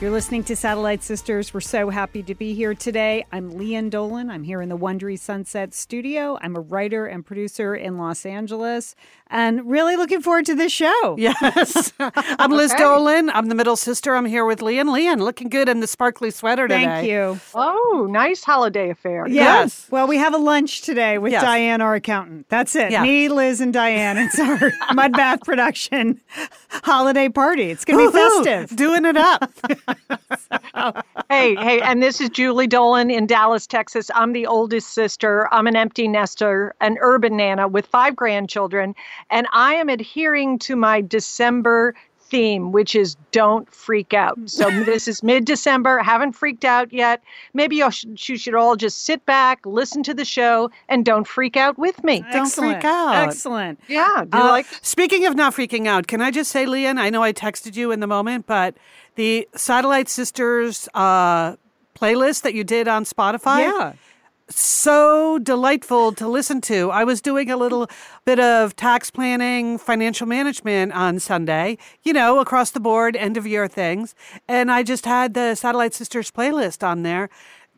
You're 0.00 0.12
listening 0.12 0.44
to 0.44 0.54
Satellite 0.54 1.02
Sisters. 1.02 1.52
We're 1.52 1.58
so 1.60 1.90
happy 1.90 2.22
to 2.22 2.32
be 2.36 2.54
here 2.54 2.72
today. 2.72 3.26
I'm 3.32 3.50
Lian 3.50 3.90
Dolan. 3.90 4.30
I'm 4.30 4.44
here 4.44 4.62
in 4.62 4.68
the 4.68 4.78
Wondery 4.78 5.18
Sunset 5.18 5.74
Studio. 5.74 6.38
I'm 6.40 6.54
a 6.54 6.60
writer 6.60 7.06
and 7.06 7.26
producer 7.26 7.74
in 7.74 7.98
Los 7.98 8.24
Angeles 8.24 8.94
and 9.28 9.68
really 9.68 9.96
looking 9.96 10.22
forward 10.22 10.46
to 10.46 10.54
this 10.54 10.70
show. 10.70 11.16
Yes. 11.18 11.92
I'm 11.98 12.52
Liz 12.52 12.70
Okay. 12.72 12.80
Dolan. 12.84 13.28
I'm 13.30 13.46
the 13.46 13.56
middle 13.56 13.74
sister. 13.74 14.14
I'm 14.14 14.24
here 14.24 14.44
with 14.44 14.60
Lian. 14.62 14.86
Lian, 14.92 15.18
looking 15.18 15.48
good 15.48 15.68
in 15.68 15.80
the 15.80 15.88
sparkly 15.88 16.30
sweater 16.30 16.68
today. 16.68 16.84
Thank 16.84 17.08
you. 17.08 17.40
Oh, 17.56 18.06
nice 18.08 18.44
holiday 18.44 18.90
affair. 18.90 19.26
Yeah. 19.26 19.62
Yes. 19.62 19.88
Well, 19.90 20.06
we 20.06 20.16
have 20.18 20.32
a 20.32 20.38
lunch 20.38 20.82
today 20.82 21.18
with 21.18 21.32
Yes. 21.32 21.42
Diane, 21.42 21.80
our 21.80 21.96
accountant. 21.96 22.48
That's 22.50 22.76
it. 22.76 22.92
Yeah. 22.92 23.02
Me, 23.02 23.28
Liz, 23.28 23.60
and 23.60 23.72
Diane. 23.72 24.16
It's 24.16 24.38
our 24.38 24.58
Mudbath 24.92 25.40
production 25.42 26.20
holiday 26.84 27.28
party. 27.28 27.70
It's 27.72 27.84
going 27.84 27.98
to 27.98 28.12
be 28.12 28.16
Woohoo! 28.16 28.44
festive. 28.44 28.76
Doing 28.76 29.04
it 29.04 29.16
up. 29.16 29.52
Hey, 31.30 31.54
hey, 31.56 31.80
and 31.82 32.02
this 32.02 32.20
is 32.22 32.30
Julie 32.30 32.66
Dolan 32.66 33.10
in 33.10 33.26
Dallas, 33.26 33.66
Texas. 33.66 34.10
I'm 34.14 34.32
the 34.32 34.46
oldest 34.46 34.94
sister. 34.94 35.46
I'm 35.52 35.66
an 35.66 35.76
empty 35.76 36.08
nester, 36.08 36.74
an 36.80 36.96
urban 37.02 37.36
nana 37.36 37.68
with 37.68 37.86
five 37.86 38.16
grandchildren, 38.16 38.94
and 39.28 39.46
I 39.52 39.74
am 39.74 39.90
adhering 39.90 40.58
to 40.60 40.76
my 40.76 41.02
December 41.02 41.94
theme, 42.30 42.72
which 42.72 42.94
is 42.94 43.16
don't 43.32 43.72
freak 43.72 44.14
out. 44.14 44.38
So 44.46 44.70
this 44.84 45.08
is 45.08 45.22
mid-December, 45.22 45.98
haven't 45.98 46.32
freaked 46.32 46.64
out 46.64 46.92
yet. 46.92 47.22
Maybe 47.54 47.76
you 47.76 47.90
should, 47.90 48.28
you 48.28 48.36
should 48.36 48.54
all 48.54 48.76
just 48.76 49.04
sit 49.04 49.24
back, 49.26 49.64
listen 49.64 50.02
to 50.04 50.14
the 50.14 50.24
show, 50.24 50.70
and 50.88 51.04
don't 51.04 51.26
freak 51.26 51.56
out 51.56 51.78
with 51.78 52.02
me. 52.04 52.20
Don't 52.32 52.46
Excellent. 52.46 52.82
freak 52.82 52.84
out. 52.84 53.28
Excellent. 53.28 53.80
Yeah, 53.88 54.24
do 54.28 54.38
you 54.38 54.44
Uh, 54.44 54.48
like 54.48 54.66
Speaking 54.82 55.26
of 55.26 55.34
not 55.34 55.54
freaking 55.54 55.86
out, 55.86 56.06
can 56.06 56.20
I 56.20 56.30
just 56.30 56.50
say, 56.50 56.66
Lian, 56.66 56.98
I 56.98 57.10
know 57.10 57.22
I 57.22 57.32
texted 57.32 57.76
you 57.76 57.90
in 57.90 58.00
the 58.00 58.06
moment, 58.06 58.46
but 58.46 58.76
the 59.14 59.48
Satellite 59.54 60.08
Sisters 60.08 60.88
uh, 60.94 61.56
playlist 61.96 62.42
that 62.42 62.54
you 62.54 62.64
did 62.64 62.88
on 62.88 63.04
Spotify. 63.04 63.60
Yeah. 63.60 63.92
So 64.50 65.38
delightful 65.38 66.12
to 66.12 66.28
listen 66.28 66.60
to. 66.62 66.90
I 66.90 67.04
was 67.04 67.20
doing 67.20 67.50
a 67.50 67.56
little 67.56 67.88
bit 68.24 68.40
of 68.40 68.74
tax 68.76 69.10
planning, 69.10 69.78
financial 69.78 70.26
management 70.26 70.92
on 70.92 71.20
Sunday, 71.20 71.78
you 72.02 72.12
know, 72.12 72.40
across 72.40 72.70
the 72.70 72.80
board, 72.80 73.16
end 73.16 73.36
of 73.36 73.46
year 73.46 73.68
things. 73.68 74.14
And 74.48 74.70
I 74.70 74.82
just 74.82 75.04
had 75.04 75.34
the 75.34 75.54
Satellite 75.54 75.94
Sisters 75.94 76.30
playlist 76.30 76.86
on 76.86 77.02
there. 77.02 77.28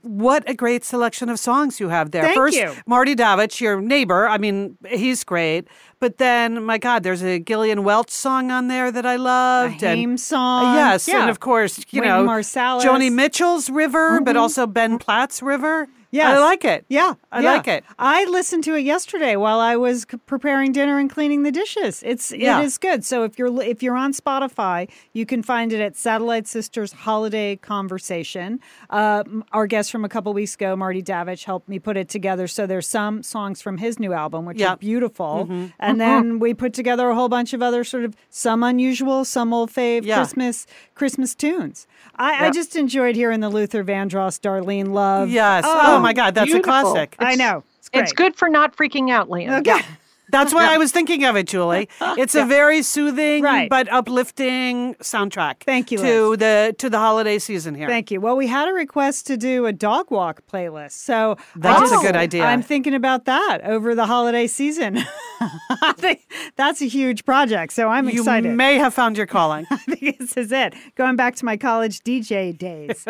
What 0.03 0.49
a 0.49 0.55
great 0.55 0.85
selection 0.85 1.29
of 1.29 1.39
songs 1.39 1.79
you 1.79 1.91
have 1.91 2.11
there. 2.11 2.23
Thank 2.23 2.37
First, 2.37 2.57
you. 2.57 2.75
Marty 2.87 3.15
Davich, 3.15 3.61
your 3.61 3.81
neighbor. 3.81 4.27
I 4.27 4.39
mean, 4.39 4.79
he's 4.89 5.25
great. 5.25 5.69
But 6.01 6.17
then, 6.17 6.65
my 6.65 6.79
God, 6.79 7.03
there's 7.03 7.23
a 7.23 7.39
Gillian 7.39 7.85
Welch 7.85 8.11
song 8.11 8.51
on 8.51 8.69
there 8.69 8.91
that 8.91 9.05
I 9.05 9.17
loved. 9.17 9.83
and- 9.85 9.99
Haim 9.99 10.17
song. 10.17 10.75
Yes, 10.75 11.07
Yeah. 11.07 11.21
and 11.21 11.31
of 11.31 11.41
course, 11.41 11.79
you 11.91 12.01
Wynton 12.01 12.25
know, 12.25 12.33
Marsalis. 12.33 12.83
Joni 12.83 13.13
Mitchell's 13.13 13.69
River, 13.69 14.21
but 14.23 14.35
also 14.37 14.67
Ben 14.67 14.99
Platt's 14.99 15.43
River. 15.43 15.89
Yes. 16.13 16.37
I 16.37 16.41
like 16.41 16.65
it. 16.65 16.85
Yeah, 16.89 17.15
I 17.31 17.41
yeah. 17.41 17.53
like 17.53 17.69
it. 17.69 17.85
I 17.97 18.25
listened 18.25 18.65
to 18.65 18.75
it 18.75 18.81
yesterday 18.81 19.37
while 19.37 19.61
I 19.61 19.77
was 19.77 20.07
preparing 20.27 20.73
dinner 20.73 20.99
and 20.99 21.09
cleaning 21.09 21.45
the 21.45 21.53
dishes. 21.53 22.03
It's 22.05 22.33
Yeah. 22.33 22.59
it 22.61 22.65
is 22.65 22.79
good. 22.79 23.05
So 23.05 23.23
if 23.23 23.39
you're 23.39 23.63
if 23.63 23.81
you're 23.81 23.95
on 23.95 24.13
Spotify, 24.13 24.89
you 25.13 25.25
can 25.25 25.45
find 25.45 25.73
it 25.73 25.81
at 25.81 25.97
Satellite 25.97 26.49
Sisters 26.49 26.91
Holiday 26.93 27.55
Conversation. 27.55 28.59
Uh, 28.91 29.23
our 29.53 29.69
guest 29.69 29.93
from 29.93 30.05
a 30.05 30.09
couple 30.09 30.33
weeks 30.33 30.57
ago, 30.57 30.75
Marty 30.75 31.01
Davich, 31.01 31.45
helped 31.45 31.69
me 31.69 31.79
put 31.79 31.97
it 31.97 32.09
together. 32.09 32.49
So 32.49 32.67
there's 32.67 32.89
some 32.89 33.23
songs 33.23 33.63
from 33.63 33.79
his 33.79 34.01
new 34.01 34.13
album, 34.13 34.45
which 34.47 34.59
Yeah. 34.59 34.71
are 34.73 34.77
beautiful, 34.79 35.49
and 35.79 35.90
Uh-huh. 35.99 36.21
then 36.21 36.39
we 36.39 36.53
put 36.55 36.75
together 36.75 37.09
a 37.09 37.15
whole 37.15 37.29
bunch 37.29 37.53
of 37.53 37.63
other 37.63 37.83
sort 37.85 38.05
of 38.05 38.15
some 38.29 38.63
unusual, 38.63 39.25
some 39.25 39.53
old 39.55 39.71
fave 39.71 40.05
Yeah. 40.05 40.17
Christmas 40.17 40.67
Christmas 40.95 41.35
tunes. 41.35 41.87
I, 42.17 42.47
I 42.47 42.51
just 42.51 42.77
enjoyed 42.77 43.17
hearing 43.17 43.41
the 43.41 43.49
Luther 43.49 43.83
Vandross, 43.83 44.39
Darlene 44.41 44.93
Love. 44.93 45.31
Yes. 45.31 45.65
Oh, 45.67 45.97
oh 45.97 46.01
my 46.01 46.13
God, 46.13 46.35
that's 46.35 46.51
beautiful. 46.53 46.71
a 46.73 46.83
classic. 46.83 47.17
I 47.19 47.35
know. 47.35 47.65
It's 47.79 47.89
great. 47.89 48.03
It's 48.03 48.13
good 48.13 48.37
for 48.37 48.49
not 48.49 48.77
freaking 48.77 49.11
out, 49.11 49.31
Lian. 49.31 49.55
Okay. 49.61 49.81
That's 50.31 50.55
why 50.55 50.73
I 50.73 50.79
was 50.79 50.93
thinking 50.93 51.25
of 51.25 51.37
it, 51.37 51.47
Julie. 51.47 51.89
It's 52.19 52.35
a 52.35 52.45
very 52.45 52.83
soothing 52.83 53.43
Right. 53.43 53.69
but 53.71 53.91
uplifting 53.93 54.95
soundtrack. 54.97 55.63
Thank 55.65 55.91
you, 55.91 55.99
to 55.99 56.37
the 56.37 56.75
to 56.79 56.91
the 56.91 56.99
holiday 56.99 57.39
season 57.39 57.75
here. 57.75 57.89
Thank 57.89 58.11
you. 58.11 58.21
Well, 58.21 58.37
we 58.37 58.47
had 58.47 58.69
a 58.69 58.73
request 58.73 59.27
to 59.29 59.37
do 59.37 59.67
a 59.67 59.73
dog 59.73 60.11
walk 60.11 60.43
playlist. 60.53 60.93
So 60.93 61.37
That's 61.57 61.91
a 61.93 61.97
good 61.99 62.17
idea. 62.17 62.45
I'm 62.45 62.63
thinking 62.63 62.95
about 62.95 63.25
that 63.27 63.59
over 63.65 63.95
the 63.95 64.07
holiday 64.07 64.47
season. 64.47 64.99
I 65.41 65.95
think 65.97 66.21
that's 66.57 66.83
a 66.83 66.87
huge 66.87 67.25
project. 67.25 67.73
So 67.73 67.89
I'm 67.89 68.09
you 68.09 68.21
excited. 68.21 68.51
You 68.51 68.57
may 68.57 68.77
have 68.77 68.93
found 68.93 69.17
your 69.17 69.27
calling. 69.27 69.67
I 69.71 69.77
think 69.77 70.19
this 70.19 70.37
is 70.37 70.53
it. 70.53 70.75
Going 70.97 71.17
back 71.17 71.37
to 71.37 71.45
my 71.45 71.57
college 71.57 72.01
DJ 72.01 72.57
days. 72.57 73.07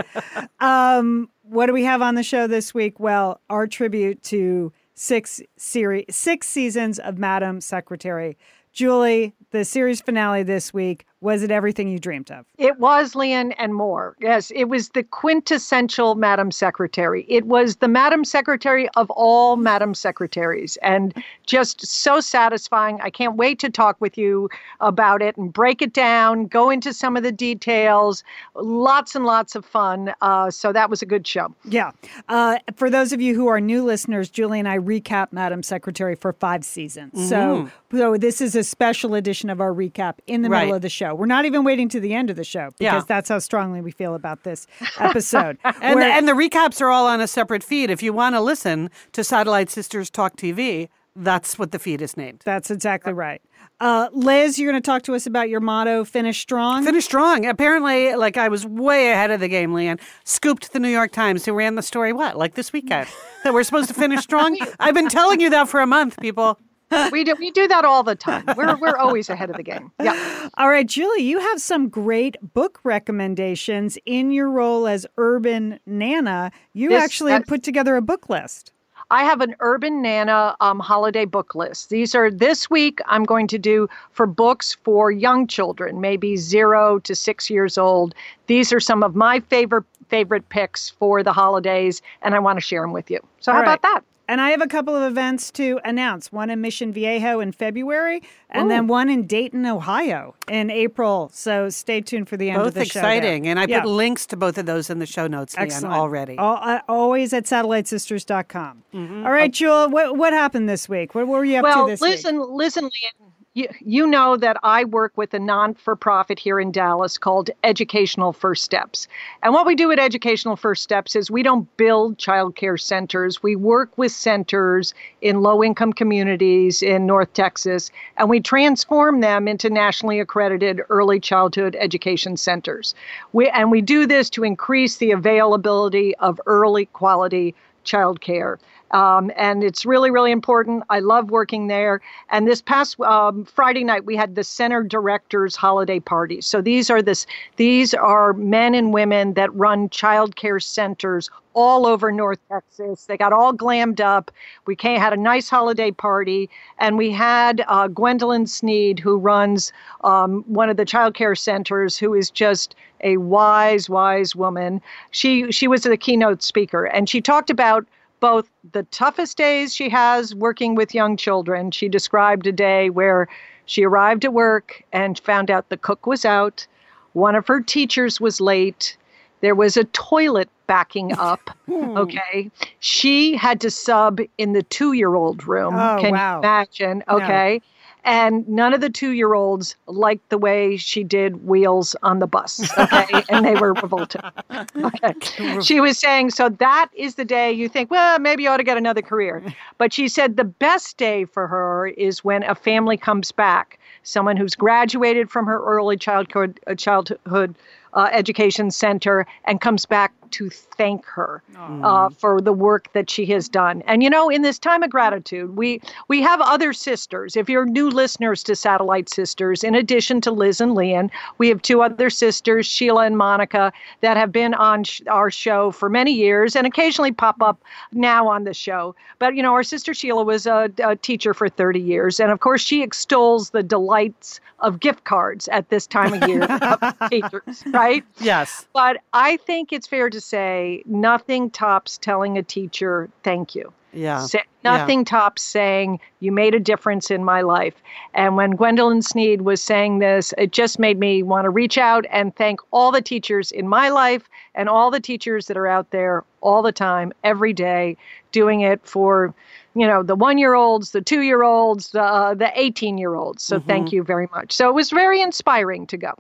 um, 0.61 1.29
what 1.43 1.67
do 1.67 1.73
we 1.73 1.85
have 1.85 2.03
on 2.03 2.15
the 2.15 2.23
show 2.23 2.47
this 2.47 2.73
week? 2.73 3.01
Well, 3.01 3.41
our 3.51 3.67
tribute 3.67 4.23
to 4.25 4.73
six 5.01 5.41
series, 5.57 6.05
six 6.11 6.47
seasons 6.47 6.99
of 6.99 7.17
Madam 7.17 7.59
Secretary. 7.63 8.37
Julie, 8.71 9.35
the 9.51 9.65
series 9.65 10.03
finale 10.03 10.43
this 10.43 10.75
week 10.75 11.07
was 11.21 11.43
it 11.43 11.51
everything 11.51 11.89
you 11.89 11.99
dreamed 11.99 12.31
of? 12.31 12.47
It 12.59 12.79
was 12.79 13.15
Lian 13.15 13.53
and 13.53 13.75
more. 13.75 14.17
Yes, 14.21 14.51
it 14.55 14.65
was 14.65 14.91
the 14.91 15.03
quintessential 15.03 16.15
Madam 16.15 16.51
Secretary. 16.51 17.27
It 17.29 17.47
was 17.47 17.77
the 17.77 17.89
Madam 17.89 18.25
Secretary 18.25 18.89
of 18.97 19.11
all 19.11 19.57
Madam 19.57 19.95
Secretaries 19.95 20.77
and 20.83 21.13
just 21.47 21.87
so 21.87 22.21
satisfying. 22.21 23.01
I 23.03 23.11
can't 23.11 23.37
wait 23.37 23.59
to 23.61 23.71
talk 23.71 24.01
with 24.01 24.17
you 24.17 24.49
about 24.81 25.23
it 25.23 25.37
and 25.37 25.53
break 25.53 25.83
it 25.83 25.93
down, 25.93 26.47
go 26.47 26.71
into 26.71 26.93
some 26.93 27.17
of 27.17 27.23
the 27.23 27.33
details. 27.33 28.25
Lots 28.55 29.15
and 29.15 29.25
lots 29.27 29.55
of 29.55 29.65
fun. 29.65 30.15
Uh, 30.21 30.51
so 30.51 30.73
that 30.73 30.89
was 30.89 31.03
a 31.03 31.07
good 31.07 31.27
show. 31.27 31.55
Yeah. 31.65 31.91
Uh, 32.29 32.59
for 32.77 32.89
those 32.91 33.13
of 33.13 33.21
you 33.21 33.35
who 33.35 33.47
are 33.49 33.61
new 33.61 33.85
listeners, 33.85 34.31
Julie 34.31 34.59
and 34.59 34.69
I 34.69 34.79
recap 34.79 35.33
Madam 35.33 35.63
Secretary 35.63 36.15
for 36.15 36.33
five 36.33 36.65
seasons. 36.65 37.29
So, 37.29 37.71
so 37.93 38.17
this 38.17 38.41
is 38.41 38.55
a 38.55 38.65
special 38.65 39.15
edition 39.15 39.51
of 39.51 39.61
our 39.61 39.73
recap 39.73 40.15
in 40.27 40.43
the 40.43 40.49
Right. 40.51 40.61
middle 40.61 40.77
of 40.77 40.83
the 40.83 40.89
show. 40.89 41.10
We're 41.15 41.27
not 41.27 41.45
even 41.45 41.65
waiting 41.65 41.89
to 41.91 42.01
the 42.01 42.15
end 42.15 42.31
of 42.31 42.37
the 42.37 42.45
show 42.45 42.71
because 42.79 42.81
Yeah. 43.03 43.03
that's 43.07 43.29
how 43.29 43.39
strongly 43.39 43.81
we 43.81 43.91
feel 43.91 44.15
about 44.15 44.45
this 44.45 44.67
episode. 44.99 45.59
And, 45.83 45.97
Where- 45.97 46.11
and 46.11 46.29
the 46.29 46.33
recaps 46.33 46.81
are 46.81 46.89
all 46.91 47.07
on 47.07 47.21
a 47.21 47.27
separate 47.27 47.63
feed. 47.65 47.91
If 47.91 48.03
you 48.03 48.13
want 48.13 48.35
to 48.35 48.41
listen 48.41 48.91
to 49.13 49.25
Satellite 49.25 49.71
Sisters 49.71 50.11
Talk 50.11 50.37
TV, 50.37 50.89
that's 51.17 51.59
what 51.59 51.73
the 51.73 51.79
feed 51.79 52.01
is 52.03 52.17
named. 52.17 52.43
that's 52.45 52.71
exactly 52.71 53.13
right. 53.13 53.41
Uh, 53.81 54.09
Liz, 54.13 54.59
you're 54.59 54.71
going 54.71 54.81
to 54.81 54.87
talk 54.87 55.03
to 55.03 55.15
us 55.15 55.27
about 55.27 55.49
your 55.49 55.61
motto, 55.61 56.05
finish 56.05 56.39
strong. 56.41 56.85
Finish 56.85 57.05
strong. 57.07 57.47
Apparently, 57.47 58.15
like 58.15 58.37
I 58.37 58.49
was 58.49 58.67
way 58.67 59.11
ahead 59.11 59.31
of 59.31 59.41
the 59.41 59.49
game, 59.49 59.73
Lian. 59.73 59.99
Scooped 60.25 60.73
the 60.73 60.79
New 60.79 60.89
York 60.91 61.13
Times 61.13 61.45
who 61.47 61.53
ran 61.55 61.75
the 61.77 61.83
story, 61.83 62.13
what, 62.13 62.37
like 62.37 62.55
this 62.55 62.73
weekend? 62.73 63.09
that 63.43 63.55
we're 63.55 63.63
supposed 63.65 63.89
to 63.89 63.95
finish 63.95 64.21
strong? 64.21 64.59
I've 64.81 64.95
been 64.95 65.09
telling 65.09 65.41
you 65.41 65.49
that 65.51 65.69
for 65.69 65.81
a 65.81 65.87
month, 65.87 66.19
people. 66.21 66.59
We 67.13 67.25
do, 67.25 67.35
we 67.39 67.51
do 67.51 67.67
that 67.69 67.85
all 67.85 68.03
the 68.03 68.15
time. 68.15 68.47
We're, 68.57 68.77
we're 68.77 68.97
always 68.97 69.31
ahead 69.31 69.51
of 69.51 69.57
the 69.57 69.63
game. 69.63 69.91
Yeah. 70.03 70.49
All 70.59 70.69
right, 70.69 70.87
Julie, 70.87 71.23
you 71.23 71.39
have 71.39 71.61
some 71.61 71.89
great 71.89 72.37
book 72.55 72.81
recommendations 72.85 73.99
in 74.07 74.31
your 74.31 74.51
role 74.51 74.87
as 74.87 75.07
urban 75.17 75.81
nana. 75.87 76.53
You 76.73 76.91
Yes, 76.91 77.03
actually 77.03 77.41
put 77.45 77.63
together 77.63 77.97
a 77.97 78.03
book 78.03 78.29
list. 78.29 78.73
I 79.11 79.25
have 79.25 79.41
an 79.41 79.57
Urban 79.59 80.03
Nana 80.03 80.55
um, 80.61 80.79
holiday 80.79 81.25
book 81.25 81.57
list. 81.57 81.91
These 81.91 82.15
are 82.15 82.31
this 82.31 82.71
week 82.71 83.01
I'm 83.07 83.25
going 83.25 83.49
to 83.49 83.59
do 83.59 83.89
for 84.13 84.25
books 84.25 84.77
for 84.85 85.11
young 85.11 85.49
children, 85.49 86.01
maybe 86.01 86.37
zero 86.37 87.01
to 87.01 87.15
six 87.17 87.51
years 87.51 87.77
old. 87.77 88.15
These 88.47 88.73
are 88.73 88.79
some 88.79 89.03
of 89.03 89.17
my 89.17 89.41
favorite 89.41 89.85
favorite 90.09 90.49
picks 90.49 90.91
for 90.91 91.23
the 91.23 91.33
holidays, 91.33 92.03
and 92.23 92.35
I 92.35 92.39
want 92.41 92.57
to 92.57 92.61
share 92.61 92.83
them 92.83 92.93
with 92.93 93.11
you. 93.11 93.21
So 93.41 93.53
how 93.53 93.59
All 93.59 93.63
right. 93.63 93.73
about 93.73 93.83
that? 93.83 94.05
And 94.31 94.41
I 94.41 94.51
have 94.51 94.61
a 94.63 94.69
couple 94.69 94.95
of 94.95 95.03
events 95.11 95.51
to 95.53 95.81
announce 95.85 96.31
one 96.31 96.51
in 96.51 96.61
Mission 96.61 96.93
Viejo 96.93 97.41
in 97.41 97.51
February, 97.51 98.23
and 98.49 98.71
then 98.71 98.87
one 98.87 99.11
in 99.11 99.27
Dayton, 99.27 99.67
Ohio 99.67 100.37
in 100.49 100.71
April. 100.71 101.31
So 101.35 101.69
stay 101.69 102.01
tuned 102.01 102.29
for 102.29 102.37
the 102.37 102.49
end 102.51 102.59
of 102.61 102.67
Both 102.67 102.75
the 102.75 102.85
show. 102.85 103.01
there. 103.01 103.11
exciting. 103.11 103.49
And 103.49 103.59
I 103.59 103.65
Yeah. 103.67 103.81
put 103.81 103.89
links 103.89 104.27
to 104.27 104.37
both 104.37 104.57
of 104.57 104.67
those 104.67 104.89
in 104.89 105.01
the 105.01 105.07
show 105.07 105.27
notes, 105.27 105.57
Lian, 105.57 105.65
Excellent. 105.67 105.95
already. 105.97 106.39
Al- 106.39 106.61
uh, 106.63 106.79
always 106.89 107.33
at 107.33 107.45
satellitesisters.com. 107.47 108.83
Mm-hmm. 108.95 109.27
All 109.27 109.33
right, 109.33 109.53
Jewel, 109.53 109.89
what, 109.91 110.17
what 110.17 110.33
happened 110.33 110.69
this 110.69 110.89
week? 110.89 111.15
What 111.17 111.27
were 111.27 111.45
you 111.45 111.59
up 111.59 111.65
well, 111.65 111.87
to 111.87 111.91
this 111.91 112.01
listen, 112.01 112.39
week? 112.39 112.49
listen, 112.53 112.85
Lian. 112.85 113.30
You, 113.55 113.69
you 113.81 114.07
know 114.07 114.37
that 114.37 114.59
I 114.63 114.85
work 114.85 115.13
with 115.17 115.35
a 115.35 115.39
non 115.41 115.75
for 115.75 115.97
profit 115.97 116.39
here 116.39 116.61
in 116.61 116.71
Dallas 116.71 117.19
called 117.19 117.51
Educational 117.65 118.33
First 118.33 118.63
Steps. 118.63 119.09
And 119.43 119.53
what 119.53 119.67
we 119.67 119.75
do 119.75 119.91
at 119.91 119.99
Educational 119.99 120.55
First 120.55 120.85
Steps 120.85 121.17
is 121.17 121.33
we 121.33 121.43
don't 121.43 121.77
build 121.77 122.17
childcare 122.17 122.81
centers. 122.81 123.43
We 123.43 123.57
work 123.57 123.97
with 123.99 124.13
centers 124.13 124.95
in 125.21 125.41
low 125.41 125.65
income 125.65 125.93
communities 125.93 126.81
in 126.81 127.07
North 127.07 127.33
Texas, 127.33 127.91
and 128.19 128.31
we 128.31 128.39
transform 128.39 129.21
them 129.21 129.49
into 129.49 129.69
nationally 129.69 130.21
accredited 130.21 130.83
early 130.89 131.19
childhood 131.19 131.77
education 131.81 132.37
centers. 132.37 132.95
We, 133.33 133.49
and 133.49 133.73
we 133.73 133.81
do 133.81 134.07
this 134.07 134.31
to 134.31 134.45
increase 134.45 134.99
the 134.99 135.11
availability 135.11 136.15
of 136.17 136.41
early 136.47 136.87
quality 136.87 137.57
childcare. 137.85 138.59
Um, 138.91 139.31
and 139.37 139.63
it's 139.63 139.87
really, 139.87 140.11
really 140.11 140.33
important. 140.33 140.83
I 140.91 141.01
love 141.01 141.31
working 141.31 141.69
there. 141.69 142.01
And 142.31 142.47
this 142.47 142.61
past 142.61 142.99
um, 143.01 143.45
Friday 143.45 143.85
night, 143.85 144.05
we 144.05 144.17
had 144.17 144.35
the 144.35 144.45
center 144.45 144.83
directors 144.83 145.57
holiday 145.57 146.01
party. 146.01 146.41
So 146.41 146.61
these 146.61 146.91
are 146.91 147.03
this 147.03 147.27
these 147.57 147.95
are 147.95 148.33
men 148.33 148.75
and 148.75 148.93
women 148.93 149.35
that 149.35 149.55
run 149.55 149.89
childcare 149.89 150.63
centers 150.63 151.31
all 151.55 151.87
over 151.87 152.13
North 152.13 152.39
Texas. 152.49 153.07
They 153.07 153.17
got 153.17 153.33
all 153.33 153.53
glammed 153.53 154.01
up. 154.01 154.31
We 154.67 154.77
came, 154.77 155.01
had 155.01 155.13
a 155.13 155.17
nice 155.17 155.49
holiday 155.49 155.91
party, 155.91 156.49
and 156.79 156.97
we 156.97 157.11
had 157.11 157.65
uh, 157.67 157.89
Gwendolyn 157.89 158.47
Sneed, 158.47 159.01
who 159.01 159.17
runs 159.19 159.73
um, 160.05 160.45
one 160.47 160.71
of 160.71 160.77
the 160.77 160.85
childcare 160.85 161.37
centers, 161.37 161.97
who 161.99 162.15
is 162.15 162.31
just 162.31 162.75
a 163.03 163.17
wise, 163.17 163.89
wise 163.89 164.37
woman. 164.37 164.81
She 165.11 165.51
she 165.51 165.69
was 165.69 165.83
the 165.83 165.97
keynote 165.97 166.43
speaker, 166.43 166.85
and 166.85 167.09
she 167.09 167.21
talked 167.21 167.51
about 167.51 167.87
both 168.21 168.49
the 168.73 168.85
toughest 168.85 169.37
days 169.37 169.75
she 169.75 169.89
has 169.89 170.35
working 170.35 170.75
with 170.75 170.95
young 170.95 171.17
children. 171.17 171.71
She 171.71 171.89
described 171.89 172.47
a 172.47 172.53
day 172.53 172.91
where 172.91 173.29
she 173.67 173.85
arrived 173.85 174.25
at 174.25 174.33
work 174.33 174.83
and 174.93 175.19
found 175.19 175.51
out 175.51 175.69
the 175.69 175.77
cook 175.77 176.07
was 176.07 176.25
out, 176.25 176.67
one 177.13 177.35
of 177.35 177.47
her 177.49 177.61
teachers 177.61 178.21
was 178.21 178.41
late, 178.41 178.97
there 179.41 179.55
was 179.55 179.77
a 179.77 179.85
toilet 179.85 180.49
backing 180.67 181.13
up. 181.19 181.51
Hmm. 181.67 181.97
okay. 181.97 182.51
She 182.79 183.37
had 183.37 183.61
to 183.63 183.71
sub 183.71 184.21
in 184.39 184.53
the 184.53 184.63
two 184.63 184.93
year 184.93 185.15
old 185.15 185.47
room. 185.47 185.75
Oh, 185.75 185.99
Can 186.01 186.13
wow. 186.13 186.35
you 186.35 186.39
imagine? 186.41 187.05
Okay. 187.09 187.63
And 188.05 188.49
none 188.49 188.73
of 188.73 188.81
the 188.81 188.91
two 188.91 189.11
year 189.11 189.35
olds 189.35 189.77
liked 189.87 190.29
the 190.31 190.39
way 190.39 190.77
she 190.77 191.05
did 191.05 191.47
wheels 191.47 191.95
on 192.03 192.19
the 192.19 192.27
bus. 192.27 192.71
Okay. 192.79 193.23
and 193.29 193.45
they 193.45 193.55
were 193.55 193.75
revolted. 193.75 194.23
Okay. 194.51 195.61
She 195.61 195.81
was 195.81 195.99
saying, 195.99 196.31
so 196.31 196.49
that 196.49 196.89
is 196.95 197.17
the 197.17 197.25
day 197.25 197.53
you 197.53 197.69
think, 197.69 197.91
well, 197.91 198.19
maybe 198.19 198.45
you 198.45 198.49
ought 198.49 198.59
to 198.59 198.65
get 198.65 198.77
another 198.77 199.03
career. 199.03 199.43
But 199.79 199.93
she 199.93 200.09
said 200.09 200.37
the 200.37 200.45
best 200.45 200.97
day 200.97 201.25
for 201.25 201.47
her 201.47 201.89
is 201.89 202.25
when 202.25 202.43
a 202.43 202.55
family 202.55 202.97
comes 202.97 203.33
back, 203.33 203.79
someone 204.03 204.37
who's 204.37 204.55
graduated 204.55 205.31
from 205.31 205.47
her 205.47 205.63
early 205.63 205.97
childhood, 205.97 206.61
uh, 206.67 206.75
childhood 206.75 207.55
uh, 207.95 208.09
education 208.13 208.71
center 208.71 209.27
and 209.45 209.61
comes 209.61 209.85
back 209.87 210.13
to 210.33 210.51
thank 210.51 211.05
her 211.07 211.43
uh, 211.83 212.09
for 212.11 212.41
the 212.41 212.53
work 212.53 212.93
that 212.93 213.11
she 213.11 213.27
has 213.27 213.49
done. 213.49 213.83
And 213.87 214.03
you 214.03 214.11
know, 214.11 214.29
in 214.29 214.43
this 214.43 214.59
time 214.59 214.83
of 214.83 214.91
gratitude, 214.91 215.57
we 215.57 215.81
we 216.09 216.23
have 216.23 216.41
other 216.41 216.73
sisters. 216.73 217.37
If 217.37 217.49
you're 217.49 217.67
new 217.67 217.91
listeners 217.91 218.43
to 218.45 218.57
Satellite 218.57 219.09
Sisters, 219.09 219.65
in 219.65 219.75
addition 219.75 220.21
to 220.23 220.31
Liz 220.31 220.61
and 220.61 220.75
Lian, 220.75 221.11
we 221.39 221.49
have 221.49 221.63
two 221.63 221.83
other 221.83 222.11
sisters, 222.11 222.67
Sheila 222.67 223.05
and 223.05 223.17
Monica, 223.17 223.73
that 224.01 224.17
have 224.17 224.33
been 224.33 224.55
on 224.55 224.85
sh- 224.85 225.03
our 225.09 225.31
show 225.31 225.71
for 225.71 225.89
many 225.89 226.13
years 226.13 226.57
and 226.57 226.67
occasionally 226.67 227.13
pop 227.13 227.43
up 227.43 227.61
now 227.93 228.29
on 228.29 228.45
the 228.45 228.55
show. 228.55 228.95
But 229.19 229.35
you 229.35 229.43
know, 229.43 229.53
our 229.53 229.63
sister 229.65 229.95
Sheila 229.95 230.25
was 230.25 230.47
a, 230.47 230.71
a 230.83 230.97
teacher 230.97 231.35
for 231.35 231.49
30 231.49 231.81
years, 231.81 232.21
and 232.21 232.31
of 232.31 232.41
course, 232.41 232.63
she 232.63 232.83
extols 232.83 233.51
the 233.51 233.63
delights 233.63 234.41
of 234.61 234.81
gift 234.81 235.05
cards 235.05 235.49
at 235.49 235.69
this 235.71 235.87
time 235.87 236.13
of 236.13 236.29
year 236.29 236.43
of 236.45 237.11
teachers, 237.11 237.63
right? 237.69 238.05
Yes. 238.21 238.67
But 238.73 238.99
I 239.13 239.37
think 239.39 239.73
it's 239.73 239.87
fair 239.87 240.11
to 240.11 240.20
say 240.21 240.83
nothing 240.87 241.51
tops 241.51 241.99
telling 241.99 242.39
a 242.39 242.43
teacher 242.43 243.09
thank 243.23 243.55
you. 243.55 243.73
Yeah. 243.93 244.21
Sa- 244.27 244.39
nothing 244.63 245.05
tops 245.05 245.43
saying 245.43 246.01
you 246.21 246.33
made 246.33 246.55
a 246.55 246.61
difference 246.61 247.11
in 247.11 247.25
my 247.25 247.41
life. 247.41 247.75
And 248.15 248.37
when 248.37 248.53
Gwendolyn 248.53 249.03
Sneed 249.03 249.43
was 249.43 249.63
saying 249.63 249.99
this, 249.99 250.33
it 250.39 250.53
just 250.53 250.79
made 250.79 250.99
me 250.99 251.23
want 251.23 251.45
to 251.45 251.51
reach 251.51 251.79
out 251.79 252.05
and 252.11 252.35
thank 252.37 252.61
all 252.71 252.93
the 252.93 253.03
teachers 253.03 253.51
in 253.51 253.69
my 253.69 253.89
life 253.89 254.29
and 254.55 254.69
all 254.69 254.91
the 254.91 255.01
teachers 255.01 255.47
that 255.47 255.57
are 255.57 255.67
out 255.67 255.91
there 255.91 256.25
all 256.41 256.63
the 256.63 256.73
time, 256.73 257.13
every 257.25 257.53
day, 257.53 257.97
doing 258.33 258.61
it 258.61 258.81
for, 258.87 259.35
you 259.75 259.87
know, 259.87 260.03
the 260.03 260.15
one-year-olds, 260.15 260.93
the 260.93 261.03
two-year-olds, 261.03 261.91
the 261.91 262.03
uh, 262.03 262.35
the 262.35 262.53
18-year-olds. 262.57 263.43
So 263.43 263.59
mm-hmm. 263.59 263.69
thank 263.69 263.93
you 263.93 264.03
very 264.03 264.29
much. 264.33 264.53
So 264.53 264.69
it 264.69 264.75
was 264.75 264.91
very 264.91 265.21
inspiring 265.21 265.87
to 265.89 265.97
go. 265.97 266.15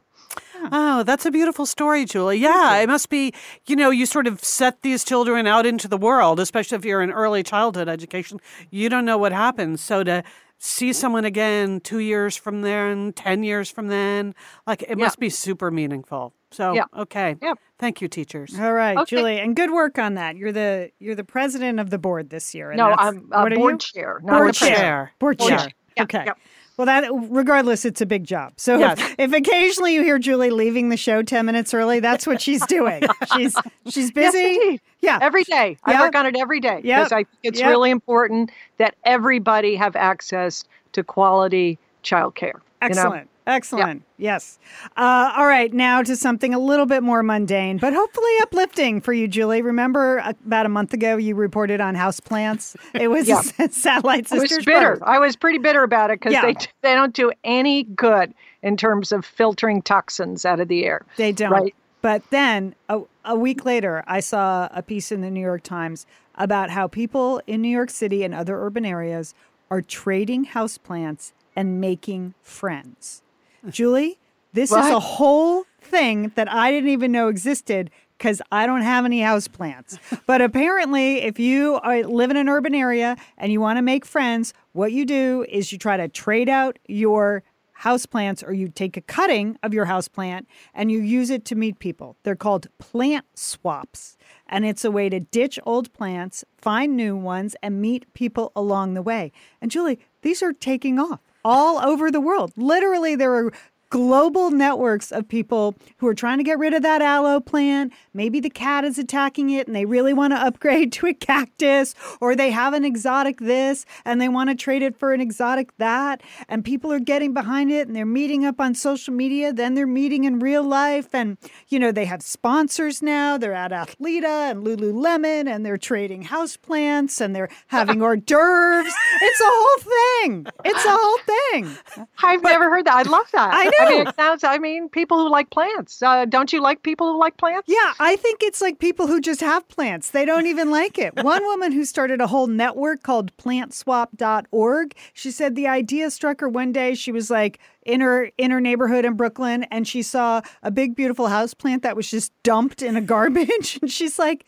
Oh, 0.72 1.02
that's 1.02 1.24
a 1.26 1.30
beautiful 1.30 1.66
story, 1.66 2.04
Julie. 2.04 2.36
Yeah, 2.38 2.76
it 2.78 2.86
must 2.88 3.08
be, 3.08 3.32
you 3.66 3.76
know, 3.76 3.90
you 3.90 4.06
sort 4.06 4.26
of 4.26 4.42
set 4.44 4.82
these 4.82 5.04
children 5.04 5.46
out 5.46 5.66
into 5.66 5.88
the 5.88 5.96
world, 5.96 6.38
especially 6.38 6.76
if 6.76 6.84
you're 6.84 7.02
in 7.02 7.10
early 7.10 7.42
childhood 7.42 7.88
education. 7.88 8.40
You 8.70 8.88
don't 8.88 9.04
know 9.04 9.18
what 9.18 9.32
happens. 9.32 9.80
So 9.80 10.04
to 10.04 10.22
see 10.58 10.90
mm-hmm. 10.90 10.92
someone 10.92 11.24
again 11.24 11.80
two 11.80 11.98
years 11.98 12.36
from 12.36 12.62
then, 12.62 13.12
10 13.14 13.42
years 13.42 13.70
from 13.70 13.88
then, 13.88 14.34
like 14.66 14.82
it 14.82 14.98
must 14.98 15.18
be 15.18 15.30
super 15.30 15.70
meaningful. 15.70 16.34
So, 16.52 16.74
Yeah. 16.74 16.84
okay. 16.96 17.36
Yeah. 17.40 17.54
Thank 17.78 18.02
you, 18.02 18.08
teachers. 18.08 18.58
All 18.58 18.72
right, 18.72 18.98
Okay. 18.98 19.16
Julie, 19.16 19.38
and 19.38 19.56
good 19.56 19.70
work 19.70 19.98
on 19.98 20.14
that. 20.14 20.36
You're 20.36 20.52
the 20.52 20.90
you're 20.98 21.14
the 21.14 21.24
president 21.24 21.80
of 21.80 21.88
the 21.90 21.98
board 21.98 22.28
this 22.30 22.54
year. 22.54 22.70
and 22.70 22.78
No, 22.78 22.94
I'm 22.98 23.28
a 23.32 23.42
what 23.42 23.52
are 23.52 23.56
board 23.56 23.72
you? 23.74 23.78
chair, 24.02 24.20
Board 24.22 24.54
chair. 24.54 25.12
Board 25.18 25.38
Board 25.38 25.48
chair. 25.48 25.58
chair. 25.58 25.70
Okay. 26.00 26.24
yeah. 26.26 26.32
Well, 26.80 26.86
that 26.86 27.10
regardless, 27.12 27.84
it's 27.84 28.00
a 28.00 28.06
big 28.06 28.24
job. 28.24 28.54
So 28.56 28.78
Yes. 28.78 28.98
if, 28.98 29.14
if 29.18 29.32
occasionally 29.34 29.92
you 29.92 30.02
hear 30.02 30.18
Julie 30.18 30.48
leaving 30.48 30.88
the 30.88 30.96
show 30.96 31.22
ten 31.22 31.44
minutes 31.44 31.74
early, 31.74 32.00
that's 32.00 32.26
what 32.26 32.40
she's 32.40 32.64
doing. 32.64 33.02
she's 33.36 33.54
she's 33.90 34.10
busy. 34.10 34.54
indeed. 34.54 34.80
yeah. 35.02 35.18
Every 35.20 35.44
day. 35.44 35.76
Yep. 35.86 35.96
I 35.96 36.00
work 36.00 36.14
on 36.14 36.24
it 36.24 36.36
every 36.38 36.58
day 36.58 36.80
Yep. 36.82 36.98
because 37.00 37.12
I 37.12 37.16
think 37.24 37.28
it's 37.42 37.60
Yep. 37.60 37.68
really 37.68 37.90
important 37.90 38.50
that 38.78 38.94
everybody 39.04 39.76
have 39.76 39.94
access 39.94 40.64
to 40.92 41.04
quality 41.04 41.78
childcare. 42.02 42.54
you 42.54 42.54
know? 42.54 42.58
Excellent. 42.82 43.30
Excellent. 43.46 44.02
Yes. 44.16 44.58
Uh, 44.96 45.32
all 45.36 45.46
right. 45.46 45.72
Now 45.72 46.02
to 46.02 46.14
something 46.14 46.54
a 46.54 46.58
little 46.58 46.86
bit 46.86 47.02
more 47.02 47.22
mundane, 47.22 47.78
but 47.78 47.92
hopefully 47.92 48.30
uplifting 48.42 49.00
for 49.00 49.12
you, 49.12 49.26
Julie. 49.26 49.60
Remember 49.60 50.20
uh, 50.20 50.34
about 50.46 50.66
a 50.66 50.68
month 50.68 50.92
ago 50.92 51.16
you 51.16 51.34
reported 51.34 51.80
on 51.80 51.96
houseplants? 51.96 52.76
It 52.94 53.08
was 53.08 53.26
Yeah. 53.26 53.40
Satellite 53.70 54.30
I 54.32 54.38
was 54.38 54.50
bitter. 54.50 54.92
Birth. 54.92 55.02
I 55.02 55.18
was 55.18 55.34
pretty 55.36 55.58
bitter 55.58 55.82
about 55.82 56.10
it 56.10 56.20
because 56.20 56.32
Yeah. 56.32 56.42
they 56.42 56.54
they 56.82 56.94
don't 56.94 57.14
do 57.14 57.32
any 57.42 57.84
good 57.84 58.34
in 58.62 58.76
terms 58.76 59.10
of 59.10 59.24
filtering 59.24 59.82
toxins 59.82 60.44
out 60.44 60.60
of 60.60 60.68
the 60.68 60.84
air. 60.84 61.04
They 61.16 61.32
don't. 61.32 61.50
Right. 61.50 61.74
But 62.02 62.22
then 62.30 62.74
a, 62.88 63.00
a 63.24 63.34
week 63.36 63.64
later, 63.64 64.04
I 64.06 64.20
saw 64.20 64.68
a 64.72 64.82
piece 64.82 65.10
in 65.10 65.22
the 65.22 65.30
New 65.30 65.40
York 65.40 65.62
Times 65.62 66.06
about 66.36 66.70
how 66.70 66.86
people 66.86 67.42
in 67.46 67.62
New 67.62 67.68
York 67.68 67.90
City 67.90 68.22
and 68.22 68.32
other 68.34 68.62
urban 68.64 68.84
areas 68.86 69.34
are 69.70 69.82
trading 69.82 70.46
houseplants 70.46 71.32
and 71.60 71.78
making 71.78 72.32
friends. 72.40 73.20
Julie, 73.68 74.18
this 74.54 74.70
is 74.70 74.78
a 74.78 74.98
whole 74.98 75.64
thing 75.82 76.32
that 76.34 76.50
I 76.50 76.70
didn't 76.70 76.88
even 76.88 77.12
know 77.12 77.28
existed 77.28 77.90
because 78.16 78.40
I 78.50 78.66
don't 78.66 78.80
have 78.80 79.04
any 79.04 79.20
houseplants. 79.20 79.98
but 80.26 80.40
apparently, 80.40 81.20
if 81.20 81.38
you 81.38 81.78
are, 81.82 82.02
live 82.04 82.30
in 82.30 82.38
an 82.38 82.48
urban 82.48 82.74
area 82.74 83.14
and 83.36 83.52
you 83.52 83.60
want 83.60 83.76
to 83.76 83.82
make 83.82 84.06
friends, 84.06 84.54
what 84.72 84.92
you 84.92 85.04
do 85.04 85.44
is 85.50 85.70
you 85.70 85.76
try 85.76 85.98
to 85.98 86.08
trade 86.08 86.48
out 86.48 86.78
your 86.88 87.42
houseplants 87.80 88.42
or 88.46 88.54
you 88.54 88.68
take 88.68 88.96
a 88.96 89.02
cutting 89.02 89.58
of 89.62 89.74
your 89.74 89.84
houseplant 89.84 90.46
and 90.72 90.90
you 90.90 91.00
use 91.00 91.28
it 91.28 91.44
to 91.44 91.54
meet 91.54 91.78
people. 91.78 92.16
They're 92.22 92.36
called 92.36 92.68
plant 92.78 93.26
swaps. 93.34 94.16
And 94.46 94.64
it's 94.64 94.84
a 94.84 94.90
way 94.90 95.10
to 95.10 95.20
ditch 95.20 95.58
old 95.66 95.92
plants, 95.92 96.42
find 96.56 96.96
new 96.96 97.16
ones, 97.16 97.54
and 97.62 97.82
meet 97.82 98.12
people 98.14 98.50
along 98.56 98.94
the 98.94 99.02
way. 99.02 99.30
And 99.60 99.70
Julie, 99.70 99.98
these 100.22 100.42
are 100.42 100.54
taking 100.54 100.98
off 100.98 101.20
all 101.44 101.78
over 101.78 102.10
the 102.10 102.20
world. 102.20 102.52
Literally, 102.56 103.16
there 103.16 103.34
are 103.34 103.52
global 103.90 104.50
networks 104.50 105.10
of 105.10 105.28
people 105.28 105.74
who 105.98 106.06
are 106.06 106.14
trying 106.14 106.38
to 106.38 106.44
get 106.44 106.58
rid 106.58 106.72
of 106.72 106.82
that 106.82 107.02
aloe 107.02 107.40
plant. 107.40 107.92
Maybe 108.14 108.40
the 108.40 108.48
cat 108.50 108.84
is 108.84 108.98
attacking 108.98 109.50
it 109.50 109.66
and 109.66 109.74
they 109.74 109.84
really 109.84 110.12
want 110.12 110.32
to 110.32 110.36
upgrade 110.46 110.92
to 110.92 111.08
a 111.08 111.14
cactus, 111.14 111.94
or 112.20 112.34
they 112.34 112.50
have 112.50 112.72
an 112.72 112.84
exotic 112.84 113.40
this 113.40 113.84
and 114.04 114.20
they 114.20 114.28
want 114.28 114.48
to 114.50 114.56
trade 114.56 114.82
it 114.82 114.96
for 114.96 115.12
an 115.12 115.20
exotic 115.20 115.76
that. 115.78 116.22
And 116.48 116.64
people 116.64 116.92
are 116.92 117.00
getting 117.00 117.34
behind 117.34 117.70
it 117.72 117.88
and 117.88 117.96
they're 117.96 118.06
meeting 118.06 118.44
up 118.44 118.60
on 118.60 118.74
social 118.74 119.12
media. 119.12 119.52
Then 119.52 119.74
they're 119.74 119.86
meeting 119.86 120.24
in 120.24 120.38
real 120.38 120.62
life. 120.62 121.14
And, 121.14 121.36
you 121.68 121.78
know, 121.78 121.90
they 121.92 122.04
have 122.04 122.22
sponsors 122.22 123.02
now. 123.02 123.36
They're 123.36 123.52
at 123.52 123.72
Athleta 123.72 124.52
and 124.52 124.64
Lululemon 124.64 125.48
and 125.48 125.66
they're 125.66 125.76
trading 125.76 126.24
houseplants 126.24 127.20
and 127.20 127.34
they're 127.34 127.50
having 127.66 128.00
hors 128.00 128.16
d'oeuvres. 128.16 128.94
It's 129.22 129.40
a 129.40 129.44
whole 129.44 129.78
thing. 130.22 130.46
It's 130.64 130.84
a 130.84 130.90
whole 130.90 131.18
thing. 131.18 132.06
I've 132.22 132.42
never 132.42 132.70
heard 132.70 132.86
that. 132.86 132.94
I 132.94 133.02
love 133.02 133.26
that. 133.32 133.50
I 133.52 133.64
know. 133.64 133.79
I 133.80 133.90
mean, 133.90 134.06
it 134.06 134.16
sounds. 134.16 134.44
I 134.44 134.58
mean, 134.58 134.88
people 134.88 135.18
who 135.18 135.30
like 135.30 135.50
plants. 135.50 136.02
Uh, 136.02 136.24
don't 136.24 136.52
you 136.52 136.60
like 136.60 136.82
people 136.82 137.12
who 137.12 137.18
like 137.18 137.36
plants? 137.36 137.66
Yeah, 137.68 137.94
I 137.98 138.16
think 138.16 138.42
it's 138.42 138.60
like 138.60 138.78
people 138.78 139.06
who 139.06 139.20
just 139.20 139.40
have 139.40 139.66
plants. 139.68 140.10
They 140.10 140.24
don't 140.24 140.46
even 140.46 140.70
like 140.80 140.98
it. 140.98 141.14
One 141.22 141.44
woman 141.44 141.72
who 141.72 141.84
started 141.84 142.20
a 142.20 142.26
whole 142.26 142.46
network 142.46 143.02
called 143.02 143.36
plantswap.org, 143.36 144.94
she 145.12 145.30
said 145.30 145.54
the 145.54 145.68
idea 145.68 146.10
struck 146.10 146.40
her 146.40 146.48
one 146.48 146.72
day. 146.72 146.94
She 146.94 147.12
was 147.12 147.30
like 147.30 147.58
in 147.84 148.00
her 148.00 148.30
in 148.36 148.50
her 148.50 148.60
neighborhood 148.60 149.04
in 149.04 149.14
Brooklyn 149.14 149.64
and 149.64 149.86
she 149.86 150.02
saw 150.02 150.42
a 150.62 150.70
big 150.70 150.94
beautiful 150.94 151.28
house 151.28 151.54
plant 151.54 151.82
that 151.82 151.96
was 151.96 152.10
just 152.10 152.32
dumped 152.42 152.82
in 152.82 152.96
a 152.96 153.00
garbage 153.00 153.78
and 153.82 153.90
she's 153.90 154.18
like 154.18 154.44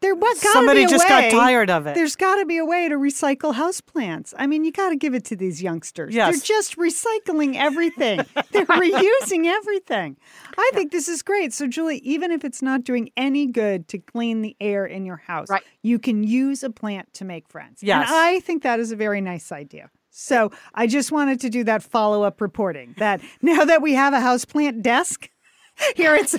there 0.00 0.14
what 0.14 0.36
Somebody 0.36 0.86
just 0.86 1.08
way, 1.08 1.30
got 1.30 1.36
tired 1.36 1.70
of 1.70 1.86
it. 1.86 1.94
There's 1.94 2.16
got 2.16 2.36
to 2.36 2.46
be 2.46 2.58
a 2.58 2.64
way 2.64 2.88
to 2.88 2.94
recycle 2.96 3.54
houseplants. 3.54 4.32
I 4.38 4.46
mean, 4.46 4.64
you 4.64 4.70
got 4.72 4.90
to 4.90 4.96
give 4.96 5.14
it 5.14 5.24
to 5.26 5.36
these 5.36 5.62
youngsters. 5.62 6.14
Yes. 6.14 6.32
They're 6.32 6.56
just 6.56 6.76
recycling 6.76 7.56
everything. 7.56 8.18
They're 8.52 8.66
reusing 8.66 9.46
everything. 9.46 10.16
I 10.56 10.70
think 10.74 10.92
this 10.92 11.08
is 11.08 11.22
great. 11.22 11.52
So, 11.52 11.66
Julie, 11.66 11.98
even 11.98 12.30
if 12.30 12.44
it's 12.44 12.62
not 12.62 12.84
doing 12.84 13.10
any 13.16 13.46
good 13.46 13.88
to 13.88 13.98
clean 13.98 14.42
the 14.42 14.56
air 14.60 14.86
in 14.86 15.04
your 15.04 15.16
house, 15.16 15.48
Right. 15.50 15.64
you 15.82 15.98
can 15.98 16.22
use 16.22 16.62
a 16.62 16.70
plant 16.70 17.12
to 17.14 17.24
make 17.24 17.48
friends. 17.48 17.82
Yes. 17.82 18.08
And 18.08 18.16
I 18.16 18.40
think 18.40 18.62
that 18.62 18.78
is 18.78 18.92
a 18.92 18.96
very 18.96 19.20
nice 19.20 19.50
idea. 19.50 19.90
So, 20.10 20.52
I 20.74 20.86
just 20.86 21.10
wanted 21.12 21.40
to 21.40 21.50
do 21.50 21.64
that 21.64 21.82
follow 21.82 22.22
up 22.22 22.40
reporting 22.40 22.94
that 22.98 23.20
now 23.42 23.64
that 23.64 23.82
we 23.82 23.94
have 23.94 24.14
a 24.14 24.18
houseplant 24.18 24.82
desk, 24.82 25.30
here 25.96 26.14
it's. 26.14 26.36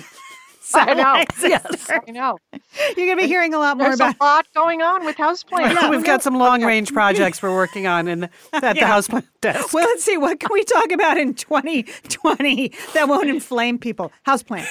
I 0.74 0.94
know. 0.94 1.24
Yes, 1.50 1.90
I 1.90 2.10
know. 2.10 2.38
You're 2.96 3.06
going 3.06 3.16
to 3.16 3.22
be 3.22 3.26
hearing 3.26 3.54
a 3.54 3.58
lot 3.58 3.76
more 3.76 3.88
There's 3.88 4.00
about 4.00 4.16
a 4.20 4.24
lot 4.24 4.46
going 4.54 4.82
on 4.82 5.04
with 5.04 5.16
houseplants. 5.16 5.90
We've 5.90 6.04
got 6.04 6.22
some 6.22 6.34
long 6.34 6.62
range 6.62 6.92
projects 6.92 7.42
we're 7.42 7.54
working 7.54 7.86
on 7.86 8.06
in 8.06 8.20
the, 8.20 8.30
at 8.52 8.74
the 8.74 8.82
houseplant 8.82 9.10
house 9.10 9.24
desk. 9.40 9.72
Well, 9.72 9.84
let's 9.84 10.04
see. 10.04 10.16
What 10.16 10.38
can 10.38 10.50
we 10.52 10.62
talk 10.64 10.92
about 10.92 11.18
in 11.18 11.34
2020 11.34 12.72
that 12.94 13.08
won't 13.08 13.28
inflame 13.28 13.78
people? 13.78 14.12
Houseplants. 14.26 14.68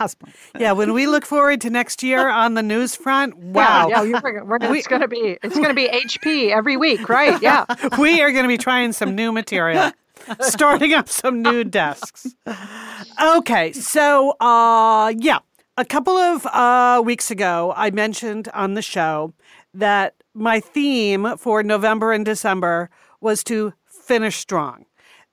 Houseplants. 0.00 0.34
yeah, 0.58 0.72
when 0.72 0.92
we 0.94 1.06
look 1.06 1.26
forward 1.26 1.60
to 1.62 1.70
next 1.70 2.02
year 2.02 2.28
on 2.28 2.54
the 2.54 2.62
news 2.62 2.96
front, 2.96 3.36
wow. 3.36 3.88
Yeah, 3.88 4.02
yeah 4.02 4.20
you're, 4.22 4.44
we're, 4.44 4.58
it's 4.74 4.86
going 4.86 5.02
to 5.02 5.08
be 5.08 5.38
it's 5.42 5.56
going 5.56 5.68
to 5.68 5.74
be 5.74 5.88
HP 5.88 6.50
every 6.50 6.76
week, 6.76 7.08
right? 7.08 7.40
Yeah. 7.42 7.64
we 7.98 8.22
are 8.22 8.30
going 8.30 8.44
to 8.44 8.48
be 8.48 8.58
trying 8.58 8.92
some 8.92 9.14
new 9.14 9.32
material, 9.32 9.92
starting 10.40 10.92
up 10.92 11.08
some 11.08 11.42
new 11.42 11.64
desks. 11.64 12.34
Okay, 13.22 13.72
so 13.72 14.30
uh, 14.40 15.12
yeah, 15.16 15.38
a 15.76 15.84
couple 15.84 16.16
of 16.16 16.46
uh, 16.46 17.02
weeks 17.04 17.30
ago, 17.30 17.72
I 17.76 17.90
mentioned 17.90 18.48
on 18.54 18.74
the 18.74 18.82
show 18.82 19.34
that 19.74 20.14
my 20.34 20.60
theme 20.60 21.36
for 21.36 21.62
November 21.62 22.12
and 22.12 22.24
December 22.24 22.90
was 23.20 23.44
to 23.44 23.74
finish 23.86 24.36
strong. 24.36 24.85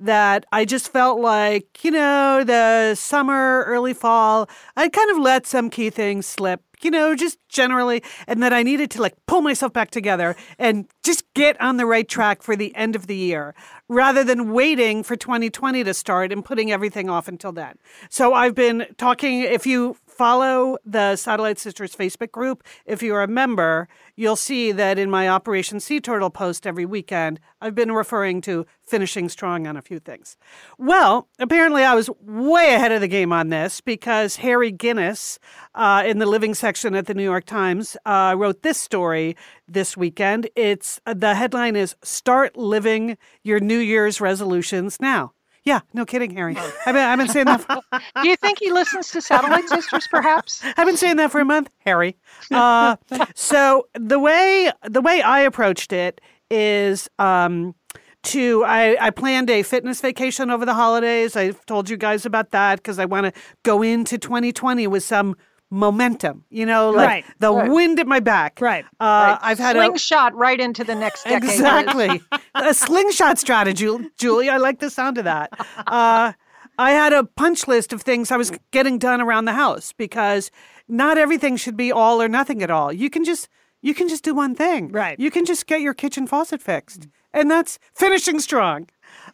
That 0.04 0.46
I 0.52 0.66
just 0.66 0.92
felt 0.92 1.22
like, 1.22 1.82
you 1.86 1.92
know, 1.92 2.44
the 2.44 2.94
summer, 2.96 3.64
early 3.66 3.94
fall, 3.94 4.50
I 4.76 4.90
kind 4.90 5.10
of 5.12 5.18
let 5.18 5.48
some 5.48 5.70
key 5.70 5.90
things 5.90 6.26
slip 6.26 6.62
you 6.84 6.92
know, 6.92 7.16
just 7.16 7.38
generally, 7.48 8.04
and 8.28 8.42
that 8.44 8.54
I 8.54 8.64
needed 8.64 8.92
to 8.92 9.02
like 9.02 9.16
pull 9.26 9.42
myself 9.42 9.74
back 9.74 9.92
together 9.92 10.36
and 10.60 10.86
just 11.04 11.24
get 11.34 11.60
on 11.62 11.78
the 11.78 11.86
right 11.86 12.08
track 12.08 12.44
for 12.44 12.56
the 12.56 12.76
end 12.76 12.96
of 12.96 13.08
the 13.08 13.16
year 13.16 13.56
rather 13.88 14.24
than 14.24 14.54
waiting 14.54 15.04
for 15.04 15.16
2020 15.16 15.84
to 15.84 15.94
start 15.94 16.32
and 16.32 16.44
putting 16.44 16.72
everything 16.72 17.10
off 17.10 17.28
until 17.28 17.52
then. 17.52 17.78
So 18.10 18.34
I've 18.34 18.56
been 18.56 18.86
talking, 18.98 19.42
if 19.42 19.66
you 19.66 19.98
follow 20.14 20.78
the 20.86 21.16
Satellite 21.16 21.60
Sisters 21.60 21.96
Facebook 21.96 22.32
group, 22.32 22.64
if 22.86 23.02
you're 23.02 23.22
a 23.22 23.28
member, 23.28 23.88
you'll 24.16 24.36
see 24.36 24.72
that 24.72 25.00
in 25.00 25.10
my 25.10 25.28
Operation 25.28 25.80
Sea 25.80 26.00
Turtle 26.00 26.30
post 26.30 26.68
every 26.68 26.86
weekend, 26.86 27.40
I've 27.60 27.76
been 27.76 27.92
referring 27.92 28.42
to 28.42 28.66
finishing 28.82 29.30
strong 29.30 29.66
on 29.66 29.76
a 29.76 29.82
few 29.82 30.00
things. 30.00 30.38
Well, 30.78 31.28
apparently 31.40 31.84
I 31.84 31.96
was 31.96 32.10
way 32.22 32.76
ahead 32.76 32.92
of 32.92 33.02
the 33.02 33.08
game 33.08 33.34
on 33.34 33.50
this 33.50 33.82
because 33.82 34.38
Harry 34.38 34.72
Guinness 34.72 35.40
uh, 35.74 36.04
in 36.06 36.20
the 36.20 36.26
living 36.26 36.54
section 36.54 36.96
at 36.96 37.08
the 37.08 37.14
New 37.14 37.24
York 37.24 37.46
Times 37.46 37.98
uh, 38.06 38.36
wrote 38.38 38.62
this 38.62 38.78
story 38.78 39.36
this 39.68 39.98
weekend. 39.98 40.50
It's 40.56 41.00
the 41.06 41.36
headline 41.36 41.76
is 41.76 41.96
"Start 42.04 42.56
Living 42.56 43.18
Your 43.44 43.60
New 43.60 43.80
Year's 43.80 44.22
Resolutions 44.22 45.00
Now." 45.00 45.34
Yeah, 45.64 45.80
no 45.94 46.06
kidding, 46.06 46.32
Harry. 46.36 46.58
I've 46.58 46.94
been, 46.94 46.98
I've 46.98 47.18
been 47.18 47.30
saying 47.30 47.46
that. 47.46 47.62
For, 47.62 47.82
Do 48.22 48.28
you 48.28 48.36
think 48.36 48.60
he 48.60 48.72
listens 48.72 49.10
to 49.12 49.22
Satellite 49.22 49.68
Sisters, 49.70 50.08
perhaps? 50.10 50.62
I've 50.78 50.86
been 50.86 50.98
saying 50.98 51.16
that 51.18 51.32
for 51.32 51.40
a 51.40 51.46
month, 51.46 51.70
Harry. 51.80 52.18
Uh, 52.52 52.98
so 53.34 53.88
the 53.94 54.20
way 54.20 54.72
the 54.84 55.02
way 55.02 55.22
I 55.22 55.40
approached 55.42 55.94
it 55.94 56.20
is 56.52 57.10
um, 57.18 57.76
to 58.24 58.66
I, 58.66 58.98
I 59.00 59.10
planned 59.10 59.50
a 59.50 59.64
fitness 59.64 60.02
vacation 60.02 60.50
over 60.50 60.66
the 60.66 60.74
holidays. 60.74 61.38
I've 61.38 61.66
told 61.66 61.90
you 61.90 61.96
guys 61.96 62.26
about 62.26 62.52
that 62.52 62.78
because 62.78 63.00
I 63.00 63.06
want 63.06 63.34
to 63.34 63.42
go 63.64 63.82
into 63.82 64.18
2020 64.18 64.88
with 64.88 65.04
some 65.04 65.36
momentum. 65.74 66.46
You 66.50 66.66
know, 66.66 66.92
like 66.92 67.08
Right, 67.08 67.26
the 67.40 67.52
right. 67.54 67.70
wind 67.70 68.00
at 68.00 68.08
my 68.08 68.20
back. 68.20 68.60
Right, 68.62 68.86
Uh, 69.00 69.04
Right. 69.34 69.40
I've 69.42 69.60
had 69.60 69.76
a 69.76 69.80
slingshot 69.80 70.36
right 70.36 70.60
into 70.60 70.84
the 70.84 70.96
next 70.96 71.24
decade. 71.24 71.44
Exactly. 71.50 72.22
a 72.56 72.74
slingshot 72.74 73.40
strategy, 73.40 73.90
Julie. 74.18 74.50
I 74.50 74.58
like 74.58 74.80
the 74.80 74.90
sound 74.90 75.18
of 75.18 75.24
that. 75.26 75.50
Uh, 75.88 76.34
I 76.80 76.92
had 76.92 77.14
a 77.14 77.24
punch 77.24 77.68
list 77.68 77.94
of 77.94 78.02
things 78.02 78.32
I 78.32 78.38
was 78.38 78.52
getting 78.72 78.98
done 78.98 79.22
around 79.22 79.46
the 79.46 79.54
house 79.54 79.94
because 79.94 80.50
not 80.88 81.18
everything 81.18 81.56
should 81.58 81.78
be 81.78 81.92
all 81.92 82.22
or 82.22 82.28
nothing 82.28 82.62
at 82.64 82.72
all. 82.72 82.92
You 82.92 83.10
can 83.10 83.24
just 83.24 83.50
you 83.82 83.94
can 83.94 84.08
just 84.08 84.24
do 84.24 84.34
one 84.34 84.56
thing. 84.56 84.90
Right. 84.92 85.20
You 85.20 85.30
can 85.30 85.44
just 85.46 85.68
get 85.68 85.82
your 85.82 85.94
kitchen 85.94 86.26
faucet 86.26 86.62
fixed, 86.62 87.08
and 87.34 87.52
that's 87.52 87.78
finishing 87.94 88.40
strong. 88.40 88.88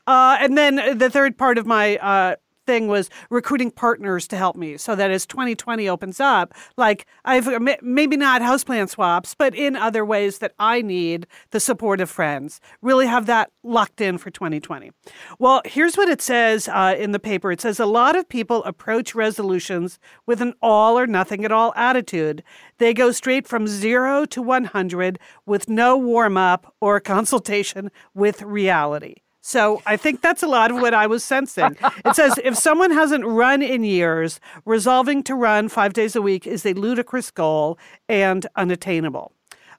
Uh, 0.08 0.38
and 0.42 0.58
then 0.58 0.98
the 0.98 1.10
third 1.10 1.38
part 1.38 1.58
of 1.60 1.66
my 1.68 1.98
uh, 1.98 2.36
thing 2.70 2.88
was 2.88 3.10
recruiting 3.32 3.72
partners 3.72 4.28
to 4.28 4.38
help 4.38 4.56
me 4.56 4.78
so 4.78 4.96
that 4.96 5.10
as 5.10 5.26
2020 5.26 5.90
opens 5.90 6.20
up, 6.20 6.54
like 6.78 7.08
I've 7.26 7.48
maybe 7.82 8.16
not 8.16 8.44
houseplant 8.44 8.90
swaps, 8.90 9.34
but 9.34 9.56
in 9.56 9.76
other 9.76 10.06
ways 10.06 10.38
that 10.38 10.54
I 10.60 10.84
need 10.84 11.26
the 11.50 11.60
support 11.60 12.00
of 12.00 12.12
friends, 12.12 12.62
really 12.84 13.08
have 13.08 13.26
that 13.26 13.52
locked 13.64 14.02
in 14.02 14.20
for 14.20 14.30
2020. 14.30 14.92
Well, 15.40 15.64
here's 15.66 15.96
what 15.96 16.10
it 16.10 16.22
says 16.22 16.68
uh, 16.68 16.96
in 16.96 17.12
the 17.12 17.20
paper 17.20 17.52
it 17.52 17.60
says 17.60 17.80
a 17.80 17.88
lot 17.88 18.16
of 18.16 18.30
people 18.30 18.64
approach 18.66 19.16
resolutions 19.16 19.98
with 20.28 20.40
an 20.40 20.54
all 20.62 21.00
or 21.00 21.08
nothing 21.08 21.44
at 21.46 21.52
all 21.52 21.74
attitude. 21.76 22.44
They 22.78 22.94
go 22.94 23.12
straight 23.12 23.48
from 23.48 23.66
zero 23.66 24.26
to 24.26 24.44
100 24.44 25.18
with 25.48 25.70
no 25.70 25.98
warm 25.98 26.38
up 26.38 26.72
or 26.80 27.00
consultation 27.00 27.90
with 28.14 28.44
reality. 28.44 29.16
So 29.42 29.82
I 29.86 29.96
think 29.98 30.22
that's 30.22 30.44
a 30.44 30.48
lot 30.48 30.72
of 30.72 30.78
what 30.78 30.94
I 30.94 31.08
was 31.08 31.24
sensing. 31.24 31.78
It 32.06 32.16
says 32.16 32.40
if 32.44 32.58
someone 32.58 32.92
hasn't 32.92 33.26
run 33.26 33.62
in 33.62 33.84
years, 33.84 34.40
resolving 34.66 35.24
to 35.24 35.36
run 35.36 35.70
five 35.70 35.94
days 35.94 36.16
a 36.16 36.22
week 36.22 36.46
is 36.46 36.66
a 36.66 36.74
ludicrous 36.74 37.32
goal 37.32 37.78
and 38.08 38.46
unattainable. 38.56 39.32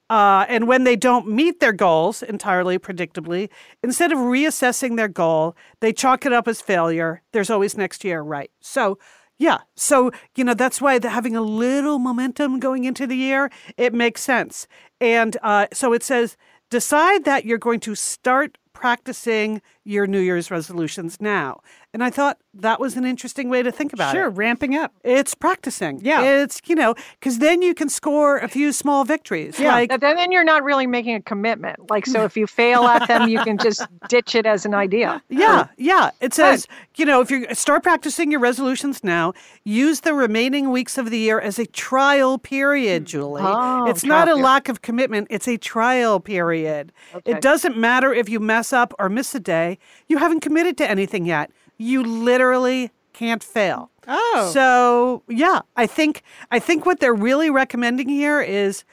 Uh, 0.09 0.45
and 0.49 0.67
when 0.67 0.83
they 0.83 0.97
don't 0.97 1.29
meet 1.29 1.61
their 1.61 1.73
goals 1.73 2.23
entirely 2.25 2.81
predictably, 2.81 3.49
instead 3.83 4.11
of 4.11 4.19
reassessing 4.19 4.97
their 4.97 5.07
goal, 5.09 5.55
they 5.79 5.93
chalk 5.93 6.26
it 6.26 6.33
up 6.33 6.49
as 6.49 6.61
failure. 6.61 7.23
There's 7.33 7.49
always 7.49 7.76
next 7.76 8.02
year, 8.02 8.21
right? 8.21 8.50
So, 8.61 8.99
yeah. 9.38 9.59
So, 9.76 10.11
you 10.35 10.43
know, 10.43 10.55
that's 10.55 10.81
why 10.81 10.99
having 11.00 11.37
a 11.37 11.40
little 11.40 12.00
momentum 12.00 12.59
going 12.59 12.85
into 12.85 13.07
the 13.07 13.17
year, 13.17 13.50
it 13.76 13.95
makes 13.95 14.21
sense. 14.21 14.67
And 15.00 15.37
uh, 15.43 15.69
so 15.73 15.93
it 15.93 16.02
says, 16.02 16.37
decide 16.71 17.25
that 17.25 17.45
you're 17.45 17.59
going 17.59 17.81
to 17.81 17.95
start 17.95 18.59
practicing 18.72 19.62
your 19.90 20.06
New 20.06 20.20
Year's 20.20 20.50
resolutions 20.50 21.18
now. 21.20 21.61
And 21.92 22.04
I 22.04 22.11
thought 22.11 22.38
that 22.54 22.78
was 22.78 22.97
an 22.97 23.04
interesting 23.04 23.49
way 23.50 23.64
to 23.64 23.73
think 23.73 23.92
about 23.92 24.12
Sure, 24.12 24.20
it. 24.20 24.25
Sure, 24.26 24.30
ramping 24.30 24.76
up. 24.76 24.92
It's 25.02 25.35
practicing. 25.35 26.00
Yeah. 26.04 26.23
It's, 26.23 26.61
you 26.66 26.76
know, 26.76 26.94
because 27.18 27.40
then 27.40 27.62
you 27.62 27.75
can 27.75 27.88
score 27.88 28.38
a 28.38 28.47
few 28.47 28.70
small 28.73 29.04
victories. 29.04 29.59
Yeah. 29.59 29.73
Like, 29.73 29.90
But 29.90 30.00
then, 30.00 30.14
then 30.14 30.30
you're 30.30 30.44
not 30.44 30.62
really 30.62 30.87
making 30.87 31.16
a 31.16 31.23
commitment. 31.23 31.90
Like, 31.90 32.06
so 32.06 32.23
if 32.23 32.37
you 32.37 32.47
fail 32.47 32.85
at 32.85 33.09
them, 33.09 33.28
you 33.28 33.42
can 33.42 33.59
just 33.59 33.85
ditch 34.09 34.37
it 34.37 34.47
as 34.47 34.64
an 34.64 34.75
idea. 34.75 35.23
Yeah, 35.40 35.68
yeah. 35.78 36.11
It 36.20 36.35
says, 36.35 36.66
you 36.97 37.06
know, 37.06 37.20
if 37.23 37.30
you 37.30 37.47
start 37.54 37.82
practicing 37.82 38.30
your 38.30 38.40
resolutions 38.40 39.02
now, 39.02 39.32
use 39.64 40.00
the 40.00 40.12
remaining 40.12 40.70
weeks 40.70 40.99
of 40.99 41.11
the 41.11 41.18
year 41.18 41.40
as 41.40 41.59
a 41.59 41.64
trial 41.66 42.37
period, 42.37 43.04
mm. 43.04 43.06
Julie. 43.06 43.42
Oh, 43.44 43.87
it's 43.87 44.04
not 44.04 44.28
a 44.28 44.32
period. 44.32 44.44
lack 44.44 44.68
of 44.68 44.82
commitment, 44.82 45.28
it's 45.30 45.49
a 45.49 45.56
trial 45.56 46.20
period. 46.20 46.92
Okay. 47.14 47.32
It 47.32 47.40
doesn't 47.40 47.76
matter 47.76 48.12
if 48.12 48.28
you 48.28 48.38
mess 48.38 48.73
up 48.73 48.92
or 48.99 49.09
miss 49.09 49.35
a 49.35 49.40
day, 49.40 49.78
you 50.08 50.18
haven't 50.18 50.40
committed 50.40 50.76
to 50.78 50.88
anything 50.90 51.25
yet. 51.26 51.50
You 51.78 52.02
literally 52.02 52.90
can't 53.12 53.42
fail. 53.42 53.90
Oh. 54.08 54.50
So, 54.52 55.22
yeah, 55.28 55.60
I 55.76 55.87
think 55.87 56.22
I 56.50 56.58
think 56.58 56.87
what 56.87 57.00
they're 57.00 57.14
really 57.14 57.50
recommending 57.50 58.08
here 58.08 58.40
is 58.40 58.84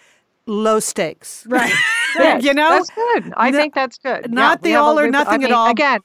low 0.46 0.80
stakes. 0.80 1.46
Right. 1.50 1.74
You 2.44 2.54
know? 2.54 2.70
that's 2.70 2.90
good. 2.90 3.34
I 3.38 3.52
No- 3.52 3.58
think 3.60 3.76
that's 3.76 3.98
good. 4.00 4.32
not 4.34 4.62
we 4.64 4.72
the 4.72 4.76
all 4.76 4.98
or 5.00 5.08
nothing 5.12 5.44
I 5.44 5.48
at 5.48 5.52
all. 5.52 5.70
Again, 5.70 6.00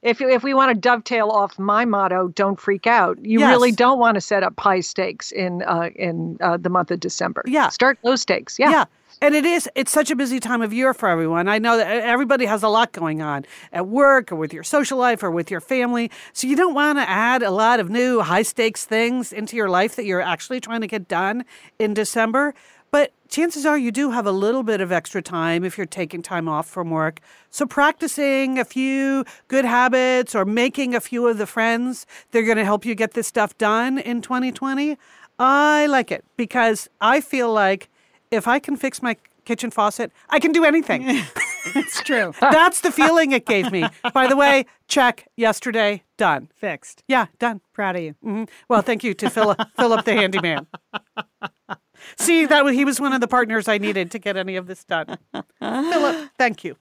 if 0.00 0.20
if 0.22 0.42
we 0.42 0.54
want 0.54 0.72
to 0.74 0.80
dovetail 0.80 1.28
off 1.28 1.58
my 1.58 1.84
motto, 1.84 2.28
"Don't 2.28 2.58
freak 2.58 2.86
out," 2.86 3.18
you 3.22 3.40
Yes. 3.40 3.50
really 3.50 3.70
don't 3.72 3.98
want 3.98 4.14
to 4.14 4.22
set 4.22 4.42
up 4.42 4.58
high 4.58 4.80
stakes 4.80 5.30
in 5.32 5.62
uh, 5.64 5.90
in 5.94 6.38
uh, 6.40 6.56
the 6.56 6.70
month 6.70 6.90
of 6.90 7.00
December. 7.00 7.42
Yeah. 7.46 7.68
start 7.68 7.98
low 8.04 8.16
stakes. 8.16 8.58
Yeah. 8.58 8.70
Yeah. 8.70 8.84
And 9.22 9.34
it 9.34 9.44
is, 9.44 9.68
it's 9.74 9.92
such 9.92 10.10
a 10.10 10.16
busy 10.16 10.40
time 10.40 10.62
of 10.62 10.72
year 10.72 10.94
for 10.94 11.06
everyone. 11.06 11.46
I 11.46 11.58
know 11.58 11.76
that 11.76 11.86
everybody 11.86 12.46
has 12.46 12.62
a 12.62 12.68
lot 12.68 12.92
going 12.92 13.20
on 13.20 13.44
at 13.70 13.86
work 13.86 14.32
or 14.32 14.36
with 14.36 14.54
your 14.54 14.62
social 14.62 14.96
life 14.96 15.22
or 15.22 15.30
with 15.30 15.50
your 15.50 15.60
family. 15.60 16.10
So 16.32 16.46
you 16.46 16.56
don't 16.56 16.72
want 16.72 16.98
to 16.98 17.06
add 17.06 17.42
a 17.42 17.50
lot 17.50 17.80
of 17.80 17.90
new 17.90 18.20
high 18.22 18.40
stakes 18.42 18.86
things 18.86 19.30
into 19.30 19.56
your 19.56 19.68
life 19.68 19.94
that 19.96 20.06
you're 20.06 20.22
actually 20.22 20.58
trying 20.58 20.80
to 20.80 20.86
get 20.86 21.06
done 21.06 21.44
in 21.78 21.92
December. 21.92 22.54
But 22.90 23.12
chances 23.28 23.66
are 23.66 23.76
you 23.76 23.92
do 23.92 24.10
have 24.10 24.26
a 24.26 24.32
little 24.32 24.62
bit 24.62 24.80
of 24.80 24.90
extra 24.90 25.20
time 25.20 25.64
if 25.64 25.76
you're 25.76 25.86
taking 25.86 26.22
time 26.22 26.48
off 26.48 26.66
from 26.66 26.88
work. 26.88 27.20
So 27.50 27.66
practicing 27.66 28.58
a 28.58 28.64
few 28.64 29.26
good 29.48 29.66
habits 29.66 30.34
or 30.34 30.46
making 30.46 30.94
a 30.94 31.00
few 31.00 31.26
of 31.28 31.36
the 31.36 31.46
friends 31.46 32.06
that 32.30 32.38
are 32.38 32.46
going 32.46 32.56
to 32.56 32.64
help 32.64 32.86
you 32.86 32.94
get 32.94 33.12
this 33.12 33.26
stuff 33.26 33.56
done 33.58 33.98
in 33.98 34.22
2020, 34.22 34.96
I 35.38 35.86
like 35.86 36.10
it 36.10 36.24
because 36.38 36.88
I 37.02 37.20
feel 37.20 37.52
like 37.52 37.90
if 38.30 38.46
I 38.48 38.58
can 38.58 38.76
fix 38.76 39.02
my 39.02 39.16
kitchen 39.44 39.70
faucet, 39.70 40.12
I 40.28 40.38
can 40.38 40.52
do 40.52 40.64
anything. 40.64 41.22
It's 41.74 42.02
true. 42.02 42.32
That's 42.40 42.80
the 42.80 42.90
feeling 42.90 43.32
it 43.32 43.44
gave 43.44 43.70
me. 43.70 43.86
By 44.14 44.26
the 44.28 44.34
way, 44.34 44.64
check 44.88 45.28
yesterday, 45.36 46.04
done. 46.16 46.48
Fixed. 46.56 47.04
Yeah, 47.06 47.26
done. 47.38 47.60
Proud 47.74 47.96
of 47.96 48.02
you. 48.02 48.14
hmm 48.22 48.44
Well, 48.70 48.80
thank 48.80 49.04
you 49.04 49.12
to 49.12 49.28
Philip, 49.28 49.60
Philip 49.76 50.06
the 50.06 50.14
handyman. 50.14 50.66
See, 52.18 52.46
that 52.46 52.64
was, 52.64 52.74
he 52.74 52.84
was 52.84 53.00
one 53.00 53.12
of 53.12 53.20
the 53.20 53.28
partners 53.28 53.68
I 53.68 53.78
needed 53.78 54.10
to 54.12 54.18
get 54.18 54.36
any 54.36 54.56
of 54.56 54.66
this 54.66 54.84
done. 54.84 55.18
Philip, 55.60 56.30
thank 56.38 56.64
you. 56.64 56.76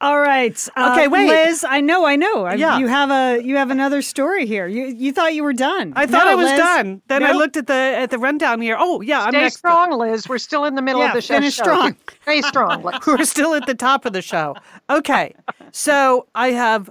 All 0.00 0.20
right. 0.20 0.68
Uh, 0.76 0.92
Okay, 0.92 1.08
wait. 1.08 1.28
Liz. 1.28 1.64
I 1.68 1.80
know. 1.80 2.04
I 2.06 2.16
know. 2.16 2.50
Yeah. 2.52 2.78
You 2.78 2.88
have 2.88 3.10
a 3.10 3.42
you 3.42 3.56
have 3.56 3.70
another 3.70 4.02
story 4.02 4.46
here. 4.46 4.66
You 4.66 4.86
you 4.86 5.12
thought 5.12 5.34
you 5.34 5.44
were 5.44 5.52
done. 5.52 5.92
I 5.96 6.06
thought 6.06 6.24
No, 6.24 6.32
I 6.32 6.34
was 6.34 6.46
Liz. 6.50 6.58
done. 6.58 7.02
Then 7.08 7.22
I 7.22 7.32
looked 7.32 7.56
at 7.56 7.66
the 7.66 7.72
at 7.74 8.10
the 8.10 8.18
rundown 8.18 8.60
here. 8.60 8.76
Oh, 8.78 9.00
yeah, 9.00 9.22
I'm 9.22 9.30
Stay 9.30 9.40
next. 9.42 9.58
strong, 9.58 9.92
Liz. 9.92 10.28
We're 10.28 10.38
still 10.38 10.64
in 10.64 10.74
the 10.74 10.82
middle 10.82 11.00
Yeah, 11.02 11.08
of 11.08 11.14
the 11.14 11.20
show. 11.22 11.34
finish 11.34 11.54
strong. 11.54 11.96
Stay 12.22 12.42
strong. 12.42 12.82
Liz. 12.84 12.94
We're 13.06 13.24
still 13.24 13.54
at 13.54 13.66
the 13.66 13.74
top 13.74 14.04
of 14.06 14.12
the 14.12 14.22
show. 14.22 14.56
Okay. 14.90 15.34
So 15.72 16.26
I 16.34 16.48
have 16.50 16.90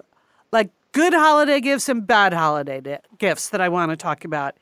like 0.52 0.70
good 0.94 1.14
holiday 1.14 1.60
gifts 1.60 1.90
and 1.90 2.06
bad 2.08 2.34
holiday 2.34 2.80
di- 2.82 3.00
gifts 3.18 3.50
that 3.50 3.60
I 3.62 3.68
want 3.70 3.92
to 3.92 3.98
talk 3.98 4.24
about. 4.24 4.56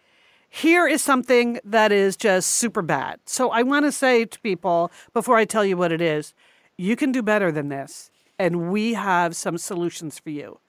Here 0.55 0.87
is 0.87 1.01
something 1.01 1.59
that 1.63 1.91
is 1.91 2.15
just 2.15 2.51
super 2.51 2.83
bad. 2.83 3.19
So 3.25 3.49
I 3.49 3.63
want 3.63 3.85
to 3.85 3.91
say 3.91 4.23
to 4.25 4.39
people 4.41 4.91
before 5.11 5.35
I 5.35 5.45
tell 5.45 5.65
you 5.65 5.75
what 5.75 5.91
it 5.91 5.99
is, 5.99 6.35
you 6.77 6.95
can 6.95 7.11
do 7.11 7.23
better 7.23 7.51
than 7.51 7.69
this. 7.69 8.11
And 8.37 8.71
we 8.71 8.93
have 8.93 9.35
some 9.35 9.57
solutions 9.57 10.19
for 10.19 10.29
you. 10.29 10.59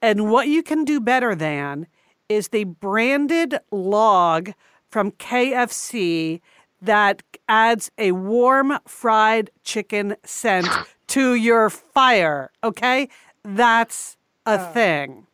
And 0.00 0.30
what 0.30 0.46
you 0.46 0.62
can 0.62 0.84
do 0.84 1.00
better 1.00 1.34
than 1.34 1.88
is 2.28 2.50
the 2.50 2.62
branded 2.62 3.58
log 3.72 4.52
from 4.88 5.10
KFC 5.10 6.40
that 6.80 7.24
adds 7.48 7.90
a 7.98 8.12
warm 8.12 8.78
fried 8.86 9.50
chicken 9.64 10.14
scent 10.22 10.68
to 11.08 11.34
your 11.34 11.70
fire. 11.70 12.52
Okay? 12.62 13.08
That's 13.42 14.16
a 14.46 14.60
oh. 14.60 14.72
thing. 14.72 15.26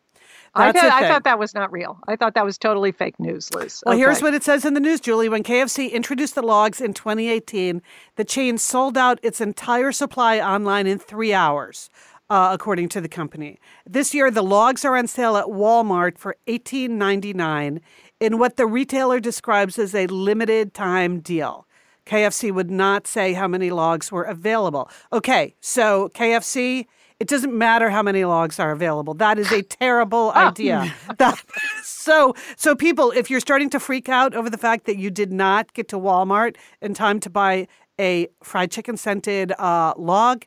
I, 0.54 0.72
thought, 0.72 0.84
I 0.84 1.08
thought 1.08 1.24
that 1.24 1.38
was 1.38 1.54
not 1.54 1.70
real. 1.70 1.98
I 2.08 2.16
thought 2.16 2.34
that 2.34 2.44
was 2.44 2.58
totally 2.58 2.90
fake 2.92 3.20
news, 3.20 3.52
Liz. 3.54 3.82
Well, 3.86 3.96
here's 3.96 4.20
what 4.20 4.34
it 4.34 4.42
says 4.42 4.64
in 4.64 4.74
the 4.74 4.80
news, 4.80 5.00
Julie. 5.00 5.28
When 5.28 5.44
KFC 5.44 5.92
introduced 5.92 6.34
the 6.34 6.42
logs 6.42 6.80
in 6.80 6.92
2018, 6.92 7.80
the 8.16 8.24
chain 8.24 8.58
sold 8.58 8.98
out 8.98 9.20
its 9.22 9.40
entire 9.40 9.92
supply 9.92 10.40
online 10.40 10.86
in 10.86 10.98
three 10.98 11.32
hours, 11.32 11.88
uh, 12.28 12.50
according 12.52 12.88
to 12.90 13.00
the 13.00 13.08
company. 13.08 13.60
This 13.86 14.12
year, 14.12 14.30
the 14.30 14.42
logs 14.42 14.84
are 14.84 14.96
on 14.96 15.06
sale 15.06 15.36
at 15.36 15.46
Walmart 15.46 16.18
for 16.18 16.36
$18.99 16.48 17.80
in 18.18 18.38
what 18.38 18.56
the 18.56 18.66
retailer 18.66 19.20
describes 19.20 19.78
as 19.78 19.94
a 19.94 20.06
limited 20.08 20.74
time 20.74 21.20
deal. 21.20 21.66
KFC 22.06 22.52
would 22.52 22.70
not 22.70 23.06
say 23.06 23.34
how 23.34 23.46
many 23.46 23.70
logs 23.70 24.10
were 24.10 24.24
available. 24.24 24.90
Okay, 25.12 25.54
so 25.60 26.08
KFC, 26.08 26.86
it 27.20 27.28
doesn't 27.28 27.56
matter 27.56 27.90
how 27.90 28.02
many 28.02 28.24
logs 28.24 28.58
are 28.58 28.72
available. 28.72 29.12
That 29.14 29.38
is 29.38 29.52
a 29.52 29.62
terrible 29.80 30.32
idea. 30.32 30.92
That, 31.18 31.40
so, 31.84 32.34
so 32.56 32.74
people, 32.74 33.12
if 33.12 33.30
you're 33.30 33.40
starting 33.40 33.68
to 33.70 33.78
freak 33.78 34.08
out 34.08 34.34
over 34.34 34.48
the 34.48 34.58
fact 34.58 34.86
that 34.86 34.96
you 34.96 35.10
did 35.10 35.30
not 35.30 35.72
get 35.74 35.86
to 35.88 35.96
Walmart 35.96 36.56
in 36.80 36.94
time 36.94 37.20
to 37.20 37.30
buy 37.30 37.68
a 38.00 38.28
fried 38.42 38.70
chicken 38.70 38.96
scented 38.96 39.52
uh, 39.58 39.92
log, 39.98 40.46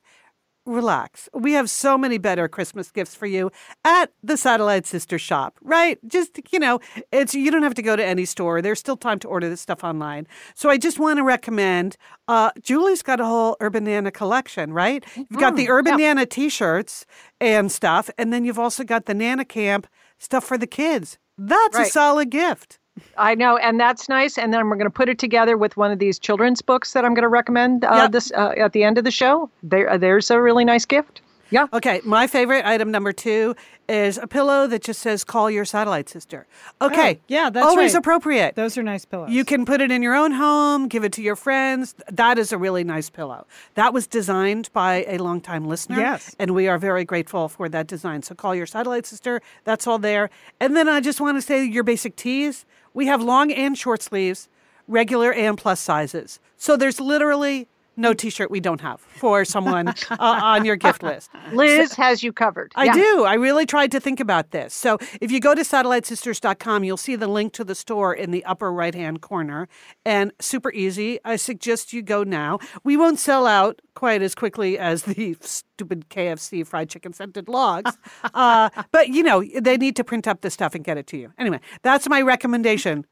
relax. 0.65 1.29
We 1.33 1.53
have 1.53 1.69
so 1.69 1.97
many 1.97 2.17
better 2.17 2.47
Christmas 2.47 2.91
gifts 2.91 3.15
for 3.15 3.25
you 3.25 3.51
at 3.83 4.11
the 4.23 4.37
Satellite 4.37 4.85
Sister 4.85 5.19
shop, 5.19 5.57
right? 5.61 5.99
Just, 6.07 6.39
you 6.51 6.59
know, 6.59 6.79
it's 7.11 7.33
you 7.35 7.51
don't 7.51 7.63
have 7.63 7.73
to 7.75 7.81
go 7.81 7.95
to 7.95 8.03
any 8.05 8.25
store. 8.25 8.61
There's 8.61 8.79
still 8.79 8.97
time 8.97 9.19
to 9.19 9.27
order 9.27 9.49
this 9.49 9.61
stuff 9.61 9.83
online. 9.83 10.27
So 10.55 10.69
I 10.69 10.77
just 10.77 10.99
want 10.99 11.17
to 11.17 11.23
recommend 11.23 11.97
uh 12.27 12.51
Julie's 12.61 13.01
got 13.01 13.19
a 13.19 13.25
whole 13.25 13.57
Urban 13.59 13.83
Nana 13.83 14.11
collection, 14.11 14.71
right? 14.73 15.03
You've 15.15 15.39
got 15.39 15.55
the 15.55 15.69
Urban 15.69 15.97
Nana 15.97 16.25
t-shirts 16.25 17.05
and 17.41 17.71
stuff, 17.71 18.09
and 18.17 18.31
then 18.31 18.45
you've 18.45 18.59
also 18.59 18.83
got 18.83 19.05
the 19.05 19.13
Nana 19.13 19.45
Camp 19.45 19.87
stuff 20.17 20.43
for 20.45 20.57
the 20.57 20.67
kids. 20.67 21.17
That's 21.37 21.75
a 21.77 21.91
solid 21.91 22.29
gift. 22.29 22.79
I 23.17 23.35
know, 23.35 23.57
and 23.57 23.79
that's 23.79 24.07
nice. 24.09 24.37
And 24.37 24.53
then 24.53 24.67
we're 24.69 24.75
going 24.75 24.85
to 24.85 24.91
put 24.91 25.09
it 25.09 25.17
together 25.19 25.57
with 25.57 25.75
one 25.77 25.91
of 25.91 25.99
these 25.99 26.19
children's 26.19 26.61
books 26.61 26.93
that 26.93 27.03
I'm 27.05 27.13
going 27.13 27.23
to 27.23 27.27
recommend 27.29 27.85
uh, 27.85 27.93
Yep. 27.95 28.11
this 28.11 28.31
uh, 28.33 28.53
at 28.57 28.73
the 28.73 28.83
end 28.83 28.97
of 28.97 29.03
the 29.03 29.11
show. 29.11 29.49
There, 29.63 29.89
uh, 29.89 29.97
there's 29.97 30.29
a 30.31 30.39
really 30.41 30.65
nice 30.65 30.85
gift. 30.85 31.21
Yeah. 31.49 31.67
Okay, 31.71 32.01
my 32.03 32.25
favorite 32.25 32.65
item 32.65 32.89
number 32.89 33.11
two 33.13 33.55
is 33.87 34.17
a 34.17 34.25
pillow 34.25 34.65
that 34.65 34.81
just 34.81 35.01
says 35.01 35.23
"Call 35.23 35.51
your 35.51 35.65
satellite 35.65 36.09
sister." 36.09 36.47
Okay, 36.81 37.17
Oh, 37.19 37.23
yeah, 37.27 37.49
that's 37.51 37.67
always 37.67 37.93
right. 37.93 37.99
appropriate. 37.99 38.55
Those 38.55 38.75
are 38.75 38.81
nice 38.81 39.05
pillows. 39.05 39.29
You 39.29 39.45
can 39.45 39.63
put 39.63 39.79
it 39.79 39.91
in 39.91 40.01
your 40.01 40.15
own 40.15 40.31
home, 40.31 40.87
give 40.87 41.03
it 41.03 41.11
to 41.13 41.21
your 41.21 41.35
friends. 41.35 41.93
That 42.11 42.39
is 42.39 42.51
a 42.51 42.57
really 42.57 42.83
nice 42.83 43.11
pillow. 43.11 43.45
That 43.75 43.93
was 43.93 44.07
designed 44.07 44.71
by 44.73 45.05
a 45.07 45.19
longtime 45.19 45.67
listener. 45.67 45.97
Yes. 45.99 46.35
And 46.39 46.51
we 46.55 46.67
are 46.67 46.79
very 46.79 47.05
grateful 47.05 47.47
for 47.49 47.69
that 47.69 47.85
design. 47.85 48.23
So 48.23 48.33
call 48.33 48.55
your 48.55 48.65
satellite 48.65 49.05
sister. 49.05 49.39
That's 49.63 49.85
all 49.85 49.99
there. 49.99 50.31
And 50.59 50.75
then 50.75 50.89
I 50.89 51.01
just 51.01 51.21
want 51.21 51.37
to 51.37 51.41
say 51.43 51.63
your 51.63 51.83
basic 51.83 52.15
tees. 52.15 52.65
We 52.93 53.07
have 53.07 53.21
long 53.21 53.51
and 53.51 53.77
short 53.77 54.01
sleeves, 54.01 54.49
regular 54.87 55.33
and 55.33 55.57
plus 55.57 55.79
sizes. 55.79 56.39
So 56.57 56.77
there's 56.77 56.99
literally 56.99 57.67
no 57.95 58.13
t 58.13 58.29
shirt 58.29 58.49
we 58.51 58.59
don't 58.59 58.81
have 58.81 58.99
for 59.01 59.45
someone 59.45 59.87
uh, 59.89 59.95
on 60.19 60.65
your 60.65 60.75
gift 60.75 61.03
list. 61.03 61.29
Liz 61.53 61.93
has 61.93 62.23
you 62.23 62.33
covered. 62.33 62.71
I 62.75 62.85
Yeah. 62.85 62.93
do. 62.93 63.23
I 63.25 63.35
really 63.35 63.65
tried 63.65 63.91
to 63.91 63.99
think 63.99 64.19
about 64.19 64.51
this. 64.51 64.73
So 64.73 64.97
if 65.21 65.31
you 65.31 65.39
go 65.39 65.53
to 65.55 65.61
satellitesisters.com, 65.61 66.83
you'll 66.83 66.97
see 66.97 67.15
the 67.15 67.27
link 67.27 67.53
to 67.53 67.63
the 67.63 67.75
store 67.75 68.13
in 68.13 68.31
the 68.31 68.43
upper 68.45 68.71
right 68.71 68.95
hand 68.95 69.21
corner. 69.21 69.67
And 70.05 70.31
super 70.39 70.71
easy. 70.71 71.19
I 71.25 71.35
suggest 71.35 71.93
you 71.93 72.01
go 72.01 72.23
now. 72.23 72.59
We 72.83 72.97
won't 72.97 73.19
sell 73.19 73.45
out 73.45 73.81
quite 73.95 74.21
as 74.21 74.35
quickly 74.35 74.77
as 74.77 75.03
the 75.03 75.35
stupid 75.41 76.09
KFC 76.09 76.65
fried 76.65 76.89
chicken 76.89 77.13
scented 77.13 77.47
logs. 77.47 77.91
uh, 78.33 78.69
but, 78.91 79.09
you 79.09 79.23
know, 79.23 79.43
they 79.59 79.77
need 79.77 79.95
to 79.97 80.03
print 80.03 80.27
up 80.27 80.41
the 80.41 80.49
stuff 80.49 80.75
and 80.75 80.83
get 80.83 80.97
it 80.97 81.07
to 81.07 81.17
you. 81.17 81.31
Anyway, 81.37 81.59
that's 81.83 82.07
my 82.09 82.21
recommendation. 82.21 83.05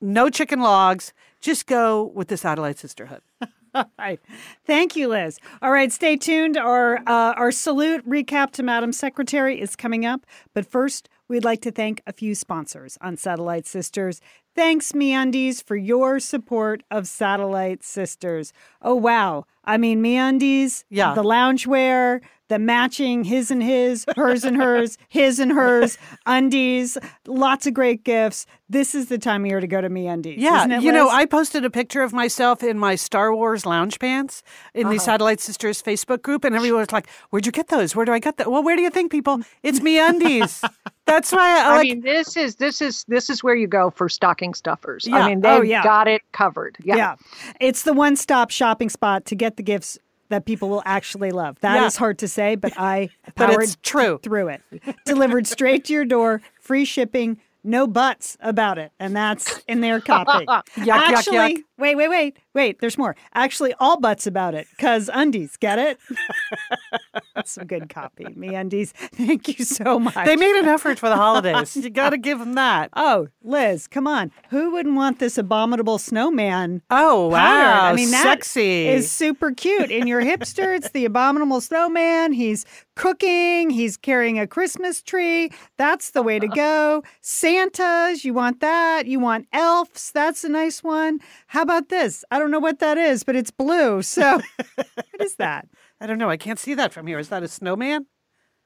No 0.00 0.30
chicken 0.30 0.60
logs. 0.60 1.12
Just 1.40 1.66
go 1.66 2.10
with 2.14 2.28
the 2.28 2.36
satellite 2.36 2.78
sisterhood. 2.78 3.20
All 3.74 3.90
right. 3.98 4.20
Thank 4.66 4.96
you, 4.96 5.08
Liz. 5.08 5.38
All 5.62 5.70
right, 5.70 5.90
stay 5.90 6.16
tuned. 6.16 6.56
Our 6.56 6.98
uh, 7.06 7.32
our 7.36 7.50
salute 7.50 8.06
recap 8.06 8.50
to 8.52 8.62
Madam 8.62 8.92
Secretary 8.92 9.60
is 9.60 9.76
coming 9.76 10.04
up. 10.04 10.26
But 10.54 10.66
first, 10.66 11.08
we'd 11.28 11.44
like 11.44 11.62
to 11.62 11.70
thank 11.70 12.02
a 12.06 12.12
few 12.12 12.34
sponsors 12.34 12.98
on 13.00 13.16
Satellite 13.16 13.66
Sisters. 13.66 14.20
Thanks, 14.54 14.92
MeUndies, 14.92 15.64
for 15.64 15.76
your 15.76 16.20
support 16.20 16.82
of 16.90 17.06
Satellite 17.06 17.82
Sisters. 17.82 18.52
Oh 18.82 18.94
wow! 18.94 19.46
I 19.64 19.78
mean, 19.78 20.02
MeUndies, 20.02 20.84
Yeah. 20.90 21.14
the 21.14 21.22
loungewear, 21.22 22.20
the 22.48 22.58
matching 22.58 23.24
his 23.24 23.50
and 23.50 23.62
his, 23.62 24.04
hers 24.14 24.44
and 24.44 24.56
hers, 24.58 24.98
his 25.08 25.38
and 25.38 25.52
hers, 25.52 25.96
undies, 26.26 26.98
lots 27.26 27.66
of 27.66 27.72
great 27.72 28.04
gifts. 28.04 28.44
This 28.68 28.94
is 28.94 29.08
the 29.08 29.18
time 29.18 29.42
of 29.44 29.46
year 29.48 29.60
to 29.60 29.66
go 29.66 29.80
to 29.80 29.88
MeUndies. 29.88 30.34
Yeah, 30.36 30.58
isn't 30.60 30.72
it, 30.72 30.82
you 30.82 30.92
know, 30.92 31.08
I 31.08 31.24
posted 31.26 31.64
a 31.64 31.70
picture 31.70 32.02
of 32.02 32.12
myself 32.12 32.62
in 32.62 32.78
my 32.78 32.94
Star 32.96 33.34
Wars 33.34 33.64
lounge 33.64 33.98
pants 34.00 34.42
in 34.74 34.84
Uh-huh. 34.86 34.94
the 34.94 35.00
Satellite 35.00 35.40
Sisters 35.40 35.82
Facebook 35.82 36.20
group, 36.22 36.44
and 36.44 36.54
everyone 36.54 36.80
was 36.80 36.92
like, 36.92 37.08
"Where'd 37.30 37.46
you 37.46 37.52
get 37.52 37.68
those? 37.68 37.94
Where 37.96 38.04
do 38.04 38.12
I 38.12 38.18
get 38.18 38.36
that?" 38.36 38.50
Well, 38.50 38.62
where 38.62 38.76
do 38.76 38.82
you 38.82 38.90
think, 38.90 39.10
people? 39.12 39.40
It's 39.62 39.80
me 39.80 39.98
undies. 39.98 40.60
That's 41.06 41.32
why 41.32 41.60
I, 41.60 41.62
I 41.64 41.76
like. 41.76 41.82
mean, 41.84 42.00
this 42.00 42.36
is 42.36 42.56
this 42.56 42.80
is 42.82 43.04
this 43.08 43.28
is 43.30 43.42
where 43.44 43.54
you 43.56 43.66
go 43.68 43.90
for 43.90 44.08
stocking 44.08 44.41
stuffers. 44.54 45.06
Yeah. 45.06 45.16
I 45.16 45.28
mean, 45.28 45.46
Oh, 45.46 45.60
they've 45.60 45.70
yeah. 45.70 45.84
got 45.84 46.08
it 46.08 46.22
covered. 46.32 46.76
Yeah. 46.82 46.96
Yeah. 46.96 47.14
It's 47.60 47.82
the 47.84 47.92
one 47.92 48.16
stop 48.16 48.50
shopping 48.50 48.88
spot 48.88 49.24
to 49.26 49.34
get 49.36 49.56
the 49.56 49.62
gifts 49.62 49.98
that 50.28 50.44
people 50.46 50.68
will 50.68 50.82
actually 50.84 51.30
love. 51.30 51.58
That 51.60 51.82
is 51.84 51.94
Yeah. 51.94 51.98
hard 51.98 52.18
to 52.20 52.28
say, 52.28 52.56
but 52.56 52.72
I 52.78 53.10
But 53.36 53.50
powered 53.50 53.62
it's 53.62 53.76
true. 53.82 54.18
through 54.22 54.48
it. 54.48 54.62
Delivered 55.04 55.46
straight 55.46 55.84
to 55.86 55.92
your 55.92 56.04
door, 56.04 56.40
free 56.60 56.84
shipping, 56.84 57.38
no 57.64 57.86
buts 57.86 58.36
about 58.40 58.78
it. 58.78 58.90
And 58.98 59.14
that's 59.14 59.60
in 59.68 59.82
their 59.82 60.00
copy. 60.00 60.44
Yuck, 60.46 60.64
yuck, 60.74 60.88
Actually, 60.96 61.36
yuck. 61.36 61.62
wait, 61.78 61.96
wait, 61.96 62.08
wait, 62.08 62.36
wait, 62.54 62.80
there's 62.80 62.98
more. 62.98 63.16
Actually, 63.34 63.74
all 63.80 63.98
buts 63.98 64.26
about 64.26 64.54
it, 64.54 64.66
because 64.76 65.10
undies, 65.12 65.56
get 65.56 65.78
it? 65.78 65.98
That's 67.34 67.52
some 67.52 67.66
good 67.66 67.88
copy. 67.88 68.26
Me 68.34 68.54
undies. 68.54 68.92
Thank 68.92 69.48
you 69.58 69.64
so 69.64 69.98
much. 69.98 70.14
They 70.26 70.36
made 70.36 70.58
an 70.58 70.66
effort 70.66 70.98
for 70.98 71.08
the 71.08 71.16
holidays. 71.22 71.74
you 71.76 71.90
got 71.90 72.10
to 72.10 72.18
give 72.18 72.38
them 72.38 72.54
that. 72.54 72.90
Oh, 72.94 73.28
Liz, 73.42 73.86
come 73.86 74.06
on. 74.06 74.30
Who 74.50 74.70
wouldn't 74.72 74.94
want 74.94 75.18
this 75.18 75.38
abominable 75.38 75.98
snowman? 75.98 76.82
Oh, 76.90 77.28
wow. 77.28 77.38
pattern? 77.38 77.92
I 77.92 77.94
mean, 77.94 78.10
that 78.10 78.22
sexy. 78.24 78.88
is 78.88 79.10
super 79.10 79.50
cute. 79.52 79.90
In 79.90 80.06
your 80.06 80.22
hipster, 80.22 80.76
it's 80.76 80.90
the 80.90 81.04
abominable 81.04 81.60
snowman. 81.60 82.32
He's 82.32 82.66
cooking. 82.94 83.70
He's 83.70 83.96
carrying 83.96 84.38
a 84.38 84.46
Christmas 84.46 85.02
tree. 85.02 85.50
That's 85.78 86.10
the 86.10 86.22
way 86.22 86.38
to 86.38 86.48
go. 86.48 87.02
Santas, 87.20 88.24
you 88.24 88.34
want 88.34 88.60
that. 88.60 89.06
You 89.06 89.20
want 89.20 89.46
elves. 89.52 90.12
That's 90.12 90.44
a 90.44 90.48
nice 90.48 90.82
one. 90.82 91.20
How 91.46 91.62
about 91.62 91.88
this? 91.88 92.24
I 92.30 92.38
don't 92.42 92.50
know 92.50 92.58
what 92.58 92.80
that 92.80 92.98
is, 92.98 93.22
but 93.22 93.36
it's 93.36 93.50
blue. 93.50 94.02
So, 94.02 94.40
what 94.74 95.20
is 95.20 95.36
that? 95.36 95.68
I 96.00 96.06
don't 96.06 96.18
know. 96.18 96.28
I 96.28 96.36
can't 96.36 96.58
see 96.58 96.74
that 96.74 96.92
from 96.92 97.06
here. 97.06 97.18
Is 97.18 97.28
that 97.28 97.42
a 97.42 97.48
snowman? 97.48 98.06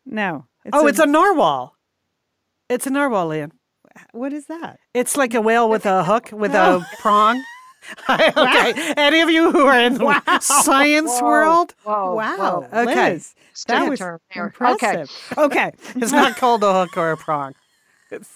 No. 0.05 0.47
oh, 0.73 0.87
it's 0.87 0.99
a 0.99 1.07
narwhal. 1.07 1.77
It's 2.69 2.87
a 2.87 2.91
narwhal, 2.91 3.29
Lian. 3.29 3.53
What 4.13 4.33
is 4.33 4.47
that? 4.47 4.79
It's 4.95 5.17
like 5.17 5.35
a 5.35 5.41
whale 5.41 5.69
with 5.69 5.87
a 5.87 6.05
hook 6.05 6.31
with 6.33 6.55
a 6.55 6.65
oh. 6.65 6.85
prong. 7.01 7.43
okay. 8.11 8.95
Any 8.97 9.21
of 9.21 9.31
you 9.31 9.53
who 9.53 9.67
are 9.67 9.79
in 9.79 9.95
the 9.95 10.41
science 10.41 11.23
world? 11.23 11.75
Whoa, 11.85 12.15
Wow. 12.17 12.67
whoa. 12.73 12.83
Okay. 12.83 13.13
Liz, 13.13 13.35
that 13.69 13.89
was 13.89 14.01
term 14.01 14.19
there. 14.35 14.53
Okay. 14.61 15.05
Okay. 15.39 15.73
It's 15.95 16.11
not 16.11 16.37
called 16.37 16.65
a 16.65 16.73
hook 16.73 16.97
or 16.97 17.13
a 17.13 17.17
prong. 17.17 17.55
It's, 18.11 18.35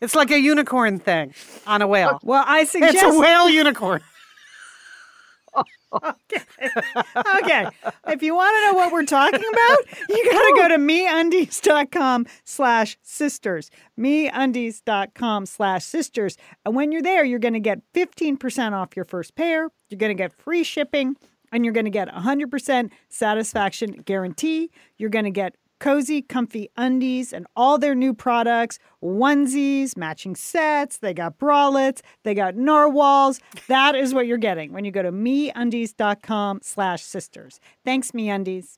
it's 0.00 0.14
like 0.14 0.30
a 0.30 0.38
unicorn 0.38 0.98
thing 0.98 1.34
on 1.66 1.82
a 1.82 1.86
whale. 1.86 2.18
Well, 2.22 2.44
I 2.46 2.64
suggest 2.64 2.94
It's 2.94 3.02
a 3.02 3.18
whale 3.18 3.48
unicorn. 3.48 4.00
Okay. 5.54 6.42
okay. 7.42 7.66
If 8.08 8.22
you 8.22 8.34
want 8.34 8.56
to 8.56 8.66
know 8.66 8.74
what 8.74 8.92
we're 8.92 9.04
talking 9.04 9.44
about, 9.52 9.78
you 10.08 10.30
got 10.30 10.42
to 10.42 10.54
go 10.56 10.68
to 10.68 10.76
meundies.com 10.76 12.26
slash 12.44 12.98
sisters. 13.02 13.70
Meundies.com 13.98 15.46
slash 15.46 15.84
sisters. 15.84 16.36
And 16.64 16.74
when 16.74 16.92
you're 16.92 17.02
there, 17.02 17.24
you're 17.24 17.38
going 17.38 17.54
to 17.54 17.60
get 17.60 17.80
15% 17.94 18.72
off 18.72 18.96
your 18.96 19.04
first 19.04 19.34
pair. 19.34 19.68
You're 19.90 19.98
going 19.98 20.16
to 20.16 20.22
get 20.22 20.32
free 20.32 20.64
shipping 20.64 21.16
and 21.52 21.64
you're 21.64 21.74
going 21.74 21.84
to 21.84 21.90
get 21.90 22.08
100% 22.08 22.90
satisfaction 23.08 23.92
guarantee. 24.04 24.70
You're 24.96 25.10
going 25.10 25.26
to 25.26 25.30
get 25.30 25.54
cozy, 25.82 26.22
comfy 26.22 26.70
undies 26.76 27.32
and 27.32 27.44
all 27.56 27.76
their 27.76 27.94
new 27.94 28.14
products, 28.14 28.78
onesies, 29.02 29.96
matching 29.96 30.36
sets. 30.36 30.98
They 30.98 31.12
got 31.12 31.38
bralettes, 31.38 32.00
they 32.22 32.34
got 32.34 32.54
narwhals. 32.54 33.40
That 33.66 33.94
is 33.96 34.14
what 34.14 34.26
you're 34.28 34.38
getting 34.38 34.72
when 34.72 34.84
you 34.84 34.92
go 34.92 35.02
to 35.02 35.10
meundies.com 35.12 36.60
slash 36.62 37.02
sisters. 37.02 37.58
Thanks, 37.84 38.12
MeUndies. 38.12 38.76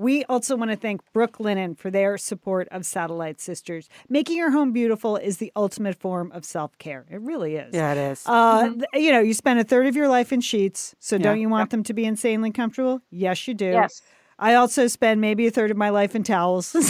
We 0.00 0.22
also 0.26 0.54
want 0.54 0.70
to 0.70 0.76
thank 0.76 1.00
Brooklinen 1.12 1.76
for 1.76 1.90
their 1.90 2.16
support 2.18 2.68
of 2.70 2.86
Satellite 2.86 3.40
Sisters. 3.40 3.88
Making 4.08 4.36
your 4.36 4.52
home 4.52 4.70
beautiful 4.70 5.16
is 5.16 5.38
the 5.38 5.50
ultimate 5.56 5.96
form 5.96 6.30
of 6.30 6.44
self 6.44 6.78
care. 6.78 7.04
It 7.10 7.20
really 7.20 7.56
is. 7.56 7.74
Yeah, 7.74 7.94
it 7.94 7.98
is. 8.12 8.22
Uh, 8.24 8.68
th- 8.68 8.84
You 8.94 9.10
know, 9.10 9.18
you 9.18 9.34
spend 9.34 9.58
a 9.58 9.64
third 9.64 9.86
of 9.88 9.96
your 9.96 10.06
life 10.06 10.32
in 10.32 10.40
sheets, 10.40 10.94
so 11.00 11.16
Yeah. 11.16 11.22
don't 11.22 11.40
you 11.40 11.48
want 11.48 11.70
them 11.70 11.82
to 11.82 11.92
be 11.92 12.04
insanely 12.04 12.52
comfortable? 12.52 13.00
Yes, 13.10 13.48
you 13.48 13.54
do. 13.54 13.72
Yes. 13.72 14.00
I 14.38 14.54
also 14.54 14.86
spend 14.86 15.20
maybe 15.20 15.46
a 15.46 15.50
third 15.50 15.70
of 15.70 15.76
my 15.76 15.90
life 15.90 16.14
in 16.14 16.22
towels. 16.22 16.66
so 16.66 16.80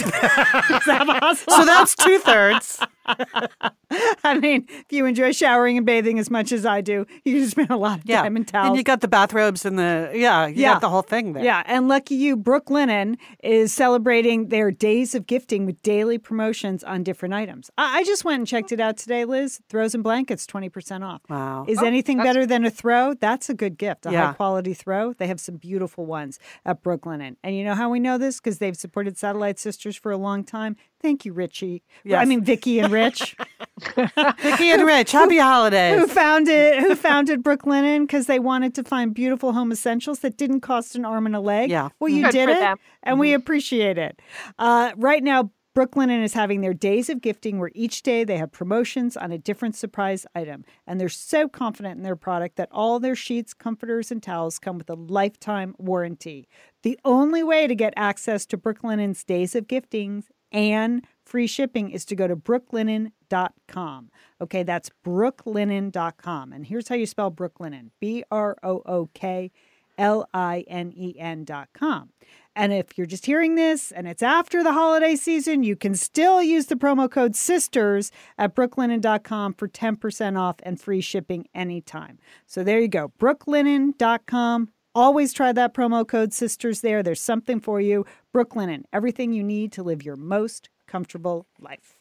that's 1.65 1.95
two 1.95 2.19
thirds. 2.19 2.79
I 4.23 4.37
mean, 4.39 4.67
if 4.69 4.85
you 4.91 5.05
enjoy 5.05 5.31
showering 5.31 5.77
and 5.77 5.85
bathing 5.85 6.19
as 6.19 6.29
much 6.29 6.51
as 6.51 6.65
I 6.65 6.81
do, 6.81 7.05
you 7.25 7.39
can 7.39 7.49
spend 7.49 7.71
a 7.71 7.75
lot 7.77 7.99
of 7.99 8.05
Yeah. 8.05 8.21
time 8.21 8.37
in 8.37 8.45
towels. 8.45 8.67
And 8.69 8.77
you 8.77 8.83
got 8.83 9.01
the 9.01 9.07
bathrobes 9.07 9.65
and 9.65 9.79
the, 9.79 10.11
yeah, 10.13 10.45
you 10.47 10.61
Yeah. 10.61 10.73
got 10.73 10.81
the 10.81 10.89
whole 10.89 11.01
thing 11.01 11.33
there. 11.33 11.43
Yeah, 11.43 11.63
and 11.65 11.87
lucky 11.87 12.15
you, 12.15 12.37
Brooklinen 12.37 13.17
is 13.43 13.73
celebrating 13.73 14.49
their 14.49 14.69
days 14.71 15.15
of 15.15 15.25
gifting 15.25 15.65
with 15.65 15.81
daily 15.81 16.17
promotions 16.17 16.83
on 16.83 17.03
different 17.03 17.33
items. 17.33 17.71
I, 17.77 17.99
I 17.99 18.03
just 18.03 18.23
went 18.23 18.39
and 18.39 18.47
checked 18.47 18.71
it 18.71 18.79
out 18.79 18.97
today, 18.97 19.25
Liz. 19.25 19.59
Throws 19.69 19.95
and 19.95 20.03
blankets, 20.03 20.45
20% 20.45 21.03
off. 21.03 21.21
Wow. 21.29 21.65
Is 21.67 21.79
oh, 21.81 21.85
anything 21.85 22.17
better 22.19 22.45
than 22.45 22.65
a 22.65 22.69
throw? 22.69 23.13
That's 23.15 23.49
a 23.49 23.53
good 23.53 23.77
gift, 23.77 24.05
a 24.05 24.11
Yeah. 24.11 24.27
high 24.27 24.33
quality 24.33 24.73
throw. 24.73 25.13
They 25.13 25.27
have 25.27 25.39
some 25.39 25.55
beautiful 25.57 26.05
ones 26.05 26.39
at 26.65 26.83
Brooklinen. 26.83 27.37
And 27.43 27.55
you 27.55 27.63
know 27.63 27.75
how 27.75 27.89
we 27.89 27.99
know 27.99 28.17
this? 28.17 28.39
Because 28.39 28.59
they've 28.59 28.77
supported 28.77 29.17
Satellite 29.17 29.57
Sisters 29.59 29.95
for 29.95 30.11
a 30.11 30.17
long 30.17 30.43
time. 30.43 30.75
Thank 31.01 31.25
you, 31.25 31.33
Richie. 31.33 31.83
I 32.13 32.25
mean, 32.25 32.43
Vicky 32.43 32.79
and 32.79 32.91
Rich. 32.91 33.37
Vicky 33.95 34.69
and 34.71 34.85
Rich, 34.85 35.11
happy 35.13 35.37
holidays. 35.37 35.97
who 35.97 36.07
founded 36.07 36.79
who 36.79 36.95
founded 36.95 37.41
Brooklinen 37.43 38.01
because 38.01 38.25
they 38.25 38.39
wanted 38.39 38.75
to 38.75 38.83
find 38.83 39.13
beautiful 39.13 39.53
home 39.53 39.71
essentials 39.71 40.19
that 40.19 40.35
didn't 40.37 40.61
cost 40.61 40.95
an 40.95 41.05
arm 41.05 41.25
and 41.25 41.35
a 41.35 41.39
leg. 41.39 41.69
Yeah. 41.69 41.89
Well, 41.99 42.09
you 42.09 42.23
Good 42.25 42.31
did 42.31 42.49
it, 42.49 42.59
them. 42.59 42.77
and 43.03 43.19
we 43.19 43.33
appreciate 43.33 43.97
it. 43.97 44.21
Uh, 44.57 44.91
right 44.97 45.23
now. 45.23 45.51
Brooklinen 45.77 46.23
is 46.23 46.33
having 46.33 46.59
their 46.59 46.73
days 46.73 47.09
of 47.09 47.21
gifting 47.21 47.57
where 47.59 47.69
each 47.75 48.01
day 48.01 48.23
they 48.25 48.37
have 48.37 48.51
promotions 48.51 49.15
on 49.15 49.31
a 49.31 49.37
different 49.37 49.75
surprise 49.75 50.25
item. 50.35 50.65
And 50.87 50.99
they're 50.99 51.07
so 51.07 51.47
confident 51.47 51.95
in 51.95 52.03
their 52.03 52.17
product 52.17 52.57
that 52.57 52.67
all 52.71 52.99
their 52.99 53.15
sheets, 53.15 53.53
comforters, 53.53 54.11
and 54.11 54.21
towels 54.21 54.57
come 54.59 54.79
with 54.79 54.89
a 54.89 54.95
lifetime 54.95 55.75
warranty. 55.77 56.49
The 56.81 56.99
only 57.05 57.43
way 57.43 57.67
to 57.67 57.75
get 57.75 57.93
access 57.95 58.45
to 58.47 58.57
Brooklinen's 58.57 59.23
days 59.23 59.55
of 59.55 59.67
giftings 59.67 60.23
and 60.51 61.05
free 61.23 61.47
shipping 61.47 61.91
is 61.91 62.05
to 62.05 62.15
go 62.15 62.27
to 62.27 62.35
brooklinen.com. 62.35 64.11
Okay, 64.41 64.63
that's 64.63 64.89
brooklinen.com. 65.05 66.53
And 66.53 66.65
here's 66.65 66.87
how 66.87 66.95
you 66.95 67.05
spell 67.05 67.31
Brooklinen 67.31 67.89
B 67.99 68.23
R 68.31 68.57
O 68.63 68.81
O 68.85 69.09
K 69.13 69.51
L 69.97 70.27
I 70.33 70.63
N 70.67 70.91
E 70.95 71.15
N.com. 71.19 72.09
And 72.55 72.73
if 72.73 72.97
you're 72.97 73.07
just 73.07 73.25
hearing 73.25 73.55
this 73.55 73.91
and 73.91 74.07
it's 74.07 74.23
after 74.23 74.63
the 74.63 74.73
holiday 74.73 75.15
season, 75.15 75.63
you 75.63 75.75
can 75.75 75.95
still 75.95 76.41
use 76.41 76.65
the 76.65 76.75
promo 76.75 77.09
code 77.09 77.33
SISTERS 77.33 78.11
at 78.37 78.55
brooklinen.com 78.55 79.53
for 79.53 79.67
10% 79.67 80.37
off 80.37 80.55
and 80.63 80.79
free 80.79 81.01
shipping 81.01 81.47
anytime. 81.53 82.17
So 82.47 82.63
there 82.63 82.79
you 82.79 82.87
go, 82.87 83.13
brooklinen.com. 83.19 84.69
Always 84.99 85.31
try 85.31 85.53
that 85.53 85.73
promo 85.73 86.05
code 86.05 86.33
SISTERS 86.33 86.81
there. 86.81 87.01
There's 87.01 87.21
something 87.21 87.61
for 87.61 87.79
you. 87.79 88.05
Brooklinen, 88.35 88.83
everything 88.91 89.31
you 89.31 89.45
need 89.45 89.71
to 89.71 89.81
live 89.81 90.03
your 90.03 90.17
most 90.17 90.67
comfortable 90.87 91.47
life. 91.57 91.98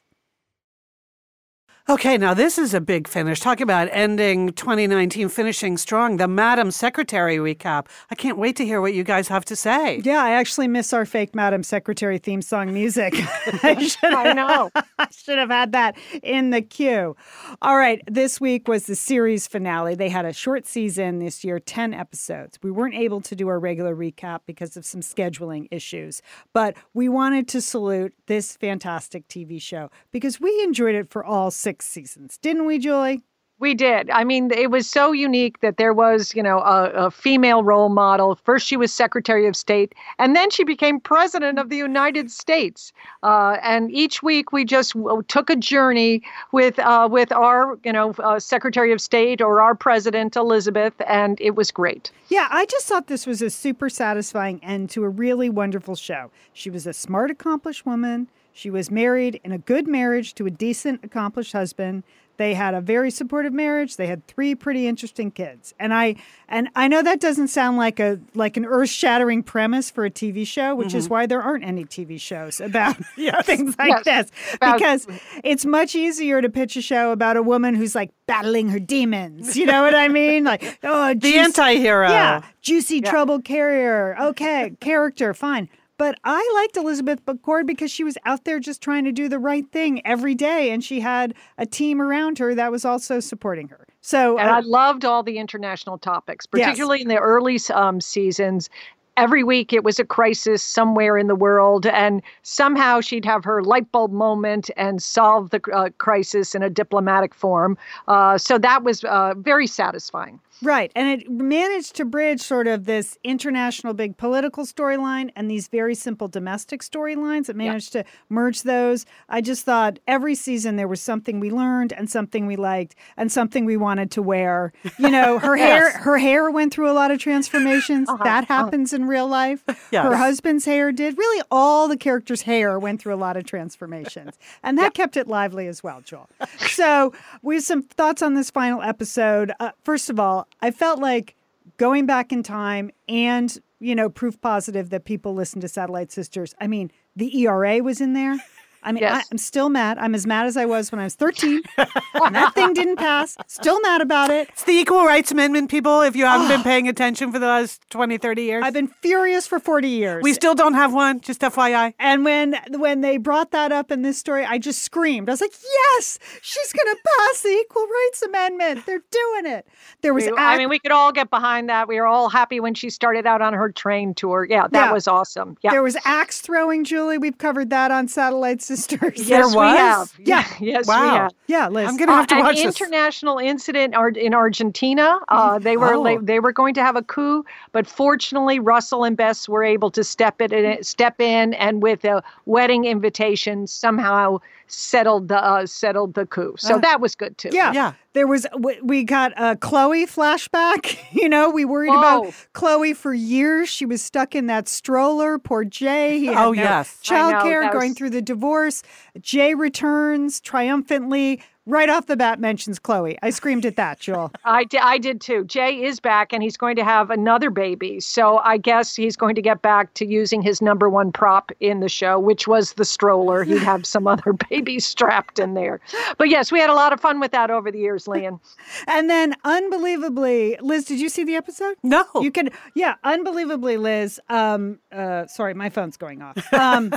Okay, 1.91 2.19
now 2.19 2.35
this 2.35 2.59
is 2.59 2.75
a 2.75 2.83
big 2.83 3.09
finish. 3.09 3.41
Talk 3.41 3.63
about 3.63 3.89
ending 3.93 4.53
2019, 4.53 5.31
finishing 5.31 5.79
strong. 5.79 6.19
The 6.19 6.29
Madam 6.29 6.71
Secretary 6.71 7.39
recap. 7.39 7.87
I 8.11 8.15
can't 8.15 8.37
wait 8.37 8.57
to 8.57 8.67
hear 8.67 8.83
what 8.83 8.93
you 8.93 9.03
guys 9.03 9.27
have 9.29 9.43
to 9.47 9.57
say. 9.57 10.03
Yeah, 10.05 10.23
I 10.23 10.33
actually 10.33 10.69
miss 10.69 10.93
our 10.93 11.07
fake 11.07 11.35
Madam 11.35 11.63
Secretary 11.63 12.19
theme 12.19 12.43
song 12.43 12.75
music. 12.75 13.15
I, 13.63 13.79
should 13.89 14.13
I 14.13 14.35
know. 14.35 14.71
I 14.99 15.09
should 15.11 15.39
have 15.39 15.49
had 15.49 15.73
that 15.73 15.97
in 16.23 16.51
the 16.51 16.61
queue. 16.61 17.17
All 17.63 17.79
right, 17.79 18.03
this 18.07 18.39
week 18.39 18.69
was 18.69 18.85
the 18.85 18.95
series 18.95 19.47
finale. 19.47 19.95
They 19.95 20.11
had 20.11 20.27
a 20.27 20.35
short 20.35 20.67
season 20.67 21.21
this 21.21 21.43
year, 21.43 21.59
10 21.59 21.95
episodes. 21.95 22.59
We 22.63 22.71
weren't 22.71 22.97
able 22.97 23.23
to 23.23 23.35
do 23.35 23.49
our 23.49 23.59
regular 23.59 23.97
recap 23.97 24.41
because 24.45 24.77
of 24.77 24.85
some 24.85 25.01
scheduling 25.01 25.69
issues, 25.71 26.21
but 26.53 26.77
we 26.93 27.09
wanted 27.09 27.49
to 27.49 27.63
salute 27.63 28.13
this 28.27 28.59
fantastic 28.59 29.27
TV 29.29 29.59
show 29.59 29.91
because 30.13 30.39
we 30.39 30.63
enjoyed 30.63 30.95
it 30.95 31.09
for 31.09 31.25
all 31.25 31.51
six 31.51 31.78
seasons, 31.83 32.39
didn't 32.39 32.67
we, 32.67 32.79
Julie? 32.79 33.23
We 33.61 33.75
did. 33.75 34.09
I 34.11 34.23
mean, 34.23 34.53
it 34.53 34.71
was 34.71 34.89
so 34.89 35.11
unique 35.11 35.61
that 35.63 35.79
there 35.79 35.93
was, 35.93 36.33
you 36.33 36.45
know, 36.45 36.61
a, 36.61 36.91
a, 36.91 37.11
female 37.11 37.65
role 37.65 37.89
model. 37.89 38.37
First, 38.37 38.69
she 38.69 38.77
was 38.77 38.93
Secretary 38.93 39.49
of 39.49 39.57
State, 39.57 39.97
and 40.21 40.37
then 40.37 40.49
she 40.51 40.63
became 40.63 41.01
President 41.01 41.59
of 41.59 41.69
the 41.69 41.77
United 41.77 42.31
States. 42.31 42.93
Uh, 43.25 43.57
and 43.61 43.91
each 43.91 44.23
week, 44.23 44.53
we 44.53 44.65
just 44.65 44.93
w- 44.93 45.25
took 45.27 45.51
a 45.51 45.57
journey 45.57 46.23
with 46.53 46.79
uh, 46.79 47.09
with 47.11 47.33
our, 47.33 47.77
you 47.85 47.93
know, 47.93 48.13
uh, 48.21 48.39
Secretary 48.39 48.93
of 48.93 49.01
State 49.01 49.41
or 49.41 49.61
our 49.61 49.75
President 49.75 50.37
Elizabeth, 50.37 50.95
and 51.09 51.41
it 51.41 51.57
was 51.57 51.73
great. 51.73 52.13
Yeah, 52.29 52.47
I 52.51 52.65
just 52.67 52.87
thought 52.87 53.09
this 53.09 53.27
was 53.27 53.43
a 53.43 53.51
super 53.51 53.91
satisfying 53.91 54.63
end 54.63 54.91
to 54.91 55.03
a 55.03 55.09
really 55.09 55.51
wonderful 55.51 55.97
show. 55.97 56.31
She 56.53 56.71
was 56.71 56.87
a 56.87 56.93
smart, 56.93 57.33
accomplished 57.33 57.85
woman. 57.85 58.29
She 58.59 58.71
was 58.71 58.91
married 58.91 59.41
in 59.45 59.53
a 59.53 59.59
good 59.59 59.87
marriage 59.87 60.35
to 60.35 60.45
a 60.47 60.51
decent, 60.51 61.05
accomplished 61.05 61.53
husband. 61.53 62.03
They 62.39 62.55
had 62.55 62.75
a 62.75 62.81
very 62.81 63.13
supportive 63.13 63.53
marriage. 63.53 63.97
They 63.97 64.09
had 64.09 64.27
three 64.27 64.57
pretty 64.57 64.89
interesting 64.89 65.31
kids. 65.31 65.75
And 65.79 65.95
I 65.95 66.17
and 66.49 66.69
I 66.75 66.89
know 66.89 67.01
that 67.01 67.21
doesn't 67.21 67.49
sound 67.49 67.77
like 67.77 68.01
a 68.01 68.19
like 68.35 68.57
an 68.57 68.65
earth-shattering 68.65 69.45
premise 69.45 69.93
for 69.93 70.05
a 70.05 70.11
TV 70.11 70.45
show, 70.45 70.75
which 70.75 70.93
is 70.93 71.05
mm-hmm. 71.05 71.15
why 71.15 71.27
there 71.27 71.41
aren't 71.41 71.63
any 71.63 71.85
TV 71.85 72.21
shows 72.21 72.61
about 72.61 72.97
things 73.45 73.79
like 73.79 74.05
Yes. 74.05 74.05
this. 74.05 74.55
About- 74.55 74.79
because 74.79 75.07
it's 75.45 75.65
much 75.65 75.95
easier 75.95 76.43
to 76.43 76.49
pitch 76.49 76.77
a 76.77 76.83
show 76.83 77.13
about 77.13 77.37
a 77.37 77.43
woman 77.43 77.77
who's 77.77 77.95
like 77.95 78.11
battling 78.27 78.71
her 78.71 78.81
demons. 78.81 79.57
You 79.57 79.67
know 79.67 79.83
what 79.83 79.95
I 79.95 80.09
mean? 80.09 80.43
Like, 80.43 80.81
oh, 80.83 81.15
The 81.15 81.21
juice- 81.21 81.37
anti 81.37 81.77
hero. 81.77 82.09
yeah, 82.09 82.43
juicy 82.61 83.03
trouble 83.03 83.41
carrier. 83.41 84.17
Okay, 84.21 84.77
character, 84.81 85.33
fine. 85.33 85.69
But 85.99 86.19
I 86.25 86.51
liked 86.55 86.77
Elizabeth 86.77 87.25
McCord 87.27 87.67
because 87.67 87.91
she 87.91 88.05
was 88.05 88.17
out 88.25 88.45
there 88.45 88.61
just 88.61 88.81
trying 88.81 89.05
to 89.05 89.13
do 89.13 89.29
the 89.29 89.39
right 89.39 89.71
thing 89.73 90.01
every 90.07 90.35
day, 90.35 90.71
and 90.71 90.83
she 90.83 91.01
had 91.01 91.35
a 91.59 91.67
team 91.67 92.01
around 92.01 92.39
her 92.39 92.55
that 92.55 92.71
was 92.71 92.85
also 92.85 93.21
supporting 93.21 93.69
her. 93.69 93.87
So 94.01 94.39
And 94.39 94.49
uh, 94.49 94.55
I 94.55 94.61
loved 94.61 95.05
all 95.05 95.23
the 95.23 95.39
international 95.39 95.99
topics, 95.99 96.47
Yes. 96.55 96.67
particularly 96.67 97.03
in 97.03 97.09
the 97.09 97.19
early 97.19 97.59
um, 97.75 98.01
seasons. 98.01 98.71
every 99.17 99.43
week 99.43 99.73
it 99.73 99.83
was 99.83 99.99
a 99.99 100.05
crisis 100.05 100.63
somewhere 100.63 101.19
in 101.19 101.27
the 101.27 101.35
world, 101.35 101.85
and 101.87 102.23
somehow 102.43 103.01
she'd 103.01 103.25
have 103.25 103.43
her 103.45 103.65
light 103.65 103.91
bulb 103.91 104.13
moment 104.13 104.71
and 104.77 105.03
solve 105.03 105.51
the 105.51 105.61
uh, 105.75 105.89
crisis 105.99 106.55
in 106.55 106.63
a 106.63 106.71
diplomatic 106.71 107.35
form. 107.35 107.77
Uh, 108.07 108.39
so 108.39 108.57
that 108.59 108.85
was 108.85 109.03
uh, 109.03 109.35
very 109.37 109.67
satisfying. 109.67 110.39
Right. 110.63 110.91
And 110.97 111.09
it 111.09 111.31
managed 111.31 111.95
to 111.97 112.05
bridge 112.05 112.41
sort 112.41 112.67
of 112.67 112.85
this 112.85 113.17
international 113.23 113.95
big 113.95 114.17
political 114.17 114.67
storyline 114.67 115.31
and 115.37 115.51
these 115.51 115.69
very 115.69 115.95
simple 115.95 116.27
domestic 116.27 116.83
storylines. 116.83 117.49
It 117.49 117.57
managed 117.57 117.95
yeah. 117.95 118.03
to 118.03 118.09
merge 118.29 118.63
those. 118.63 119.07
I 119.29 119.41
just 119.41 119.65
thought 119.65 119.99
every 120.09 120.35
season 120.35 120.77
there 120.77 120.89
was 120.89 121.01
something 121.01 121.39
we 121.39 121.51
learned 121.51 121.93
and 121.93 122.11
something 122.11 122.47
we 122.47 122.57
liked 122.57 122.97
and 123.17 123.31
something 123.31 123.65
we 123.65 123.77
wanted 123.77 124.11
to 124.13 124.23
wear. 124.23 124.73
You 124.99 125.11
know, 125.11 125.39
her 125.39 125.57
yes. 125.57 125.69
hair 125.69 125.99
her 126.03 126.19
hair 126.19 126.51
went 126.51 126.75
through 126.75 126.91
a 126.91 126.93
lot 126.95 127.11
of 127.11 127.19
transformations. 127.19 128.09
Uh-huh. 128.09 128.25
That 128.25 128.45
uh-huh. 128.45 128.65
happens 128.65 128.93
uh-huh. 128.93 129.03
in 129.03 129.09
real 129.09 129.29
life. 129.29 129.65
Yes. 129.91 130.05
Her 130.05 130.17
husband's 130.17 130.67
hair 130.67 130.93
did. 130.93 131.17
Really 131.17 131.43
all 131.51 131.89
the 131.89 131.97
characters' 131.97 132.43
hair 132.43 132.79
went 132.79 133.01
through 133.01 133.15
a 133.15 133.17
lot 133.17 133.39
of 133.39 133.45
transformations. 133.45 134.39
And 134.63 134.77
that 134.77 134.93
kept 134.93 135.17
it 135.17 135.29
lively 135.29 135.67
as 135.67 135.83
well, 135.83 136.03
Joel. 136.03 136.29
so, 136.59 137.15
we 137.43 137.55
have 137.55 137.65
some 137.65 137.83
thoughts 137.83 138.21
on 138.21 138.35
this 138.35 138.51
final 138.51 138.83
episode. 138.83 139.53
Uh, 139.61 139.71
first 139.85 140.11
of 140.11 140.21
all, 140.21 140.48
I 140.61 140.71
felt 140.71 140.99
like 140.99 141.35
going 141.77 142.07
back 142.07 142.33
in 142.33 142.43
time 142.43 142.91
and, 143.09 143.57
you 143.81 143.95
know, 143.95 144.09
proof 144.09 144.41
positive 144.41 144.91
that 144.91 145.05
people 145.05 145.35
listen 145.35 145.61
to 145.61 145.69
Satellite 145.69 146.11
Sisters. 146.11 146.55
I 146.61 146.67
mean, 146.67 146.91
the 147.15 147.43
ERA 147.43 147.83
was 147.83 148.01
in 148.01 148.13
there. 148.13 148.39
I 148.83 148.93
mean, 148.93 149.03
yes. 149.03 149.27
I, 149.31 149.35
am 149.35 149.39
still 149.39 149.69
mad. 149.69 149.99
I'm 149.99 150.15
as 150.15 150.27
mad 150.27 150.47
as 150.47 150.57
I 150.57 150.65
was 150.65 150.93
when 150.93 151.01
I 151.01 151.05
was 151.05 151.15
13. 151.15 151.63
and 151.77 152.35
that 152.35 152.55
thing 152.55 152.75
didn't 152.75 152.97
pass. 152.97 153.37
Still 153.47 153.81
mad 153.81 154.01
about 154.01 154.31
it. 154.31 154.49
It's 154.51 154.65
the 154.65 154.73
Equal 154.73 155.05
Rights 155.05 155.33
Amendment, 155.33 155.71
people, 155.71 156.03
if 156.03 156.15
you 156.15 156.25
haven't 156.25 156.49
been 156.49 156.61
ah. 156.61 156.65
paying 156.65 156.89
attention 156.89 157.33
for 157.33 157.39
the 157.39 157.47
last 157.47 157.83
20, 157.91 158.19
30 158.19 158.43
years. 158.43 158.65
I've 158.65 158.73
been 158.73 158.89
furious 158.89 159.47
for 159.47 159.59
40 159.59 159.89
years. 159.89 160.23
We 160.23 160.33
still 160.33 160.55
don't 160.55 160.75
have 160.75 160.93
one, 160.93 161.21
just 161.21 161.41
FYI. 161.41 161.95
And 161.99 162.25
when 162.25 162.57
when 162.71 163.01
they 163.01 163.17
brought 163.17 163.51
that 163.51 163.73
up 163.73 163.91
in 163.91 164.03
this 164.03 164.19
story, 164.19 164.45
I 164.45 164.59
just 164.59 164.83
screamed. 164.83 165.29
I 165.29 165.33
was 165.33 165.41
like, 165.41 165.55
yes, 165.63 166.19
she's 166.43 166.73
going 166.73 166.95
to 166.95 167.03
pass 167.05 167.43
the 167.43 167.49
Equal 167.49 167.87
Rights 167.87 168.23
Amendment. 168.23 168.87
They're 168.87 169.03
doing 169.11 169.53
it. 169.53 169.67
There 170.03 170.15
was. 170.15 170.29
I 170.37 170.57
mean, 170.57 170.69
we 170.69 170.79
could 170.79 170.93
all 170.93 171.13
get 171.13 171.31
behind 171.31 171.69
that. 171.69 171.89
We 171.89 171.97
were 171.97 172.07
all 172.07 172.29
happy 172.29 172.61
when 172.61 172.75
she 172.75 172.91
started 172.91 173.27
out 173.27 173.43
on 173.43 173.53
her 173.53 173.71
train 173.71 174.15
tour. 174.15 174.47
Yeah, 174.49 174.69
that 174.69 174.87
yeah. 174.87 174.93
was 174.93 175.09
awesome. 175.09 175.57
Yeah. 175.63 175.71
There 175.71 175.83
was 175.83 175.97
axe 176.05 176.41
throwing, 176.41 176.85
Julie. 176.85 177.19
We've 177.19 177.39
covered 177.39 177.71
that 177.71 177.91
on 177.91 178.09
Satellite 178.09 178.63
Sisters. 178.69 179.27
Yes, 179.27 179.55
was? 179.55 179.55
we 179.55 179.79
have. 179.79 180.13
Yeah. 180.19 180.47
yes, 180.61 180.87
wow. 180.87 181.03
we 181.03 181.09
have. 181.09 181.33
Yeah, 181.47 181.69
Liz. 181.69 181.89
I'm 181.89 181.97
going 181.97 182.09
to 182.09 182.15
have 182.15 182.27
to 182.27 182.35
uh, 182.35 182.41
watch 182.41 182.59
an 182.59 182.67
this. 182.67 182.79
international 182.79 183.39
incident 183.39 183.95
in 184.19 184.35
Argentina. 184.35 185.21
Uh, 185.29 185.59
they 185.59 185.79
were 185.79 185.95
oh. 185.95 186.21
they 186.21 186.39
were 186.39 186.53
going 186.53 186.75
to 186.75 186.83
have 186.83 186.95
a 186.95 187.03
coup, 187.03 187.47
but 187.73 187.87
fortunately, 187.87 188.59
Russell 188.59 189.05
and 189.05 189.17
Bess 189.17 189.49
were 189.49 189.65
able 189.65 189.91
to 189.93 190.05
step 190.05 190.43
it 190.43 190.85
step 190.85 191.19
in, 191.19 191.55
and 191.55 191.83
with 191.83 192.05
a 192.05 192.23
wedding 192.45 192.85
invitation, 192.85 193.67
somehow 193.67 194.39
settled 194.69 195.29
the 195.29 195.43
uh, 195.43 195.67
settled 195.67 196.15
the 196.15 196.27
coup. 196.27 196.55
So 196.59 196.77
uh, 196.77 196.79
that 196.79 197.01
was 197.01 197.15
good 197.15 197.37
too. 197.39 197.51
Yeah, 197.53 197.73
yeah. 197.73 197.93
There 198.13 198.27
was 198.27 198.47
we 198.83 199.05
got 199.05 199.33
a 199.37 199.57
Chloe 199.57 200.07
flashback. 200.07 200.97
You 201.11 201.29
know, 201.29 201.51
we 201.51 201.65
worried 201.65 201.93
about 201.93 202.33
Chloe 202.53 202.93
for 202.93 203.13
years. 203.13 203.69
She 203.69 203.87
was 203.87 204.03
stuck 204.03 204.35
in 204.35 204.47
that 204.47 204.69
stroller. 204.69 205.39
Poor 205.39 205.65
Jay. 205.65 206.19
He 206.21 206.27
had 206.27 206.37
oh 206.37 206.53
no 206.53 206.63
yes, 206.63 207.01
childcare, 207.03 207.73
going 207.73 207.95
through 207.95 208.11
the 208.11 208.23
divorce. 208.23 208.83
Jay 209.21 209.55
returns 209.55 210.41
triumphantly 210.41 211.43
right 211.69 211.89
off 211.89 212.07
the 212.07 212.17
bat 212.17 212.41
mentions 212.41 212.79
Chloe. 212.79 213.19
I 213.23 213.31
screamed 213.31 213.67
at 213.67 213.77
that, 213.77 214.01
Joel. 214.01 214.33
I, 214.45 214.65
d- 214.65 214.79
I 214.79 214.99
did 214.99 215.21
too. 215.21 215.45
Jay 215.45 215.85
is 215.85 216.01
back 216.01 216.33
and 216.33 216.43
he's 216.43 216.57
going 216.57 216.77
to 216.77 216.85
have 216.85 217.11
another 217.11 217.51
baby. 217.51 218.01
So 218.01 218.39
I 218.39 218.57
guess 218.57 218.97
he's 218.97 219.17
going 219.17 219.35
to 219.35 219.43
get 219.43 219.63
back 219.63 219.95
to 219.95 220.07
using 220.07 220.43
his 220.43 220.63
number 220.63 220.89
one 220.89 221.13
prop 221.13 221.53
in 221.61 221.81
the 221.81 221.89
show, 221.89 222.19
which 222.19 222.49
was 222.49 222.73
the 222.75 222.85
stroller. 222.85 223.45
He'd 223.45 223.59
have 223.59 223.85
some 223.87 224.07
other 224.09 224.33
baby 224.33 224.81
strapped 224.81 225.39
in 225.39 225.55
there. 225.55 225.81
But 226.17 226.31
yes, 226.31 226.51
we 226.51 226.59
had 226.59 226.71
a 226.71 226.75
lot 226.75 226.93
of 226.93 227.01
fun 227.01 227.21
with 227.21 227.33
that 227.33 227.51
over 227.51 227.71
the 227.71 227.79
years, 227.79 228.09
Lian. 228.09 228.41
and 228.89 229.11
then 229.11 229.35
unbelievably, 229.45 230.59
Liz, 230.61 230.87
did 230.87 230.99
you 230.99 231.09
see 231.09 231.25
the 231.25 231.37
episode? 231.37 231.77
No. 231.83 232.05
You 232.21 232.33
can, 232.33 232.51
yeah, 232.75 232.95
unbelievably, 233.05 233.77
Liz. 233.77 234.21
Um, 234.29 234.79
uh, 234.91 235.27
sorry, 235.27 235.55
my 235.55 235.69
phone's 235.69 235.97
going 235.97 236.23
off. 236.23 236.53
Um, 236.53 236.95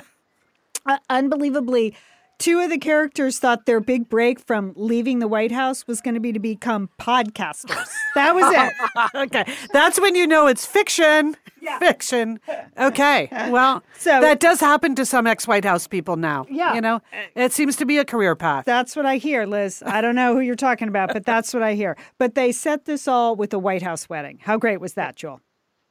uh, 0.85 0.97
unbelievably, 1.09 1.95
two 2.41 2.59
of 2.59 2.69
the 2.69 2.77
characters 2.77 3.37
thought 3.39 3.65
their 3.65 3.79
big 3.79 4.09
break 4.09 4.39
from 4.39 4.73
leaving 4.75 5.19
the 5.19 5.27
White 5.27 5.51
House 5.51 5.85
was 5.87 6.01
going 6.01 6.15
to 6.15 6.19
be 6.19 6.33
to 6.33 6.39
become 6.39 6.89
podcasters. 6.99 7.89
That 8.13 8.35
was 8.35 8.43
it. 8.53 9.15
okay. 9.15 9.53
That's 9.71 9.97
when 9.97 10.15
you 10.15 10.27
know 10.27 10.47
it's 10.47 10.65
fiction. 10.65 11.37
Yeah. 11.61 11.79
Fiction. 11.79 12.41
Okay. 12.77 13.29
Well, 13.49 13.83
so 13.97 14.19
that 14.19 14.41
does 14.41 14.59
happen 14.59 14.95
to 14.95 15.05
some 15.05 15.25
ex 15.27 15.47
White 15.47 15.63
House 15.63 15.87
people 15.87 16.17
now. 16.17 16.45
Yeah. 16.49 16.73
You 16.73 16.81
know, 16.81 17.01
it 17.35 17.53
seems 17.53 17.77
to 17.77 17.85
be 17.85 17.99
a 17.99 18.03
career 18.03 18.35
path. 18.35 18.65
That's 18.65 18.97
what 18.97 19.05
I 19.05 19.15
hear, 19.15 19.45
Liz. 19.45 19.81
I 19.85 20.01
don't 20.01 20.15
know 20.15 20.33
who 20.33 20.41
you're 20.41 20.55
talking 20.55 20.89
about, 20.89 21.13
but 21.13 21.25
that's 21.25 21.53
what 21.53 21.63
I 21.63 21.73
hear. 21.73 21.95
But 22.17 22.35
they 22.35 22.51
set 22.51 22.83
this 22.83 23.07
all 23.07 23.37
with 23.37 23.53
a 23.53 23.59
White 23.59 23.81
House 23.81 24.09
wedding. 24.09 24.39
How 24.41 24.57
great 24.57 24.81
was 24.81 24.95
that, 24.95 25.15
Joel? 25.15 25.39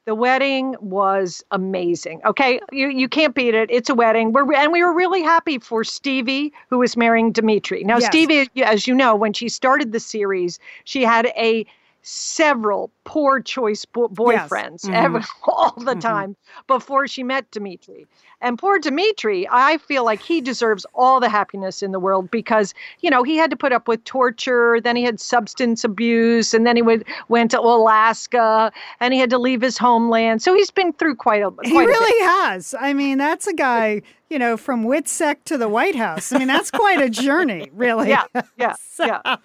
The 0.07 0.15
wedding 0.15 0.77
was 0.81 1.45
amazing. 1.51 2.21
Okay, 2.25 2.61
you, 2.73 2.89
you 2.89 3.09
can't 3.09 3.35
beat 3.35 3.55
it. 3.55 3.71
It's 3.71 3.91
a 3.91 3.95
wedding. 3.95 4.33
We're 4.33 4.53
and 4.55 4.73
we 4.73 4.83
were 4.83 4.95
really 4.95 5.23
happy 5.23 5.59
for 5.59 5.85
Stevie, 5.85 6.53
who 6.69 6.79
was 6.79 6.97
marrying 6.97 7.33
Dmitri. 7.33 7.85
Now, 7.85 7.99
yes. 7.99 8.07
Stevie, 8.07 8.49
as 8.63 8.87
you 8.87 8.95
know, 8.95 9.15
when 9.15 9.33
she 9.33 9.49
started 9.49 9.93
the 9.93 10.01
series, 10.01 10.59
she 10.85 11.03
had 11.03 11.27
a 11.37 11.67
several 12.03 12.91
poor 13.05 13.41
choice 13.41 13.85
bo- 13.85 14.09
boyfriends 14.09 14.89
yes. 14.89 15.07
mm-hmm. 15.07 15.51
all 15.51 15.73
the 15.77 15.93
mm-hmm. 15.93 16.01
time 16.01 16.37
before 16.67 17.07
she 17.07 17.23
met 17.23 17.51
Dmitri. 17.51 18.07
And 18.41 18.59
poor 18.59 18.79
Dmitri, 18.79 19.47
I 19.51 19.79
feel 19.79 20.05
like 20.05 20.23
he 20.23 20.41
deserves 20.41 20.87
all 20.95 21.21
the 21.21 21.29
happiness 21.29 21.83
in 21.83 21.93
the 21.93 22.01
world 22.01 22.31
because, 22.31 22.75
you 23.01 23.11
know, 23.11 23.23
he 23.23 23.37
had 23.37 23.51
to 23.51 23.57
put 23.57 23.73
up 23.73 23.89
with 23.89 24.03
torture, 24.05 24.81
then 24.81 24.97
he 24.97 25.03
had 25.03 25.21
substance 25.21 25.85
abuse, 25.85 26.55
and 26.55 26.67
then 26.67 26.77
he 26.77 26.83
would, 26.83 27.05
went 27.29 27.51
to 27.53 27.61
Alaska 27.61 28.73
and 29.01 29.13
he 29.13 29.21
had 29.21 29.31
to 29.31 29.39
leave 29.39 29.61
his 29.61 29.77
homeland. 29.79 30.43
So 30.43 30.55
he's 30.55 30.71
been 30.71 30.93
through 30.93 31.17
quite 31.17 31.43
a 31.43 31.51
quite 31.51 31.67
He 31.69 31.79
really 31.79 32.25
has. 32.27 32.75
I 32.79 32.93
mean, 32.93 33.19
that's 33.19 33.47
a 33.47 33.55
guy 33.55 34.03
you 34.31 34.39
know, 34.39 34.57
from 34.57 34.85
WITSEC 34.85 35.43
to 35.47 35.59
the 35.59 35.69
White 35.69 35.97
House. 35.97 36.33
I 36.33 36.39
mean, 36.39 36.47
that's 36.47 36.71
quite 36.71 37.01
a 37.01 37.11
journey, 37.11 37.69
really. 37.75 38.11
Yeah, 38.21 38.25
yeah, 38.57 38.75
so, 38.89 39.07
yeah. 39.07 39.37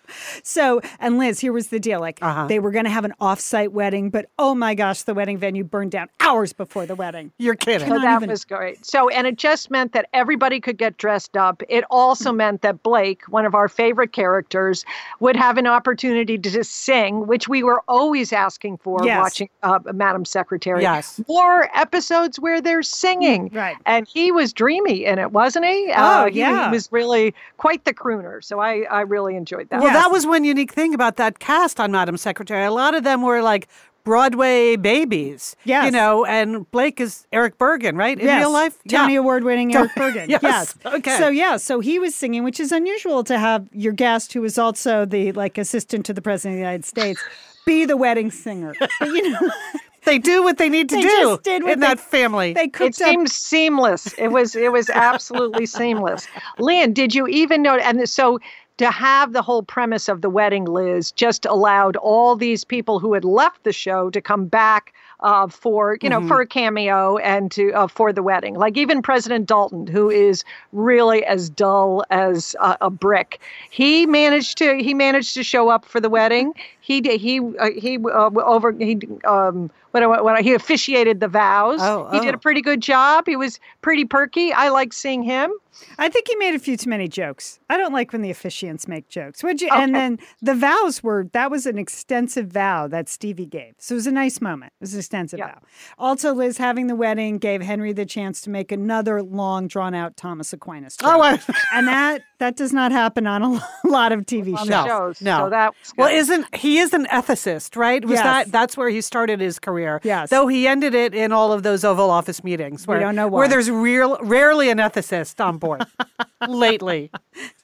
So, 0.44 0.82
and 1.00 1.18
Liz, 1.18 1.40
here 1.40 1.54
was 1.54 1.68
the 1.68 1.80
deal. 1.80 2.00
Like, 2.00 2.20
uh-huh. 2.22 2.48
they 2.48 2.60
were 2.60 2.72
going 2.72 2.86
to 2.86 2.92
have 2.92 3.06
an 3.06 3.14
off-site 3.20 3.72
wedding, 3.72 4.10
but 4.10 4.28
oh 4.40 4.56
my 4.56 4.76
gosh, 4.76 5.04
the 5.04 5.14
wedding 5.14 5.38
venue 5.38 5.64
burned 5.64 5.92
down 5.92 6.10
hours 6.20 6.54
before 6.54 6.86
the 6.86 6.96
wedding. 6.96 7.32
You're 7.38 7.56
kidding. 7.56 7.88
So 7.88 8.00
that 8.00 8.18
even... 8.18 8.30
was 8.30 8.46
great. 8.46 8.85
So, 8.86 9.10
and 9.10 9.26
it 9.26 9.38
just 9.38 9.72
meant 9.72 9.94
that 9.94 10.08
everybody 10.14 10.60
could 10.60 10.78
get 10.78 10.98
dressed 10.98 11.36
up. 11.36 11.64
It 11.68 11.84
also 11.90 12.32
meant 12.32 12.62
that 12.62 12.84
Blake, 12.84 13.24
one 13.30 13.44
of 13.44 13.56
our 13.56 13.68
favorite 13.68 14.14
characters, 14.14 14.86
would 15.20 15.36
have 15.36 15.58
an 15.58 15.66
opportunity 15.66 16.38
to 16.38 16.64
sing, 16.64 17.26
which 17.26 17.48
we 17.48 17.64
were 17.64 17.82
always 17.88 18.32
asking 18.32 18.78
for 18.78 19.00
yes. 19.04 19.20
watching 19.20 19.50
uh, 19.64 19.80
Madam 19.92 20.24
Secretary. 20.24 20.84
Yes. 20.84 21.20
More 21.28 21.68
episodes 21.76 22.40
where 22.40 22.62
they're 22.62 22.84
singing. 22.84 23.50
Right. 23.52 23.76
And 23.88 24.08
he 24.08 24.32
was 24.32 24.54
dreamy 24.54 25.04
in 25.06 25.18
it, 25.18 25.32
wasn't 25.32 25.66
he? 25.66 25.92
Oh, 25.96 26.22
uh, 26.22 26.26
yeah. 26.26 26.66
He 26.66 26.72
was 26.72 26.92
really 26.92 27.34
quite 27.58 27.86
the 27.86 27.94
crooner. 27.94 28.44
So 28.44 28.60
I, 28.60 28.82
I 28.92 29.02
really 29.02 29.36
enjoyed 29.36 29.68
that. 29.70 29.82
Well, 29.82 29.92
yes. 29.92 30.04
that 30.04 30.12
was 30.12 30.28
one 30.28 30.44
unique 30.44 30.74
thing 30.74 30.94
about 30.94 31.16
that 31.16 31.40
cast 31.40 31.80
on 31.80 31.92
Madam 31.92 32.18
Secretary. 32.18 32.64
A 32.64 32.72
lot 32.72 32.94
of 32.94 33.04
them 33.04 33.24
were 33.24 33.42
like 33.42 33.68
Broadway 34.06 34.78
babies. 34.78 35.56
Yes. 35.66 35.86
You 35.86 35.92
know, 35.92 36.24
and 36.24 36.70
Blake 36.72 37.02
is 37.02 37.28
Erich 37.34 37.58
Bergen, 37.58 37.98
right? 37.98 38.18
In 38.18 38.26
yes. 38.26 38.40
real 38.40 38.54
life? 38.54 38.78
Tony 38.88 39.14
yeah. 39.14 39.20
Award 39.20 39.44
winning 39.44 39.76
Erich 39.76 39.94
Bergen. 39.96 40.30
yes. 40.30 40.42
yes. 40.42 40.76
Okay. 40.86 41.18
So 41.18 41.28
yeah, 41.28 41.58
so 41.58 41.82
he 41.82 42.00
was 42.00 42.16
singing, 42.16 42.44
which 42.44 42.60
is 42.60 42.72
unusual 42.72 43.24
to 43.26 43.38
have 43.38 43.68
your 43.74 43.92
guest 43.92 44.32
who 44.32 44.44
is 44.46 44.58
also 44.58 45.04
the 45.04 45.34
like 45.34 45.58
assistant 45.58 46.06
to 46.06 46.14
the 46.14 46.22
President 46.22 46.54
of 46.54 46.58
the 46.58 46.62
United 46.62 46.86
States 46.86 47.22
be 47.66 47.84
the 47.84 47.98
wedding 47.98 48.32
singer. 48.32 48.74
But, 48.80 48.92
you 49.02 49.30
know 49.30 49.52
they 50.06 50.20
do 50.20 50.44
what 50.44 50.58
they 50.58 50.70
need 50.70 50.88
to 50.90 50.96
they 50.96 51.02
do 51.02 51.40
in 51.46 51.66
they, 51.66 51.76
that 51.76 52.00
family. 52.00 52.54
They 52.54 52.72
it 52.80 52.96
seemed 52.96 53.30
seamless. 53.30 54.14
It 54.14 54.30
was 54.30 54.56
it 54.56 54.72
was 54.72 54.90
absolutely 54.90 55.66
seamless. 55.80 56.28
Lynn, 56.60 56.94
did 56.94 57.14
you 57.14 57.28
even 57.28 57.62
know? 57.62 57.76
And 57.76 58.08
so 58.08 58.40
to 58.78 58.92
have 58.92 59.34
the 59.34 59.42
whole 59.42 59.64
premise 59.64 60.10
of 60.10 60.22
the 60.22 60.30
wedding, 60.30 60.66
Liz, 60.66 61.12
just 61.12 61.46
allowed 61.46 61.96
all 61.98 62.36
these 62.36 62.64
people 62.64 63.00
who 63.00 63.14
had 63.14 63.24
left 63.24 63.64
the 63.64 63.72
show 63.72 64.10
to 64.10 64.22
come 64.22 64.46
back 64.46 64.94
uh, 65.22 65.48
for 65.48 65.98
you 66.02 66.10
know 66.10 66.20
mm-hmm. 66.20 66.28
for 66.28 66.42
a 66.42 66.48
cameo 66.48 67.18
and 67.18 67.52
to 67.52 67.72
uh, 67.72 67.88
for 67.88 68.12
the 68.12 68.22
wedding. 68.22 68.56
Like 68.56 68.78
even 68.78 69.02
President 69.02 69.48
Dalton, 69.48 69.88
who 69.88 70.10
is 70.10 70.44
really 70.74 71.24
as 71.26 71.50
dull 71.50 72.04
as 72.10 72.56
a, 72.62 72.78
a 72.82 72.90
brick, 72.90 73.40
he 73.70 74.06
managed 74.06 74.58
to 74.60 74.78
he 74.78 74.94
managed 74.94 75.34
to 75.36 75.44
show 75.44 75.70
up 75.70 75.86
for 75.86 76.00
the 76.00 76.10
wedding. 76.10 76.54
He 76.86 77.02
did 77.02 77.20
he 77.20 77.40
uh, 77.40 77.72
he 77.76 77.98
uh, 77.98 78.30
over 78.36 78.72
he 78.72 79.00
um 79.24 79.72
when, 79.90 80.24
when 80.24 80.44
he 80.44 80.54
officiated 80.54 81.20
the 81.20 81.28
vows. 81.28 81.80
Oh, 81.82 82.08
he 82.12 82.20
oh. 82.20 82.22
did 82.22 82.36
a 82.36 82.38
pretty 82.38 82.62
good 82.62 82.80
job. 82.80 83.26
He 83.26 83.36
was 83.36 83.60
pretty 83.82 84.06
perky. 84.06 84.54
I 84.54 84.70
like 84.70 84.94
seeing 84.94 85.24
him. 85.24 85.52
I 85.98 86.10
think 86.10 86.28
he 86.28 86.36
made 86.36 86.56
a 86.56 86.60
few 86.60 86.78
too 86.78 86.90
many 86.90 87.08
jokes. 87.08 87.60
I 87.70 87.78
don't 87.78 87.92
like 87.92 88.14
when 88.14 88.22
the 88.22 88.30
officiants 88.30 88.88
make 88.88 89.10
jokes. 89.10 89.44
Would 89.44 89.62
you? 89.62 89.68
Okay. 89.70 89.82
And 89.82 89.96
then 89.96 90.20
the 90.42 90.54
vows 90.54 91.04
were 91.04 91.28
that 91.34 91.52
was 91.52 91.66
an 91.66 91.78
extensive 91.78 92.48
vow 92.48 92.88
that 92.88 93.10
Stevie 93.10 93.46
gave. 93.46 93.74
So 93.78 93.96
it 93.96 93.98
was 93.98 94.08
a 94.08 94.12
nice 94.12 94.42
moment. 94.42 94.74
It 94.80 94.84
was 94.84 94.94
an 94.94 95.00
extensive 95.00 95.40
yeah. 95.40 95.56
vow. 95.56 95.62
Also, 95.98 96.34
Liz 96.34 96.58
having 96.58 96.88
the 96.88 96.96
wedding 96.96 97.38
gave 97.40 97.62
Henry 97.62 97.94
the 97.94 98.06
chance 98.06 98.42
to 98.42 98.50
make 98.50 98.72
another 98.72 99.22
long, 99.22 99.68
drawn 99.68 99.94
out 99.94 100.16
Thomas 100.16 100.54
Aquinas. 100.54 100.98
Joke. 100.98 101.10
Oh, 101.12 101.22
I... 101.22 101.40
and 101.74 101.88
that 101.88 102.22
that 102.38 102.56
does 102.56 102.74
not 102.74 102.92
happen 102.92 103.28
on 103.28 103.44
a 103.44 103.62
lot 103.88 104.12
of 104.12 104.22
TV 104.22 104.58
shows. 104.58 104.70
No, 104.70 105.38
no. 105.38 105.46
So 105.46 105.50
that 105.50 105.74
well, 105.98 106.10
isn't 106.10 106.56
he 106.56 106.75
is 106.80 106.94
an 106.94 107.06
ethicist, 107.06 107.76
right? 107.76 108.04
Was 108.04 108.14
yes. 108.14 108.24
that 108.24 108.52
that's 108.52 108.78
where 108.78 108.90
he 108.90 109.02
started 109.02 109.40
his 109.40 109.60
career? 109.60 110.02
Yes. 110.04 110.30
Though 110.30 110.48
he 110.48 110.68
ended 110.68 110.94
it 110.94 111.14
in 111.14 111.32
all 111.32 111.52
of 111.52 111.64
those 111.64 111.84
Oval 111.84 112.10
Office 112.10 112.44
meetings. 112.44 112.88
Where, 112.88 112.98
we 112.98 113.04
don't 113.04 113.16
know 113.16 113.28
why. 113.28 113.40
Where 113.40 113.48
there's 113.48 113.70
real, 113.70 114.18
rarely 114.22 114.70
an 114.70 114.78
ethicist 114.78 115.44
on 115.44 115.58
board 115.58 115.86
lately. 116.48 117.12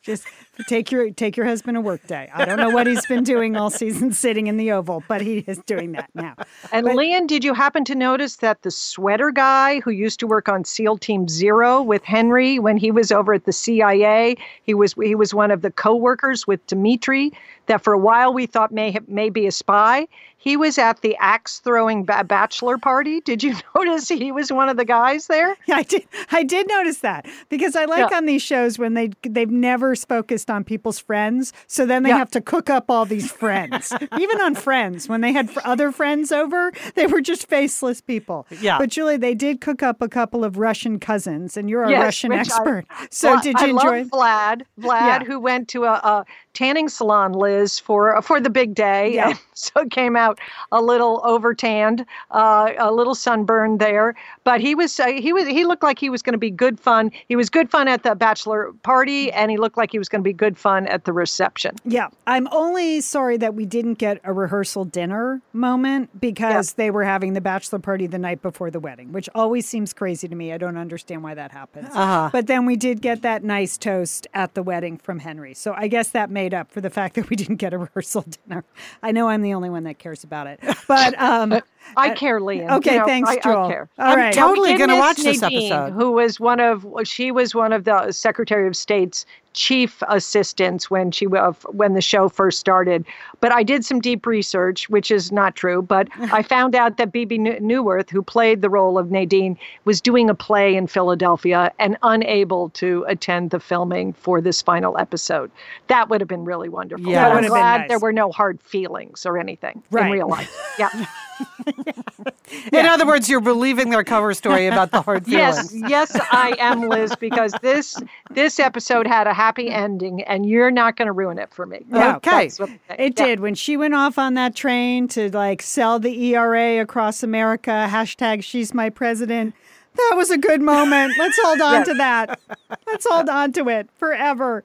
Just 0.01 0.27
take 0.67 0.91
your 0.91 1.11
take 1.11 1.37
your 1.37 1.45
husband 1.45 1.77
a 1.77 1.81
work 1.81 2.05
day. 2.07 2.29
I 2.33 2.45
don't 2.45 2.57
know 2.57 2.69
what 2.69 2.87
he's 2.87 3.05
been 3.05 3.23
doing 3.23 3.55
all 3.55 3.69
season 3.69 4.11
sitting 4.13 4.47
in 4.47 4.57
the 4.57 4.71
Oval, 4.71 5.03
but 5.07 5.21
he 5.21 5.39
is 5.47 5.59
doing 5.59 5.93
that 5.93 6.09
now. 6.13 6.35
And 6.71 6.85
but, 6.85 6.95
Lian, 6.95 7.27
did 7.27 7.43
you 7.43 7.53
happen 7.53 7.85
to 7.85 7.95
notice 7.95 8.37
that 8.37 8.61
the 8.61 8.71
sweater 8.71 9.31
guy 9.31 9.79
who 9.79 9.91
used 9.91 10.19
to 10.19 10.27
work 10.27 10.49
on 10.49 10.63
SEAL 10.65 10.97
Team 10.97 11.27
Zero 11.27 11.81
with 11.81 12.03
Henry 12.03 12.59
when 12.59 12.77
he 12.77 12.91
was 12.91 13.11
over 13.11 13.33
at 13.33 13.45
the 13.45 13.53
CIA, 13.53 14.35
he 14.63 14.73
was 14.73 14.93
he 14.93 15.15
was 15.15 15.33
one 15.33 15.51
of 15.51 15.61
the 15.61 15.71
co-workers 15.71 16.45
with 16.47 16.65
Dmitri 16.67 17.31
that 17.67 17.83
for 17.83 17.93
a 17.93 17.97
while 17.97 18.33
we 18.33 18.45
thought 18.45 18.71
may 18.71 18.97
may 19.07 19.29
be 19.29 19.47
a 19.47 19.51
spy. 19.51 20.07
He 20.37 20.57
was 20.57 20.79
at 20.79 21.01
the 21.01 21.15
axe 21.17 21.59
throwing 21.59 22.03
bachelor 22.03 22.79
party. 22.79 23.21
Did 23.21 23.43
you 23.43 23.55
notice 23.75 24.09
he 24.09 24.31
was 24.31 24.51
one 24.51 24.69
of 24.69 24.77
the 24.77 24.85
guys 24.85 25.27
there? 25.27 25.55
Yeah, 25.67 25.75
I 25.77 25.83
did. 25.83 26.07
I 26.31 26.43
did 26.43 26.67
notice 26.67 26.97
that 26.99 27.27
because 27.49 27.75
I 27.75 27.85
like 27.85 28.09
yeah. 28.09 28.17
on 28.17 28.25
these 28.25 28.41
shows 28.41 28.79
when 28.79 28.95
they 28.95 29.11
they've 29.21 29.49
never 29.49 29.95
focused 30.41 30.49
on 30.49 30.63
people's 30.63 30.99
friends, 30.99 31.53
so 31.67 31.85
then 31.85 32.03
they 32.03 32.09
yeah. 32.09 32.17
have 32.17 32.31
to 32.31 32.41
cook 32.41 32.69
up 32.69 32.89
all 32.89 33.05
these 33.05 33.31
friends. 33.31 33.93
Even 34.19 34.41
on 34.41 34.55
Friends, 34.55 35.07
when 35.07 35.21
they 35.21 35.31
had 35.31 35.49
other 35.63 35.91
friends 35.91 36.31
over, 36.31 36.71
they 36.95 37.07
were 37.07 37.21
just 37.21 37.47
faceless 37.47 38.01
people. 38.01 38.47
Yeah. 38.61 38.77
But 38.77 38.89
Julie, 38.89 39.17
they 39.17 39.35
did 39.35 39.61
cook 39.61 39.83
up 39.83 40.01
a 40.01 40.07
couple 40.07 40.43
of 40.43 40.57
Russian 40.57 40.99
cousins, 40.99 41.57
and 41.57 41.69
you're 41.69 41.83
a 41.83 41.89
yes, 41.89 42.03
Russian 42.03 42.31
expert. 42.31 42.85
I, 42.89 43.07
so 43.11 43.33
well, 43.33 43.41
did 43.41 43.59
you 43.59 43.65
I 43.65 43.69
enjoy? 43.69 44.03
Vlad, 44.05 44.61
Vlad, 44.79 45.21
yeah. 45.21 45.23
who 45.23 45.39
went 45.39 45.67
to 45.69 45.85
a, 45.85 45.93
a 45.93 46.25
tanning 46.53 46.89
salon, 46.89 47.33
Liz, 47.33 47.79
for 47.79 48.21
for 48.21 48.39
the 48.39 48.49
big 48.49 48.75
day. 48.75 49.13
Yeah. 49.13 49.33
so 49.53 49.81
it 49.81 49.91
came 49.91 50.15
out 50.15 50.39
a 50.71 50.81
little 50.81 51.21
over 51.23 51.53
tanned, 51.53 52.05
uh, 52.31 52.71
a 52.77 52.91
little 52.91 53.15
sunburned 53.15 53.79
there. 53.79 54.15
But 54.43 54.61
he 54.61 54.75
was 54.75 54.99
uh, 54.99 55.07
he 55.07 55.33
was 55.33 55.47
he 55.47 55.65
looked 55.65 55.83
like 55.83 55.99
he 55.99 56.09
was 56.09 56.21
going 56.21 56.33
to 56.33 56.39
be 56.39 56.49
good 56.49 56.79
fun. 56.79 57.11
He 57.27 57.35
was 57.35 57.49
good 57.49 57.69
fun 57.69 57.87
at 57.87 58.03
the 58.03 58.15
bachelor 58.15 58.71
party, 58.83 59.31
and 59.31 59.51
he 59.51 59.57
looked 59.57 59.77
like 59.77 59.91
he 59.91 59.99
was 59.99 60.09
going 60.09 60.21
to 60.21 60.23
be 60.23 60.33
good 60.33 60.57
fun 60.57 60.87
at 60.87 61.05
the 61.05 61.13
reception. 61.13 61.75
Yeah, 61.85 62.07
I'm 62.27 62.47
only 62.51 63.01
sorry 63.01 63.37
that 63.37 63.55
we 63.55 63.65
didn't 63.65 63.95
get 63.95 64.19
a 64.23 64.33
rehearsal 64.33 64.85
dinner 64.85 65.41
moment 65.53 66.19
because 66.19 66.71
yeah. 66.71 66.75
they 66.77 66.91
were 66.91 67.03
having 67.03 67.33
the 67.33 67.41
bachelor 67.41 67.79
party 67.79 68.07
the 68.07 68.19
night 68.19 68.41
before 68.41 68.71
the 68.71 68.79
wedding, 68.79 69.11
which 69.11 69.29
always 69.35 69.67
seems 69.67 69.93
crazy 69.93 70.27
to 70.27 70.35
me. 70.35 70.53
I 70.53 70.57
don't 70.57 70.77
understand 70.77 71.23
why 71.23 71.33
that 71.35 71.51
happens. 71.51 71.89
Uh-huh. 71.93 72.29
But 72.31 72.47
then 72.47 72.65
we 72.65 72.75
did 72.75 73.01
get 73.01 73.21
that 73.21 73.43
nice 73.43 73.77
toast 73.77 74.27
at 74.33 74.53
the 74.53 74.63
wedding 74.63 74.97
from 74.97 75.19
Henry, 75.19 75.53
so 75.53 75.73
I 75.73 75.87
guess 75.87 76.09
that 76.09 76.29
made 76.41 76.55
up 76.55 76.71
for 76.71 76.81
the 76.81 76.89
fact 76.89 77.13
that 77.15 77.29
we 77.29 77.35
didn't 77.35 77.57
get 77.57 77.71
a 77.71 77.77
rehearsal 77.85 78.25
dinner. 78.47 78.63
I 79.03 79.11
know 79.11 79.29
I'm 79.29 79.43
the 79.43 79.53
only 79.53 79.69
one 79.69 79.83
that 79.83 79.99
cares 79.99 80.23
about 80.23 80.47
it, 80.47 80.59
but 80.87 81.19
um, 81.21 81.61
I 81.97 82.11
care, 82.15 82.39
Lian. 82.39 82.71
Okay, 82.77 82.93
you 82.93 82.99
know, 82.99 83.05
thanks, 83.05 83.29
I, 83.29 83.37
Joel. 83.37 83.65
I 83.65 83.69
care. 83.69 83.89
All 83.99 84.17
I'm 84.17 84.33
totally 84.33 84.75
going 84.75 84.89
to 84.89 84.95
watch 84.95 85.19
Nadine, 85.19 85.33
this 85.33 85.43
episode. 85.43 85.93
Who 85.93 86.11
was 86.13 86.39
one 86.39 86.59
of 86.59 86.85
she 87.03 87.31
was 87.31 87.53
one 87.53 87.73
of 87.73 87.83
the 87.83 88.11
Secretary 88.11 88.67
of 88.67 88.75
State's 88.75 89.25
chief 89.53 90.01
assistants 90.07 90.89
when 90.89 91.11
she 91.11 91.25
when 91.25 91.93
the 91.93 92.01
show 92.01 92.29
first 92.29 92.59
started. 92.59 93.05
But 93.39 93.51
I 93.51 93.63
did 93.63 93.83
some 93.83 93.99
deep 93.99 94.25
research, 94.25 94.89
which 94.89 95.11
is 95.11 95.31
not 95.31 95.55
true. 95.55 95.81
But 95.81 96.07
I 96.31 96.41
found 96.41 96.75
out 96.75 96.97
that 96.97 97.11
Bebe 97.11 97.37
Neuwirth, 97.37 98.09
who 98.09 98.21
played 98.21 98.61
the 98.61 98.69
role 98.69 98.97
of 98.97 99.11
Nadine, 99.11 99.57
was 99.85 100.01
doing 100.01 100.29
a 100.29 100.35
play 100.35 100.75
in 100.75 100.87
Philadelphia 100.87 101.71
and 101.79 101.97
unable 102.03 102.69
to 102.69 103.05
attend 103.07 103.51
the 103.51 103.59
filming 103.59 104.13
for 104.13 104.41
this 104.41 104.61
final 104.61 104.97
episode. 104.97 105.51
That 105.87 106.09
would 106.09 106.21
have 106.21 106.27
been 106.27 106.45
really 106.45 106.69
wonderful. 106.69 107.11
Yeah, 107.11 107.29
but 107.29 107.43
I'm 107.43 107.49
glad 107.49 107.77
nice. 107.81 107.89
there 107.89 107.99
were 107.99 108.13
no 108.13 108.31
hard 108.31 108.61
feelings 108.61 109.25
or 109.25 109.37
anything 109.37 109.83
right. 109.91 110.05
in 110.05 110.11
real 110.11 110.29
life. 110.29 110.55
Yeah. 110.79 111.05
In 112.71 112.85
other 112.85 113.05
words, 113.05 113.29
you're 113.29 113.41
believing 113.41 113.89
their 113.89 114.03
cover 114.03 114.33
story 114.33 114.67
about 114.67 114.91
the 114.91 115.01
hard 115.01 115.25
feelings. 115.25 115.73
Yes, 115.73 115.89
yes, 115.89 116.27
I 116.31 116.55
am, 116.59 116.87
Liz, 116.87 117.15
because 117.15 117.53
this 117.61 118.01
this 118.31 118.59
episode 118.59 119.07
had 119.07 119.27
a 119.27 119.33
happy 119.41 119.71
ending, 119.71 120.21
and 120.23 120.45
you're 120.45 120.69
not 120.69 120.95
going 120.95 121.07
to 121.07 121.11
ruin 121.11 121.39
it 121.39 121.51
for 121.51 121.65
me. 121.65 121.83
No, 121.87 122.17
okay, 122.17 122.45
it 122.45 122.69
yeah. 122.99 123.09
did 123.09 123.39
when 123.39 123.55
she 123.55 123.75
went 123.75 123.95
off 123.95 124.19
on 124.19 124.35
that 124.35 124.55
train 124.55 125.07
to 125.09 125.35
like 125.35 125.63
sell 125.63 125.97
the 125.97 126.35
ERA 126.35 126.79
across 126.79 127.23
America. 127.23 127.87
Hashtag 127.89 128.43
She's 128.43 128.71
My 128.71 128.91
President. 128.91 129.55
That 129.93 130.13
was 130.15 130.29
a 130.31 130.37
good 130.37 130.61
moment. 130.61 131.13
Let's 131.17 131.37
hold 131.41 131.61
on 131.61 131.73
yes. 131.73 131.87
to 131.87 131.93
that. 131.95 132.39
Let's 132.87 133.05
hold 133.09 133.29
on 133.29 133.51
to 133.53 133.67
it 133.69 133.89
forever. 133.97 134.63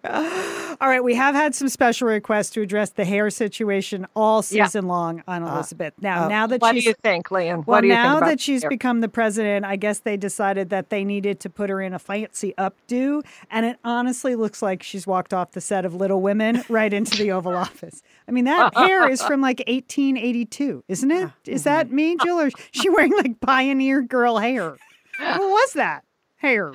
All 0.80 0.88
right, 0.88 1.02
we 1.02 1.14
have 1.14 1.34
had 1.34 1.54
some 1.54 1.68
special 1.68 2.08
requests 2.08 2.50
to 2.50 2.62
address 2.62 2.90
the 2.90 3.04
hair 3.04 3.30
situation 3.30 4.06
all 4.14 4.42
season 4.42 4.84
yeah. 4.84 4.90
long 4.90 5.22
on 5.26 5.42
uh, 5.42 5.52
Elizabeth. 5.52 5.94
Now, 6.00 6.24
uh, 6.24 6.28
now 6.28 6.46
that 6.46 6.60
what 6.60 6.74
she's 6.74 6.84
do 6.84 6.90
you 6.90 6.94
think, 7.02 7.30
Lian? 7.30 7.64
Well, 7.66 7.82
now 7.82 8.20
that 8.20 8.40
she's 8.40 8.62
hair? 8.62 8.70
become 8.70 9.00
the 9.00 9.08
president, 9.08 9.64
I 9.64 9.76
guess 9.76 10.00
they 10.00 10.16
decided 10.16 10.70
that 10.70 10.90
they 10.90 11.04
needed 11.04 11.40
to 11.40 11.50
put 11.50 11.70
her 11.70 11.80
in 11.80 11.94
a 11.94 11.98
fancy 11.98 12.54
updo, 12.58 13.24
and 13.50 13.66
it 13.66 13.78
honestly 13.84 14.34
looks 14.34 14.62
like 14.62 14.82
she's 14.82 15.06
walked 15.06 15.32
off 15.32 15.52
the 15.52 15.60
set 15.60 15.84
of 15.84 15.94
Little 15.94 16.20
Women 16.20 16.64
right 16.68 16.92
into 16.92 17.16
the 17.16 17.32
Oval 17.32 17.56
Office. 17.56 18.02
I 18.28 18.32
mean, 18.32 18.44
that 18.44 18.76
hair 18.76 19.08
is 19.08 19.22
from 19.22 19.40
like 19.40 19.58
1882, 19.66 20.84
isn't 20.88 21.10
it? 21.10 21.30
Is 21.46 21.64
that 21.64 21.90
me, 21.90 22.16
Jill, 22.22 22.40
or 22.40 22.46
is 22.48 22.54
she 22.72 22.90
wearing 22.90 23.12
like 23.16 23.40
pioneer 23.40 24.02
girl 24.02 24.38
hair? 24.38 24.76
What 25.18 25.40
was 25.40 25.72
that 25.74 26.04
hair? 26.36 26.72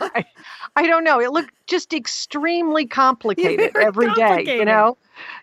I, 0.00 0.24
I, 0.76 0.86
don't 0.86 1.04
know. 1.04 1.20
It 1.20 1.32
looked 1.32 1.52
just 1.66 1.92
extremely 1.92 2.86
complicated 2.86 3.76
every 3.76 4.06
complicated. 4.06 4.46
day. 4.46 4.58
You 4.58 4.64
know, 4.64 4.96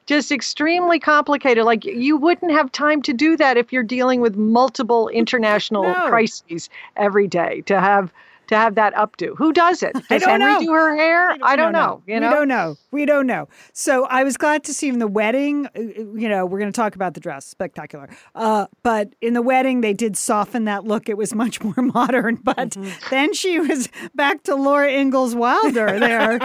just 0.06 0.32
extremely 0.32 1.00
complicated. 1.00 1.64
Like 1.64 1.86
you 1.86 2.18
wouldn't 2.18 2.52
have 2.52 2.72
time 2.72 3.02
to 3.04 3.14
do 3.14 3.38
that 3.38 3.58
if 3.58 3.72
you're 3.72 3.84
dealing 3.84 4.22
with 4.22 4.36
multiple 4.36 5.08
international 5.14 5.84
no. 5.84 6.08
crises 6.10 6.70
every 6.96 7.28
day. 7.28 7.62
To 7.62 7.80
have 7.80 8.12
to 8.48 8.56
have 8.56 8.76
that 8.76 8.94
updo. 8.96 9.36
Who 9.38 9.54
does 9.54 9.84
it? 9.84 9.94
Does 10.10 10.24
Henry 10.24 10.54
know. 10.54 10.60
do 10.60 10.72
her 10.74 10.96
hair? 10.96 11.32
I 11.32 11.38
don't, 11.38 11.44
I 11.44 11.56
don't 11.56 11.72
know. 11.74 11.80
know. 11.80 12.04
You 12.08 12.20
know? 12.20 12.30
We 12.30 12.36
don't 12.36 12.48
know. 12.48 12.76
We 12.92 13.06
don't 13.06 13.28
know. 13.28 13.48
So 13.74 14.06
I 14.06 14.24
was 14.24 14.38
glad 14.38 14.64
to 14.66 14.74
see 14.74 14.90
in 14.90 15.00
the 15.00 15.08
wedding. 15.08 15.68
Uh, 15.68 15.82
you 16.16 16.30
know, 16.30 16.46
we're 16.46 16.60
going 16.60 16.72
to 16.72 16.76
talk 16.76 16.96
about 16.96 17.14
the 17.14 17.20
dress, 17.20 17.46
spectacular. 17.46 18.10
Uh, 18.36 18.68
but 18.84 19.14
in 19.22 19.34
the 19.34 19.42
wedding, 19.42 19.82
they 19.82 19.94
did 19.94 20.18
soften 20.18 20.66
that 20.66 20.86
look. 20.86 21.10
It 21.10 21.18
was 21.18 21.34
much 21.44 21.62
more 21.62 21.76
modern. 21.78 22.36
But 22.36 22.72
mm-hmm. 22.72 23.10
then 23.10 23.34
she 23.34 23.60
was 23.60 23.90
back 24.16 24.44
to 24.44 24.56
Laura 24.56 24.92
Ingalls 24.92 25.36
Wilder 25.36 26.00
there. 26.00 26.40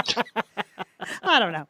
I 1.23 1.39
don't 1.39 1.53
know. 1.53 1.67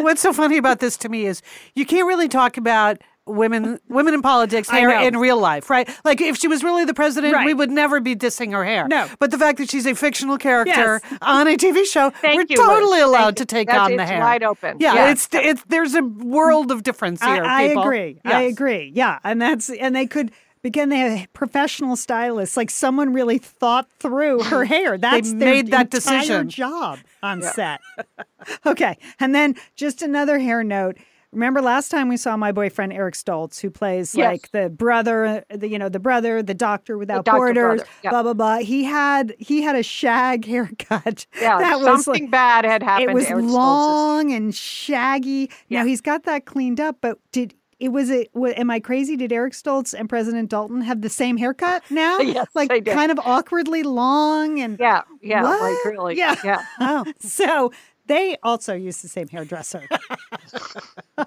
What's 0.00 0.22
so 0.22 0.32
funny 0.32 0.56
about 0.56 0.80
this 0.80 0.96
to 0.98 1.08
me 1.08 1.26
is 1.26 1.42
you 1.74 1.84
can't 1.84 2.06
really 2.06 2.28
talk 2.28 2.56
about 2.56 3.02
women 3.26 3.80
women 3.88 4.14
in 4.14 4.22
politics 4.22 4.68
hair 4.70 4.90
in 5.02 5.16
real 5.18 5.38
life, 5.38 5.68
right? 5.70 5.88
Like 6.04 6.20
if 6.20 6.36
she 6.36 6.48
was 6.48 6.62
really 6.62 6.84
the 6.84 6.94
president, 6.94 7.34
right. 7.34 7.46
we 7.46 7.54
would 7.54 7.70
never 7.70 8.00
be 8.00 8.14
dissing 8.16 8.52
her 8.52 8.64
hair. 8.64 8.88
No. 8.88 9.08
But 9.18 9.30
the 9.30 9.38
fact 9.38 9.58
that 9.58 9.70
she's 9.70 9.86
a 9.86 9.94
fictional 9.94 10.38
character 10.38 11.00
yes. 11.02 11.18
on 11.22 11.48
a 11.48 11.56
TV 11.56 11.84
show, 11.84 12.10
Thank 12.10 12.36
we're 12.36 12.46
you, 12.48 12.56
totally 12.56 12.98
Liz. 12.98 13.08
allowed 13.08 13.24
Thank 13.24 13.36
to 13.36 13.46
take 13.46 13.74
on 13.74 13.96
the 13.96 14.06
hair. 14.06 14.20
wide 14.20 14.42
open. 14.42 14.78
Yeah, 14.80 14.94
yeah. 14.94 15.10
it's 15.10 15.28
it's 15.32 15.62
there's 15.64 15.94
a 15.94 16.02
world 16.02 16.70
of 16.70 16.82
difference 16.82 17.22
here. 17.22 17.44
I, 17.44 17.64
I 17.64 17.68
people. 17.68 17.82
agree. 17.82 18.20
Yes. 18.24 18.34
I 18.34 18.42
agree. 18.42 18.92
Yeah, 18.94 19.18
and 19.24 19.40
that's 19.40 19.70
and 19.70 19.94
they 19.94 20.06
could 20.06 20.32
Again, 20.66 20.88
they 20.88 20.98
have 20.98 21.32
professional 21.32 21.94
stylists. 21.94 22.56
Like 22.56 22.70
someone 22.70 23.12
really 23.12 23.38
thought 23.38 23.88
through 24.00 24.42
her 24.42 24.64
hair. 24.64 24.98
That's 24.98 25.32
they 25.32 25.38
their 25.38 25.54
made 25.54 25.70
that 25.70 25.94
entire 25.94 26.18
decision. 26.18 26.48
job 26.48 26.98
on 27.22 27.40
yeah. 27.40 27.52
set. 27.52 27.80
okay, 28.66 28.98
and 29.20 29.32
then 29.32 29.54
just 29.76 30.02
another 30.02 30.40
hair 30.40 30.64
note. 30.64 30.96
Remember 31.32 31.60
last 31.60 31.90
time 31.90 32.08
we 32.08 32.16
saw 32.16 32.36
my 32.36 32.52
boyfriend 32.52 32.92
Eric 32.92 33.14
Stoltz, 33.14 33.60
who 33.60 33.70
plays 33.70 34.14
yes. 34.14 34.26
like 34.32 34.50
the 34.52 34.70
brother, 34.70 35.44
the 35.50 35.68
you 35.68 35.78
know 35.78 35.88
the 35.88 35.98
brother, 35.98 36.42
the 36.42 36.54
doctor 36.54 36.96
without 36.96 37.24
the 37.24 37.30
doctor 37.30 37.54
borders, 37.54 37.82
yeah. 38.02 38.10
blah 38.10 38.22
blah 38.22 38.34
blah. 38.34 38.58
He 38.58 38.84
had 38.84 39.34
he 39.38 39.62
had 39.62 39.76
a 39.76 39.82
shag 39.82 40.44
haircut. 40.46 41.26
Yeah, 41.40 41.58
that 41.58 41.80
something 41.80 42.24
like, 42.24 42.30
bad 42.30 42.64
had 42.64 42.82
happened. 42.82 43.10
It 43.10 43.14
was 43.14 43.30
long 43.30 44.32
and 44.32 44.54
shaggy. 44.54 45.50
Yeah. 45.68 45.80
Now 45.80 45.86
he's 45.86 46.00
got 46.00 46.24
that 46.24 46.46
cleaned 46.46 46.80
up, 46.80 46.98
but 47.00 47.18
did 47.32 47.54
it 47.78 47.90
was 47.90 48.08
it 48.08 48.30
am 48.34 48.70
I 48.70 48.80
crazy? 48.80 49.16
Did 49.16 49.32
Eric 49.32 49.52
Stoltz 49.52 49.94
and 49.98 50.08
President 50.08 50.48
Dalton 50.48 50.80
have 50.80 51.02
the 51.02 51.10
same 51.10 51.36
haircut 51.36 51.82
now? 51.90 52.18
yes, 52.20 52.46
like 52.54 52.70
kind 52.86 53.12
of 53.12 53.18
awkwardly 53.18 53.82
long 53.82 54.58
and 54.60 54.78
yeah, 54.78 55.02
yeah, 55.20 55.42
what? 55.42 55.60
like 55.60 55.84
really, 55.84 56.16
yeah, 56.16 56.36
yeah. 56.42 56.64
oh, 56.80 57.04
so 57.18 57.72
they 58.06 58.36
also 58.42 58.74
use 58.74 59.02
the 59.02 59.08
same 59.08 59.28
hairdresser. 59.28 59.82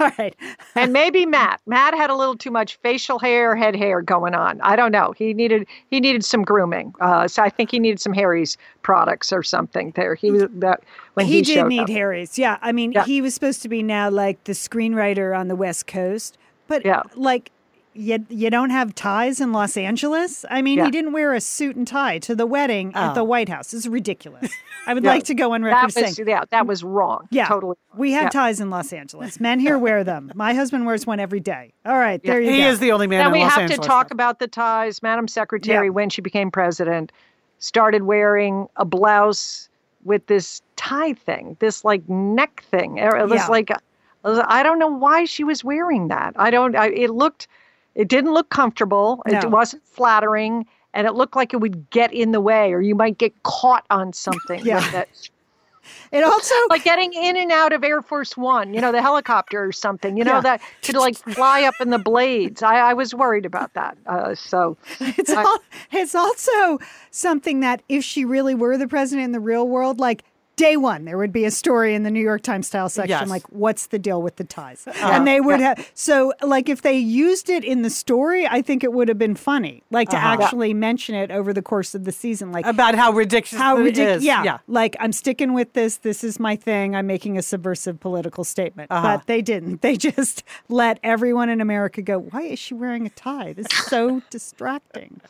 All 0.00 0.10
right. 0.18 0.34
and 0.74 0.92
maybe 0.92 1.24
Matt. 1.26 1.60
Matt 1.66 1.94
had 1.94 2.10
a 2.10 2.14
little 2.14 2.36
too 2.36 2.50
much 2.50 2.76
facial 2.76 3.18
hair, 3.18 3.54
head 3.56 3.76
hair 3.76 4.02
going 4.02 4.34
on. 4.34 4.60
I 4.62 4.76
don't 4.76 4.92
know. 4.92 5.12
He 5.16 5.34
needed 5.34 5.66
he 5.90 6.00
needed 6.00 6.24
some 6.24 6.42
grooming. 6.42 6.94
Uh, 7.00 7.28
so 7.28 7.42
I 7.42 7.48
think 7.50 7.70
he 7.70 7.78
needed 7.78 8.00
some 8.00 8.12
Harry's 8.12 8.56
products 8.82 9.32
or 9.32 9.42
something. 9.42 9.92
There, 9.96 10.14
he 10.14 10.30
was 10.30 10.44
that 10.56 10.82
when 11.14 11.26
he, 11.26 11.34
he 11.36 11.42
did 11.42 11.66
need 11.66 11.80
up. 11.82 11.88
Harry's. 11.90 12.38
Yeah, 12.38 12.58
I 12.62 12.72
mean, 12.72 12.92
Yeah. 12.92 13.04
he 13.04 13.20
was 13.22 13.34
supposed 13.34 13.62
to 13.62 13.68
be 13.68 13.82
now 13.82 14.10
like 14.10 14.42
the 14.44 14.52
screenwriter 14.52 15.38
on 15.38 15.48
the 15.48 15.56
West 15.56 15.86
Coast, 15.86 16.38
but 16.68 16.84
Yeah. 16.84 17.02
like. 17.14 17.50
You, 17.96 18.26
you 18.28 18.50
don't 18.50 18.70
have 18.70 18.94
ties 18.94 19.40
in 19.40 19.52
Los 19.52 19.76
Angeles? 19.76 20.44
I 20.50 20.62
mean, 20.62 20.78
Yeah. 20.78 20.86
he 20.86 20.90
didn't 20.90 21.12
wear 21.12 21.32
a 21.32 21.40
suit 21.40 21.76
and 21.76 21.86
tie 21.86 22.18
to 22.20 22.34
the 22.34 22.44
wedding 22.46 22.92
at 22.94 23.12
Oh. 23.12 23.14
the 23.14 23.24
White 23.24 23.48
House. 23.48 23.70
This 23.70 23.80
is 23.84 23.88
ridiculous. 23.88 24.50
I 24.86 24.94
would 24.94 25.04
Yeah. 25.04 25.10
like 25.10 25.22
to 25.24 25.34
go 25.34 25.54
on 25.54 25.62
record 25.62 25.90
That 25.90 25.92
saying, 25.92 26.06
was 26.18 26.20
yeah, 26.26 26.40
that 26.50 26.66
was 26.66 26.82
wrong. 26.82 27.28
yeah, 27.30 27.46
totally. 27.46 27.76
wrong. 27.92 28.00
we 28.00 28.10
have 28.12 28.24
Yeah. 28.24 28.28
ties 28.30 28.58
in 28.60 28.68
Los 28.68 28.92
Angeles. 28.92 29.38
Men 29.38 29.60
here 29.60 29.78
wear 29.78 30.02
them. 30.02 30.32
My 30.34 30.54
husband 30.54 30.86
wears 30.86 31.06
one 31.06 31.20
every 31.20 31.38
day. 31.40 31.72
All 31.86 31.96
right, 31.98 32.20
there 32.24 32.40
you 32.40 32.50
He 32.50 32.56
go. 32.58 32.62
He 32.64 32.68
is 32.68 32.80
the 32.80 32.90
only 32.90 33.06
man 33.06 33.20
And 33.20 33.28
in 33.28 33.32
we 33.34 33.40
Los 33.44 33.52
have 33.52 33.62
Angeles. 33.62 33.80
to 33.80 33.86
talk 33.86 34.08
though. 34.08 34.14
about 34.14 34.40
the 34.40 34.48
ties. 34.48 35.00
Madam 35.02 35.28
Secretary, 35.28 35.86
Yeah. 35.86 35.90
when 35.92 36.10
she 36.10 36.20
became 36.20 36.50
president, 36.50 37.12
started 37.60 38.02
wearing 38.02 38.66
a 38.76 38.84
blouse 38.84 39.68
with 40.04 40.26
this 40.26 40.62
tie 40.76 41.12
thing, 41.14 41.56
this 41.60 41.84
like 41.84 42.06
neck 42.08 42.64
thing. 42.70 42.98
It 42.98 43.12
was 43.28 43.32
Yeah. 43.40 43.46
like, 43.46 43.70
I 44.24 44.62
don't 44.64 44.78
know 44.80 44.88
why 44.88 45.26
she 45.26 45.44
was 45.44 45.62
wearing 45.62 46.08
that. 46.08 46.32
I 46.36 46.50
don't. 46.50 46.74
I, 46.76 46.88
it 46.88 47.10
looked, 47.10 47.46
it 47.94 48.08
didn't 48.08 48.32
look 48.34 48.48
comfortable. 48.50 49.22
No. 49.26 49.38
It 49.38 49.50
wasn't 49.50 49.86
flattering, 49.86 50.66
and 50.92 51.06
it 51.06 51.14
looked 51.14 51.36
like 51.36 51.52
it 51.54 51.58
would 51.58 51.90
get 51.90 52.12
in 52.12 52.32
the 52.32 52.40
way, 52.40 52.72
or 52.72 52.80
you 52.80 52.94
might 52.94 53.18
get 53.18 53.42
caught 53.42 53.84
on 53.90 54.12
something. 54.12 54.60
Yeah. 54.64 54.76
with 54.84 54.94
it. 54.94 55.30
it 56.12 56.24
also 56.24 56.54
like 56.70 56.82
getting 56.82 57.12
in 57.12 57.36
and 57.36 57.52
out 57.52 57.72
of 57.74 57.84
Air 57.84 58.00
Force 58.00 58.36
One, 58.38 58.72
you 58.72 58.80
know, 58.80 58.90
the 58.90 59.02
helicopter 59.02 59.62
or 59.64 59.70
something, 59.72 60.16
you 60.16 60.24
know, 60.24 60.36
Yeah. 60.36 60.40
that 60.40 60.60
could 60.82 60.96
like 60.96 61.16
fly 61.16 61.64
up 61.64 61.74
in 61.80 61.90
the 61.90 61.98
blades. 61.98 62.62
I, 62.62 62.76
I 62.78 62.94
was 62.94 63.14
worried 63.14 63.44
about 63.44 63.74
that. 63.74 63.98
Uh, 64.06 64.34
so 64.34 64.76
It's 65.00 65.30
I- 65.30 65.42
al- 65.42 65.62
it's 65.92 66.14
also 66.14 66.78
something 67.10 67.60
that 67.60 67.82
if 67.90 68.02
she 68.02 68.24
really 68.24 68.54
were 68.54 68.78
the 68.78 68.88
president 68.88 69.26
in 69.26 69.32
the 69.32 69.40
real 69.40 69.68
world, 69.68 70.00
like 70.00 70.24
day 70.56 70.76
one, 70.76 71.04
there 71.04 71.18
would 71.18 71.32
be 71.32 71.44
a 71.44 71.50
story 71.50 71.94
in 71.94 72.02
the 72.02 72.10
New 72.10 72.20
York 72.22 72.42
Times 72.42 72.66
style 72.66 72.88
section, 72.88 73.08
Yes. 73.10 73.28
like 73.28 73.42
what's 73.50 73.86
the 73.86 73.98
deal 73.98 74.22
with 74.22 74.36
the 74.36 74.44
ties, 74.44 74.86
and 75.02 75.26
they 75.26 75.40
would 75.40 75.60
yeah. 75.60 75.74
have. 75.76 75.90
So, 75.94 76.32
like 76.42 76.68
if 76.68 76.82
they 76.82 76.96
used 76.96 77.50
it 77.50 77.64
in 77.64 77.82
the 77.82 77.90
story, 77.90 78.46
I 78.46 78.62
think 78.62 78.84
it 78.84 78.92
would 78.92 79.08
have 79.08 79.18
been 79.18 79.34
funny, 79.34 79.82
like 79.90 80.08
to 80.10 80.16
Uh-huh. 80.16 80.42
actually 80.42 80.74
mention 80.74 81.14
it 81.14 81.30
over 81.30 81.52
the 81.52 81.62
course 81.62 81.94
of 81.94 82.04
the 82.04 82.12
season, 82.12 82.52
like. 82.52 82.66
about 82.66 82.94
how 82.94 83.12
ridiculous 83.12 83.60
how 83.62 83.76
ridiculous! 83.76 84.22
Yeah, 84.24 84.42
yeah. 84.44 84.58
like 84.66 84.96
I'm 85.00 85.12
sticking 85.12 85.52
with 85.54 85.72
this. 85.72 85.98
This 85.98 86.22
is 86.24 86.38
my 86.40 86.56
thing. 86.56 86.94
I'm 86.96 87.06
making 87.06 87.36
a 87.38 87.42
subversive 87.42 88.00
political 88.00 88.44
statement, 88.44 88.90
Uh-huh. 88.90 89.16
but 89.18 89.26
they 89.26 89.42
didn't. 89.42 89.80
They 89.82 89.96
just 90.10 90.44
let 90.68 90.98
everyone 91.02 91.48
in 91.48 91.60
America 91.60 92.02
go. 92.02 92.18
Why 92.18 92.42
is 92.42 92.58
she 92.58 92.74
wearing 92.74 93.06
a 93.06 93.10
tie? 93.10 93.52
This 93.52 93.66
is 93.72 93.78
so 93.86 94.22
distracting. 94.30 95.20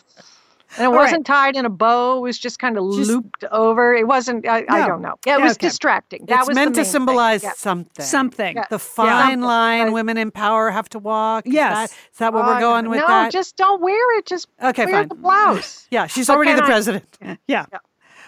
And 0.76 0.84
it 0.86 0.88
right. 0.88 0.96
wasn't 0.96 1.26
tied 1.26 1.56
in 1.56 1.64
a 1.66 1.70
bow; 1.70 2.18
it 2.18 2.20
was 2.22 2.38
just 2.38 2.58
kind 2.58 2.76
of 2.76 2.92
Just- 2.94 3.10
looped 3.10 3.44
over. 3.52 3.94
It 3.94 4.06
wasn't. 4.06 4.46
I, 4.46 4.64
I 4.68 4.86
don't 4.86 5.02
know. 5.02 5.14
Yeah, 5.26 5.38
it 5.38 5.42
was 5.42 5.52
Okay. 5.52 5.68
distracting. 5.68 6.26
That 6.26 6.40
it's 6.40 6.48
was 6.48 6.54
meant 6.54 6.74
to 6.74 6.80
main 6.80 6.84
thing. 6.84 6.92
symbolize 6.92 7.42
Yeah. 7.42 7.52
something. 7.56 8.04
Something. 8.04 8.56
Yeah. 8.56 8.64
The 8.70 8.78
fine 8.78 9.06
Something. 9.08 9.40
line 9.42 9.82
Right. 9.84 9.92
women 9.92 10.16
in 10.16 10.30
power 10.30 10.70
have 10.70 10.88
to 10.90 10.98
walk. 10.98 11.46
Is 11.46 11.54
Yes. 11.54 11.74
that- 11.90 11.98
Is 12.12 12.18
that, 12.18 12.32
what 12.32 12.44
we're 12.46 12.54
Uh, 12.54 12.60
going 12.60 12.88
with 12.90 13.00
no, 13.00 13.06
that? 13.06 13.32
just 13.32 13.56
don't 13.56 13.80
wear 13.82 14.18
it. 14.18 14.26
Just 14.26 14.48
Okay, 14.62 14.84
wear 14.86 14.94
fine. 14.94 15.08
the 15.08 15.14
blouse. 15.14 15.86
yeah, 15.90 16.06
she's 16.06 16.26
But 16.26 16.36
already 16.36 16.50
can 16.52 16.58
the 16.58 16.64
I- 16.64 16.66
president. 16.66 17.18
Yeah. 17.46 17.66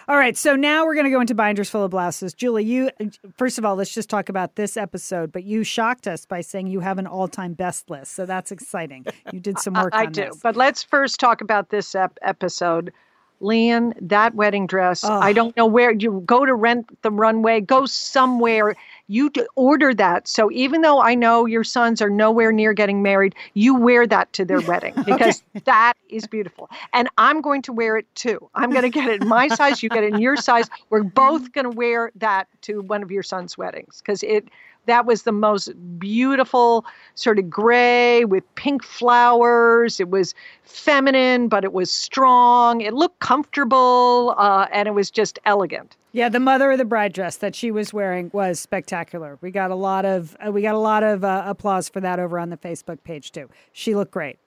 All 0.09 0.17
right. 0.17 0.37
So 0.37 0.55
now 0.55 0.85
we're 0.85 0.93
going 0.93 1.05
to 1.05 1.11
go 1.11 1.19
into 1.19 1.35
binders 1.35 1.69
full 1.69 1.83
of 1.83 1.91
blouses. 1.91 2.33
Julie, 2.33 2.63
you, 2.63 2.89
first 3.37 3.57
of 3.57 3.65
all, 3.65 3.75
let's 3.75 3.93
just 3.93 4.09
talk 4.09 4.29
about 4.29 4.55
this 4.55 4.77
episode, 4.77 5.33
but 5.33 5.43
you 5.43 5.65
shocked 5.65 6.07
us 6.07 6.25
by 6.25 6.39
saying 6.39 6.67
you 6.67 6.79
have 6.79 6.97
an 6.97 7.05
all 7.05 7.27
time 7.27 7.53
best 7.53 7.89
list. 7.89 8.13
So 8.13 8.25
that's 8.25 8.51
exciting. 8.51 9.05
You 9.33 9.41
did 9.41 9.59
some 9.59 9.73
work 9.73 9.93
I 9.93 10.05
on 10.05 10.13
do. 10.13 10.21
this. 10.25 10.39
But 10.41 10.55
let's 10.55 10.81
first 10.81 11.19
talk 11.19 11.41
about 11.41 11.69
this 11.69 11.93
ep- 11.93 12.17
episode. 12.21 12.93
Lian, 13.39 13.93
that 14.01 14.35
wedding 14.35 14.67
dress. 14.67 15.03
I 15.03 15.33
don't 15.33 15.55
know 15.55 15.65
where 15.65 15.91
you 15.91 16.23
go 16.25 16.45
to 16.45 16.53
rent 16.53 17.01
the 17.01 17.11
runway, 17.11 17.61
go 17.61 17.85
somewhere. 17.85 18.75
You 19.07 19.31
order 19.55 19.93
that. 19.93 20.27
So 20.27 20.51
even 20.51 20.81
though 20.81 21.01
I 21.01 21.15
know 21.15 21.45
your 21.45 21.63
sons 21.63 22.01
are 22.01 22.09
nowhere 22.09 22.51
near 22.51 22.73
getting 22.73 23.01
married, 23.01 23.35
you 23.53 23.75
wear 23.75 24.05
that 24.07 24.33
to 24.33 24.45
their 24.45 24.59
wedding 24.67 24.93
because 25.05 25.43
that 25.65 25.93
is 26.09 26.27
beautiful. 26.27 26.69
And 26.93 27.07
I'm 27.17 27.41
going 27.41 27.61
to 27.63 27.73
wear 27.73 27.97
it 27.97 28.13
too. 28.15 28.49
I'm 28.53 28.71
going 28.71 28.83
to 28.83 28.89
get 28.89 29.07
it 29.07 29.21
in 29.21 29.27
my 29.27 29.47
size, 29.47 29.81
you 29.81 29.89
get 29.89 30.03
it 30.03 30.13
in 30.13 30.19
your 30.19 30.35
size. 30.35 30.69
We're 30.89 31.03
both 31.03 31.51
going 31.53 31.69
to 31.69 31.75
wear 31.75 32.11
that 32.15 32.47
to 32.63 32.81
one 32.81 33.03
of 33.03 33.11
your 33.11 33.23
sons' 33.23 33.57
weddings 33.57 34.01
because 34.01 34.23
it 34.23 34.49
that 34.87 35.05
was 35.05 35.23
the 35.23 35.31
most 35.31 35.71
beautiful 35.99 36.85
sort 37.15 37.39
of 37.39 37.49
gray 37.49 38.25
with 38.25 38.43
pink 38.55 38.83
flowers. 38.83 39.99
It 39.99 40.09
was 40.09 40.33
feminine, 40.63 41.47
but 41.47 41.63
it 41.63 41.71
was 41.73 41.91
strong. 41.91 42.81
It 42.81 42.93
looked 42.93 43.19
comfortable, 43.19 44.35
uh, 44.37 44.67
and 44.71 44.87
it 44.87 44.91
was 44.91 45.11
just 45.11 45.39
elegant. 45.45 45.95
yeah, 46.11 46.29
the 46.29 46.39
mother 46.39 46.71
of 46.71 46.77
the 46.79 46.85
bride 46.85 47.13
dress 47.13 47.37
that 47.37 47.53
she 47.53 47.69
was 47.69 47.93
wearing 47.93 48.31
was 48.33 48.59
spectacular. 48.59 49.37
We 49.41 49.51
got 49.51 49.71
a 49.71 49.75
lot 49.75 50.03
of 50.05 50.35
uh, 50.45 50.51
we 50.51 50.61
got 50.61 50.75
a 50.75 50.79
lot 50.79 51.03
of 51.03 51.23
uh, 51.23 51.43
applause 51.45 51.89
for 51.89 52.01
that 52.01 52.19
over 52.19 52.39
on 52.39 52.49
the 52.49 52.57
Facebook 52.57 53.03
page 53.03 53.31
too. 53.31 53.49
She 53.71 53.93
looked 53.95 54.11
great. 54.11 54.39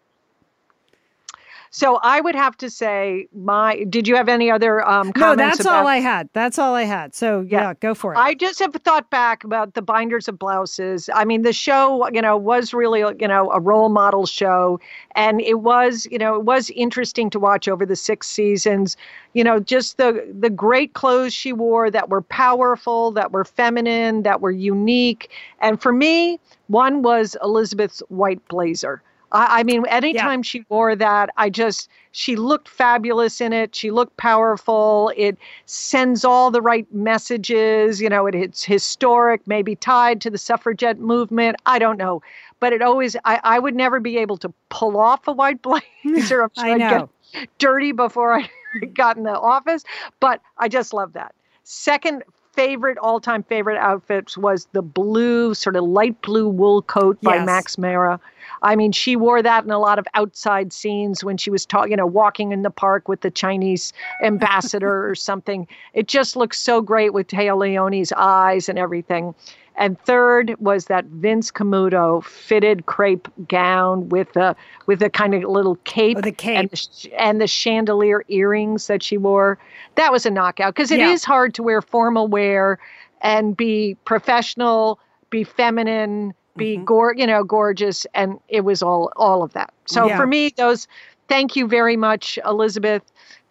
So 1.72 2.00
I 2.02 2.20
would 2.20 2.34
have 2.34 2.56
to 2.58 2.68
say, 2.68 3.28
my. 3.32 3.84
Did 3.84 4.08
you 4.08 4.16
have 4.16 4.28
any 4.28 4.50
other 4.50 4.86
um, 4.86 5.12
comments? 5.12 5.20
No, 5.20 5.36
that's 5.36 5.60
about, 5.60 5.82
all 5.82 5.86
I 5.86 5.98
had. 5.98 6.28
That's 6.32 6.58
all 6.58 6.74
I 6.74 6.82
had. 6.82 7.14
So 7.14 7.42
yeah, 7.42 7.68
Yeah. 7.68 7.74
go 7.74 7.94
for 7.94 8.12
it. 8.12 8.18
I 8.18 8.34
just 8.34 8.58
have 8.58 8.74
thought 8.74 9.08
back 9.10 9.44
about 9.44 9.74
the 9.74 9.82
binders 9.82 10.26
of 10.26 10.36
blouses. 10.36 11.08
I 11.14 11.24
mean, 11.24 11.42
the 11.42 11.52
show, 11.52 12.08
you 12.08 12.20
know, 12.20 12.36
was 12.36 12.74
really, 12.74 13.00
you 13.20 13.28
know, 13.28 13.50
a 13.52 13.60
role 13.60 13.88
model 13.88 14.26
show. 14.26 14.80
And 15.14 15.40
it 15.40 15.60
was, 15.60 16.08
you 16.10 16.18
know, 16.18 16.34
it 16.34 16.42
was 16.42 16.70
interesting 16.70 17.30
to 17.30 17.38
watch 17.38 17.68
over 17.68 17.86
the 17.86 17.96
six 17.96 18.26
seasons. 18.26 18.96
You 19.34 19.44
know, 19.44 19.60
just 19.60 19.96
the 19.96 20.26
the 20.40 20.50
great 20.50 20.94
clothes 20.94 21.32
she 21.32 21.52
wore 21.52 21.88
that 21.88 22.08
were 22.08 22.22
powerful, 22.22 23.12
that 23.12 23.30
were 23.30 23.44
feminine, 23.44 24.24
that 24.24 24.40
were 24.40 24.50
unique. 24.50 25.30
And 25.60 25.80
for 25.80 25.92
me, 25.92 26.40
one 26.66 27.02
was 27.02 27.36
Elizabeth's 27.44 28.00
white 28.08 28.46
blazer. 28.48 29.02
I, 29.32 29.60
I 29.60 29.62
mean, 29.62 29.84
anytime 29.86 30.42
she 30.42 30.64
wore 30.68 30.96
that, 30.96 31.30
I 31.36 31.50
just, 31.50 31.88
she 32.12 32.36
looked 32.36 32.68
fabulous 32.68 33.40
in 33.40 33.52
it. 33.52 33.74
She 33.74 33.90
looked 33.90 34.16
powerful. 34.16 35.12
It 35.16 35.38
sends 35.66 36.24
all 36.24 36.50
the 36.50 36.62
right 36.62 36.86
messages. 36.92 38.00
You 38.00 38.08
know, 38.08 38.26
it, 38.26 38.34
it's 38.34 38.64
historic, 38.64 39.40
maybe 39.46 39.76
tied 39.76 40.20
to 40.22 40.30
the 40.30 40.38
suffragette 40.38 40.98
movement. 40.98 41.56
I 41.66 41.78
don't 41.78 41.96
know. 41.96 42.22
But 42.58 42.72
it 42.72 42.82
always, 42.82 43.16
I, 43.24 43.40
I 43.42 43.58
would 43.58 43.74
never 43.74 44.00
be 44.00 44.18
able 44.18 44.36
to 44.38 44.52
pull 44.68 44.98
off 44.98 45.26
a 45.28 45.32
white 45.32 45.62
blazer. 45.62 45.82
I'm 46.04 46.20
sure 46.26 46.50
I 46.56 46.72
I'd 46.72 46.78
get 46.78 47.48
dirty 47.58 47.92
before 47.92 48.38
I 48.38 48.50
got 48.94 49.16
in 49.16 49.22
the 49.22 49.38
office. 49.38 49.84
But 50.18 50.40
I 50.58 50.68
just 50.68 50.92
love 50.92 51.12
that. 51.14 51.34
Second 51.64 52.24
favorite, 52.52 52.98
all 52.98 53.20
time 53.20 53.42
favorite 53.42 53.78
outfits 53.78 54.36
was 54.36 54.66
the 54.72 54.82
blue, 54.82 55.54
sort 55.54 55.76
of 55.76 55.84
light 55.84 56.20
blue 56.22 56.48
wool 56.48 56.82
coat 56.82 57.20
by 57.22 57.36
Yes. 57.36 57.46
Max 57.46 57.78
Mara. 57.78 58.20
I 58.62 58.76
mean, 58.76 58.92
she 58.92 59.16
wore 59.16 59.42
that 59.42 59.64
in 59.64 59.70
a 59.70 59.78
lot 59.78 59.98
of 59.98 60.06
outside 60.14 60.72
scenes 60.72 61.24
when 61.24 61.36
she 61.36 61.50
was 61.50 61.64
talking, 61.64 61.92
you 61.92 61.96
know, 61.96 62.06
walking 62.06 62.52
in 62.52 62.62
the 62.62 62.70
park 62.70 63.08
with 63.08 63.20
the 63.22 63.30
Chinese 63.30 63.92
ambassador 64.22 65.08
or 65.08 65.14
something. 65.30 65.66
It 65.94 66.08
just 66.08 66.36
looks 66.36 66.58
so 66.58 66.80
great 66.82 67.12
with 67.12 67.28
Téa 67.28 67.56
Leoni's 67.56 68.12
eyes 68.16 68.68
and 68.68 68.78
everything. 68.78 69.34
And 69.80 69.98
third 70.02 70.54
was 70.60 70.84
that 70.84 71.06
Vince 71.06 71.50
Camuto 71.50 72.22
fitted 72.22 72.84
crepe 72.84 73.26
gown 73.48 74.10
with 74.10 74.36
a 74.36 74.54
with 74.86 75.02
a 75.02 75.08
kind 75.08 75.34
of 75.34 75.42
little 75.44 75.76
cape, 75.84 76.18
Oh, 76.18 76.20
the 76.20 76.32
cape. 76.32 76.58
and 76.58 76.70
the, 76.70 77.12
and 77.18 77.40
the 77.40 77.46
chandelier 77.46 78.22
earrings 78.28 78.86
that 78.88 79.02
she 79.02 79.16
wore. 79.16 79.58
That 79.94 80.12
was 80.12 80.26
a 80.26 80.30
knockout 80.30 80.74
because 80.74 80.90
it 80.90 81.00
is 81.00 81.24
Yeah. 81.24 81.26
hard 81.26 81.54
to 81.54 81.62
wear 81.62 81.80
formal 81.80 82.28
wear 82.28 82.78
and 83.22 83.56
be 83.56 83.96
professional, 84.04 85.00
be 85.30 85.44
feminine, 85.44 86.34
be 86.58 86.74
Mm-hmm. 86.76 86.84
gor- 86.84 87.14
you 87.16 87.26
know 87.26 87.42
gorgeous, 87.42 88.06
and 88.14 88.38
it 88.48 88.60
was 88.66 88.82
all 88.82 89.10
all 89.16 89.42
of 89.42 89.54
that. 89.54 89.72
So 89.86 90.08
Yeah. 90.08 90.16
for 90.18 90.26
me, 90.26 90.50
those. 90.56 90.86
Thank 91.28 91.54
you 91.54 91.68
very 91.68 91.96
much, 91.96 92.38
Elizabeth. 92.44 93.02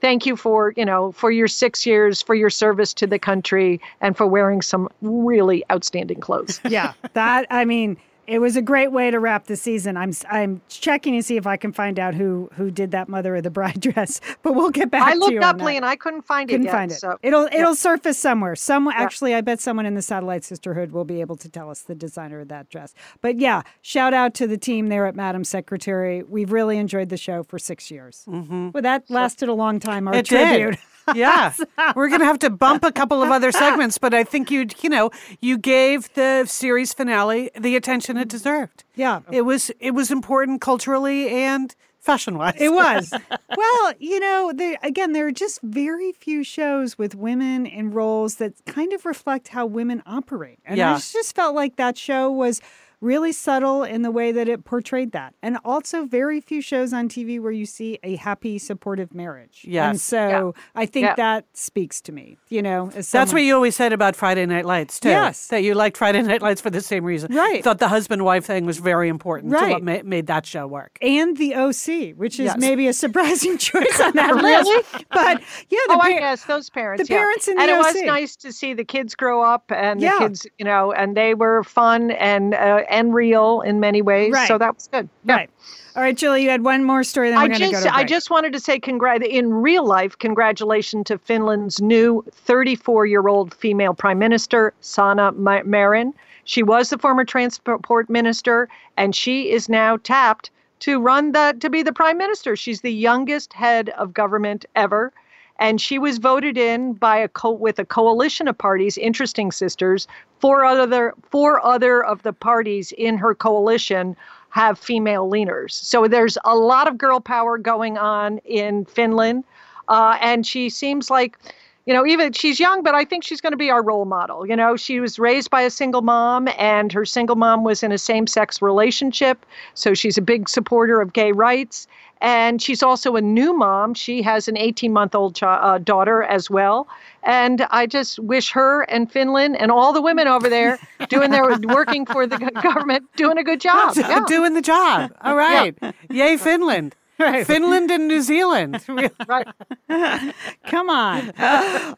Thank 0.02 0.26
you 0.26 0.36
for 0.36 0.74
you 0.78 0.86
know 0.86 1.12
for 1.12 1.32
your 1.32 1.48
six 1.48 1.86
years, 1.86 2.22
for 2.22 2.36
your 2.36 2.50
service 2.50 2.94
to 2.96 3.08
the 3.08 3.20
country, 3.20 3.82
and 4.02 4.16
for 4.16 4.26
wearing 4.26 4.62
some 4.62 4.90
really 5.02 5.64
outstanding 5.72 6.20
clothes. 6.20 6.60
yeah, 6.70 6.94
that 7.14 7.48
I 7.50 7.66
mean, 7.66 7.98
it 8.30 8.40
was 8.40 8.56
a 8.56 8.62
great 8.62 8.92
way 8.92 9.10
to 9.12 9.20
wrap 9.20 9.48
the 9.48 9.56
season. 9.56 9.98
I'm 9.98 10.14
I'm 10.30 10.62
checking 10.70 11.16
to 11.16 11.24
see 11.24 11.36
if 11.38 11.48
I 11.48 11.58
can 11.58 11.74
find 11.74 11.98
out 12.00 12.14
who 12.14 12.50
who 12.54 12.70
did 12.72 12.92
that 12.92 13.10
mother 13.10 13.36
of 13.36 13.44
the 13.44 13.50
bride 13.50 13.80
dress, 13.82 14.22
but 14.44 14.54
we'll 14.54 14.70
get 14.70 14.92
back 14.92 15.02
I 15.02 15.14
to 15.14 15.18
you 15.18 15.24
I 15.24 15.26
looked 15.26 15.38
on 15.38 15.44
up, 15.44 15.58
that. 15.58 15.66
Lee, 15.66 15.76
and 15.78 15.86
I 15.86 15.96
couldn't 15.96 16.22
find 16.22 16.50
Couldn't 16.50 16.66
it 16.66 16.70
yet. 16.70 16.74
find 16.74 16.92
it. 16.92 17.00
So 17.00 17.18
it'll 17.24 17.48
it'll 17.52 17.76
surface 17.76 18.18
somewhere. 18.18 18.56
Some 18.56 18.88
actually, 18.88 19.34
I 19.34 19.42
bet 19.42 19.60
someone 19.60 19.86
in 19.86 19.96
the 19.96 20.02
Satellite 20.02 20.44
Sisterhood 20.44 20.92
will 20.92 21.06
be 21.06 21.22
able 21.22 21.36
to 21.38 21.50
tell 21.50 21.70
us 21.70 21.82
the 21.82 21.96
designer 21.96 22.40
of 22.42 22.48
that 22.50 22.70
dress. 22.70 22.94
But 23.22 23.40
yeah, 23.40 23.64
shout 23.82 24.14
out 24.14 24.34
to 24.36 24.48
the 24.48 24.58
team 24.58 24.88
there 24.88 25.06
at 25.08 25.16
Madam 25.16 25.44
Secretary. 25.44 26.24
We've 26.24 26.52
really 26.52 26.78
enjoyed 26.78 27.10
the 27.10 27.18
show 27.18 27.44
for 27.44 27.58
six 27.60 27.90
years. 27.90 28.24
Mm-hmm. 28.28 28.70
Well, 28.74 28.84
that 28.84 29.10
lasted 29.10 29.50
a 29.50 29.54
long 29.54 29.80
time. 29.80 30.08
Our 30.08 30.16
It 30.16 30.28
did. 30.28 30.78
yeah. 31.16 31.54
We're 31.96 32.10
going 32.10 32.22
to 32.22 32.26
have 32.26 32.40
to 32.40 32.50
bump 32.50 32.84
a 32.84 32.92
couple 32.92 33.22
of 33.22 33.32
other 33.32 33.52
segments, 33.52 33.98
but 33.98 34.14
I 34.14 34.24
think 34.24 34.52
you, 34.52 34.68
you 34.82 34.90
know, 34.90 35.12
you 35.42 35.58
gave 35.58 36.14
the 36.14 36.46
series 36.46 36.94
finale 36.94 37.52
the 37.60 37.76
attention 37.76 38.18
it 38.18 38.28
deserved. 38.28 38.84
Yeah. 38.96 39.22
It 39.32 39.42
was 39.42 39.72
it 39.80 39.92
was 39.92 40.12
important 40.12 40.62
culturally 40.62 41.30
and 41.30 41.76
fashion 42.00 42.38
wise. 42.38 42.56
It 42.58 42.72
was. 42.72 43.14
well, 43.58 43.94
you 44.00 44.20
know, 44.20 44.52
there, 44.56 44.78
again, 44.84 45.14
there 45.14 45.28
are 45.28 45.32
just 45.32 45.62
very 45.62 46.12
few 46.12 46.44
shows 46.44 46.98
with 46.98 47.16
women 47.16 47.66
in 47.66 47.92
roles 47.92 48.36
that 48.36 48.54
kind 48.66 48.94
of 48.94 49.06
reflect 49.06 49.50
how 49.50 49.66
women 49.66 50.02
operate. 50.06 50.60
And 50.66 50.80
I 50.82 50.96
just 50.96 51.36
felt 51.36 51.56
like 51.56 51.76
that 51.76 51.98
show 51.98 52.32
was 52.32 52.62
really 53.02 53.32
subtle 53.32 53.84
in 53.84 54.02
the 54.02 54.12
way 54.12 54.32
that 54.32 54.50
it 54.50 54.66
portrayed 54.66 55.12
that. 55.14 55.34
And 55.42 55.58
also 55.64 56.06
very 56.06 56.42
few 56.42 56.62
shows 56.62 56.92
on 56.92 57.08
TV 57.08 57.40
where 57.40 57.52
you 57.52 57.66
see 57.66 57.98
a 58.04 58.18
happy, 58.18 58.58
supportive 58.58 59.14
marriage. 59.14 59.62
And 59.64 59.74
Yes. 59.74 60.02
so 60.04 60.54
I 60.76 60.86
think 60.86 61.06
Yeah. 61.06 61.16
that 61.16 61.46
speaks 61.54 62.02
to 62.02 62.12
me, 62.12 62.38
you 62.50 62.62
know, 62.62 62.92
as 62.96 63.10
That's 63.12 63.32
what 63.32 63.42
you 63.44 63.56
always 63.56 63.76
said 63.76 63.94
about 63.94 64.16
Friday 64.18 64.46
Night 64.46 64.66
Lights, 64.66 65.00
too. 65.00 65.10
Yes. 65.10 65.48
That 65.48 65.64
you 65.64 65.76
liked 65.76 65.96
Friday 65.96 66.22
Night 66.22 66.42
Lights 66.42 66.60
for 66.62 66.70
the 66.70 66.82
same 66.82 67.06
reason. 67.06 67.34
Right. 67.34 67.64
Thought 67.64 67.80
the 67.80 67.88
husband 67.88 68.26
wife 68.26 68.46
thing 68.46 68.66
was 68.66 68.80
very 68.80 69.08
important 69.08 69.54
to 69.54 69.68
what 69.70 69.84
ma- 69.84 70.00
made 70.04 70.28
that 70.28 70.46
show 70.46 70.68
work. 70.68 70.98
and 71.02 71.38
the 71.38 71.56
OC, 71.56 72.12
which 72.18 72.34
is 72.40 72.48
Yes. 72.48 72.58
really 72.60 72.88
a 72.88 72.94
surprising 72.94 73.58
choice 73.70 74.00
on 74.02 74.12
that 74.14 74.34
Really? 74.36 74.76
list. 74.76 75.06
But 75.12 75.42
yeah, 75.70 75.80
the 75.88 75.94
oh, 75.94 76.00
I 76.02 76.12
par- 76.12 76.20
guess 76.20 76.44
those 76.46 76.70
parents. 76.70 77.08
the 77.08 77.14
yeah. 77.14 77.20
parents 77.20 77.48
in 77.48 77.56
the 77.56 77.62
and 77.62 77.70
the 77.70 77.76
it 77.76 77.78
was 77.78 78.02
nice 78.04 78.36
to 78.38 78.52
see 78.52 78.74
the 78.74 78.84
kids 78.86 79.16
grow 79.16 79.42
up 79.42 79.64
and 79.72 80.02
Yeah. 80.02 80.14
the 80.14 80.20
kids, 80.26 80.48
you 80.58 80.66
know, 80.66 80.92
and 80.92 81.16
they 81.16 81.34
were 81.34 81.64
fun 81.64 82.12
and 82.12 82.54
uh, 82.54 82.84
and 82.90 83.14
real 83.14 83.62
in 83.62 83.80
many 83.80 84.02
ways. 84.02 84.34
Right. 84.34 84.48
So 84.48 84.58
that 84.58 84.76
was 84.76 84.88
good. 84.88 85.10
Yeah. 85.24 85.36
Right. 85.36 85.50
All 85.96 86.04
right, 86.04 86.16
Julie, 86.16 86.44
you 86.44 86.50
had 86.50 86.64
one 86.64 86.84
more 86.84 87.04
story, 87.04 87.30
then 87.30 87.38
I 87.38 87.48
just 87.48 87.86
I 87.88 88.04
just 88.04 88.30
wanted 88.30 88.54
to 88.54 88.60
say 88.60 88.80
congrat 88.80 89.24
in 89.24 89.52
real 89.52 89.86
life 89.86 90.18
congratulations 90.18 91.08
to 91.08 91.18
Finland's 91.18 91.82
new 91.82 92.24
34-year-old 92.48 93.54
female 93.54 93.94
prime 93.94 94.20
minister 94.20 94.74
Sanna 94.82 95.32
Marin. 95.34 96.14
She 96.46 96.64
was 96.64 96.90
the 96.90 96.98
former 96.98 97.26
transport 97.26 98.10
minister 98.10 98.70
and 98.98 99.16
she 99.16 99.52
is 99.52 99.68
now 99.68 99.98
tapped 99.98 100.52
to 100.82 101.02
run 101.02 101.34
the 101.34 101.58
to 101.60 101.70
be 101.70 101.84
the 101.84 101.92
prime 101.92 102.18
minister. 102.18 102.56
She's 102.56 102.82
the 102.82 102.94
youngest 102.94 103.52
head 103.54 103.90
of 103.90 104.14
government 104.14 104.66
ever 104.76 105.12
and 105.60 105.80
she 105.80 106.00
was 106.00 106.18
voted 106.18 106.58
in 106.58 106.94
by 106.94 107.18
a 107.18 107.28
co- 107.28 107.52
with 107.52 107.78
a 107.80 107.86
coalition 107.86 108.48
of 108.48 108.58
parties 108.58 108.98
interesting 108.98 109.52
sisters. 109.52 110.08
Four 110.40 110.64
other 110.66 111.14
four 111.30 111.64
other 111.66 112.04
of 112.04 112.24
the 112.24 112.34
parties 112.34 112.94
in 112.98 113.18
her 113.18 113.36
coalition 113.36 114.16
have 114.52 114.80
female 114.80 115.30
leaners 115.30 115.72
so 115.72 116.08
there's 116.08 116.36
a 116.44 116.56
lot 116.56 116.88
of 116.88 116.98
girl 116.98 117.20
power 117.20 117.58
going 117.58 117.98
on 117.98 118.40
in 118.46 118.86
finland. 118.86 119.44
Uh, 119.88 120.18
and 120.22 120.46
she 120.46 120.70
seems 120.70 121.10
like 121.10 121.38
you 121.86 121.94
know 121.94 122.06
even 122.06 122.32
she's 122.34 122.60
young 122.60 122.82
but 122.84 122.96
i 122.96 123.04
think 123.06 123.24
she's 123.24 123.42
going 123.42 123.52
to 123.52 123.58
be 123.58 123.70
our 123.70 123.84
role 123.84 124.06
model. 124.06 124.48
You 124.48 124.56
know 124.56 124.76
she 124.76 125.00
was 125.00 125.20
raised 125.20 125.50
by 125.50 125.62
a 125.62 125.70
single 125.70 126.02
mom 126.02 126.48
and 126.58 126.92
her 126.92 127.06
single 127.06 127.36
mom 127.36 127.64
was 127.64 127.84
in 127.84 127.92
a 127.92 127.98
same-sex 127.98 128.62
relationship. 128.62 129.46
So 129.76 129.94
she's 129.94 130.18
a 130.18 130.22
big 130.22 130.50
supporter 130.50 131.00
of 131.00 131.14
gay 131.14 131.32
rights 131.32 131.88
and 132.22 132.62
she's 132.62 132.84
also 132.84 133.16
a 133.16 133.22
new 133.22 133.54
mom. 133.54 133.94
She 133.94 134.22
has 134.22 134.48
an 134.48 134.58
18 134.58 134.92
month 134.92 135.16
old 135.16 135.36
ch- 135.36 135.44
uh, 135.44 135.78
daughter 135.78 136.24
as 136.24 136.50
well. 136.50 136.88
And 137.24 137.66
I 137.72 137.86
just 137.86 138.20
wish 138.20 138.52
her 138.52 138.84
and 138.84 139.12
Finland 139.12 139.58
and 139.58 139.72
all 139.72 139.94
the 139.94 140.02
women 140.02 140.28
over 140.28 140.50
there 140.50 140.80
doing 141.10 141.32
their 141.32 141.58
working 141.64 142.06
for 142.06 142.26
the 142.28 142.38
government 142.64 143.06
doing 143.16 143.38
a 143.38 143.44
good 143.44 143.62
job. 143.62 143.96
Yeah. 144.10 144.24
Doing 144.28 144.54
the 144.54 144.62
job. 144.62 145.12
All 145.22 145.36
right. 145.36 145.76
Yay, 146.10 146.38
Finland. 146.38 146.96
Right. 147.30 147.46
Finland 147.46 147.92
and 147.92 148.08
New 148.08 148.22
Zealand. 148.22 148.82
right. 149.28 149.46
Come 150.68 150.90
on. 150.90 151.34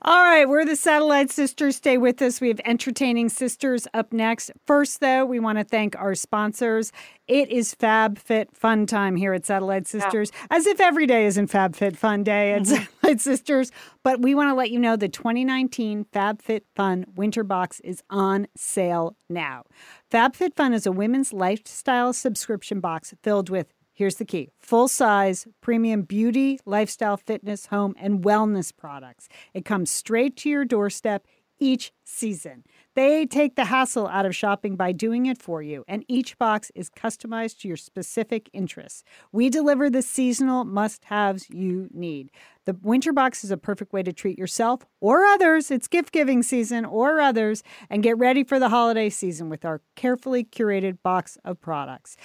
All 0.02 0.24
right, 0.24 0.46
we're 0.50 0.66
the 0.66 0.76
Satellite 0.76 1.30
Sisters. 1.30 1.76
Stay 1.76 2.00
with 2.00 2.20
us. 2.24 2.42
We 2.42 2.48
have 2.48 2.60
entertaining 2.66 3.30
sisters 3.30 3.88
up 3.94 4.12
next. 4.12 4.50
First, 4.66 5.00
though, 5.00 5.24
we 5.24 5.40
want 5.40 5.60
to 5.60 5.64
thank 5.64 5.96
our 5.96 6.16
sponsors. 6.16 6.92
It 7.28 7.52
is 7.52 7.76
Fab 7.76 8.18
Fit 8.18 8.50
Fun 8.56 8.88
Time 8.88 9.16
here 9.16 9.32
at 9.34 9.46
Satellite 9.46 9.88
Sisters, 9.88 10.32
as 10.50 10.66
if 10.66 10.82
every 10.82 11.06
day 11.06 11.28
isn't 11.28 11.48
Fab 11.48 11.76
Fit 11.76 11.96
Fun 11.96 12.24
Day 12.24 12.54
at 12.54 12.64
mm-hmm. 12.64 12.84
Satellite 12.84 13.22
Sisters. 13.22 13.72
But 14.04 14.24
we 14.24 14.34
want 14.34 14.50
to 14.50 14.56
let 14.56 14.72
you 14.72 14.80
know 14.80 14.96
the 14.96 15.08
2019 15.08 16.08
Fab 16.12 16.42
Fit 16.42 16.66
Fun 16.76 17.06
Winter 17.16 17.44
Box 17.44 17.80
is 17.82 18.02
on 18.10 18.48
sale 18.58 19.16
now. 19.30 19.66
Fab 20.10 20.36
Fit 20.36 20.56
Fun 20.56 20.74
is 20.74 20.88
a 20.88 20.92
women's 20.92 21.32
lifestyle 21.32 22.12
subscription 22.12 22.80
box 22.80 23.14
filled 23.22 23.52
with 23.52 23.68
Here's 24.02 24.16
the 24.16 24.26
key 24.26 24.50
full 24.58 24.88
size, 24.88 25.48
premium 25.62 26.02
beauty, 26.02 26.60
lifestyle, 26.66 27.18
fitness, 27.18 27.68
home, 27.68 27.94
and 28.00 28.24
wellness 28.24 28.76
products. 28.76 29.30
It 29.54 29.64
comes 29.64 29.92
straight 29.92 30.36
to 30.38 30.50
your 30.50 30.66
doorstep 30.66 31.28
each 31.60 31.94
season. 32.04 32.64
They 32.96 33.28
take 33.28 33.56
the 33.56 33.66
hassle 33.66 34.08
out 34.08 34.26
of 34.26 34.36
shopping 34.36 34.76
by 34.76 34.92
doing 34.92 35.28
it 35.28 35.40
for 35.40 35.62
you, 35.62 35.86
and 35.88 36.04
each 36.08 36.36
box 36.40 36.72
is 36.74 36.90
customized 36.90 37.60
to 37.60 37.68
your 37.68 37.78
specific 37.78 38.50
interests. 38.54 39.04
We 39.32 39.52
deliver 39.52 39.88
the 39.88 40.02
seasonal 40.02 40.66
must 40.66 41.04
haves 41.04 41.48
you 41.52 41.88
need. 41.94 42.32
The 42.66 42.76
winter 42.82 43.14
box 43.14 43.44
is 43.44 43.52
a 43.52 43.58
perfect 43.58 43.94
way 43.94 44.02
to 44.02 44.12
treat 44.12 44.40
yourself 44.40 44.84
or 45.00 45.26
others. 45.26 45.70
It's 45.70 45.88
gift 45.88 46.12
giving 46.12 46.42
season 46.42 46.86
or 46.86 47.22
others, 47.22 47.62
and 47.88 48.02
get 48.02 48.18
ready 48.18 48.44
for 48.44 48.58
the 48.58 48.70
holiday 48.70 49.12
season 49.12 49.48
with 49.48 49.64
our 49.64 49.82
carefully 49.96 50.44
curated 50.44 50.98
box 51.04 51.38
of 51.46 51.62
products. 51.62 52.18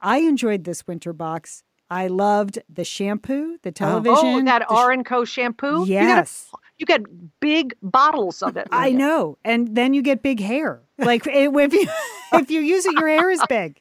I 0.00 0.18
enjoyed 0.18 0.64
this 0.64 0.86
winter 0.86 1.12
box. 1.12 1.62
I 1.90 2.08
loved 2.08 2.58
the 2.68 2.84
shampoo, 2.84 3.58
the 3.62 3.68
oh. 3.68 3.70
Oh, 3.70 3.72
television. 3.72 4.34
Oh, 4.34 4.44
that 4.44 4.70
R 4.70 4.92
and 4.92 5.04
Co 5.04 5.24
shampoo. 5.24 5.86
Yes. 5.86 6.50
You 6.78 6.86
get, 6.86 7.00
you 7.00 7.06
get 7.08 7.40
big 7.40 7.74
bottles 7.82 8.42
of 8.42 8.56
it. 8.56 8.68
I 8.70 8.92
know, 8.92 9.38
and 9.44 9.74
then 9.74 9.94
you 9.94 10.02
get 10.02 10.22
big 10.22 10.40
hair. 10.40 10.82
Like 10.98 11.26
if 11.26 11.72
you 11.72 11.88
if 12.32 12.50
you 12.50 12.60
use 12.60 12.84
it, 12.86 12.98
your 12.98 13.08
hair 13.08 13.30
is 13.30 13.42
big, 13.48 13.80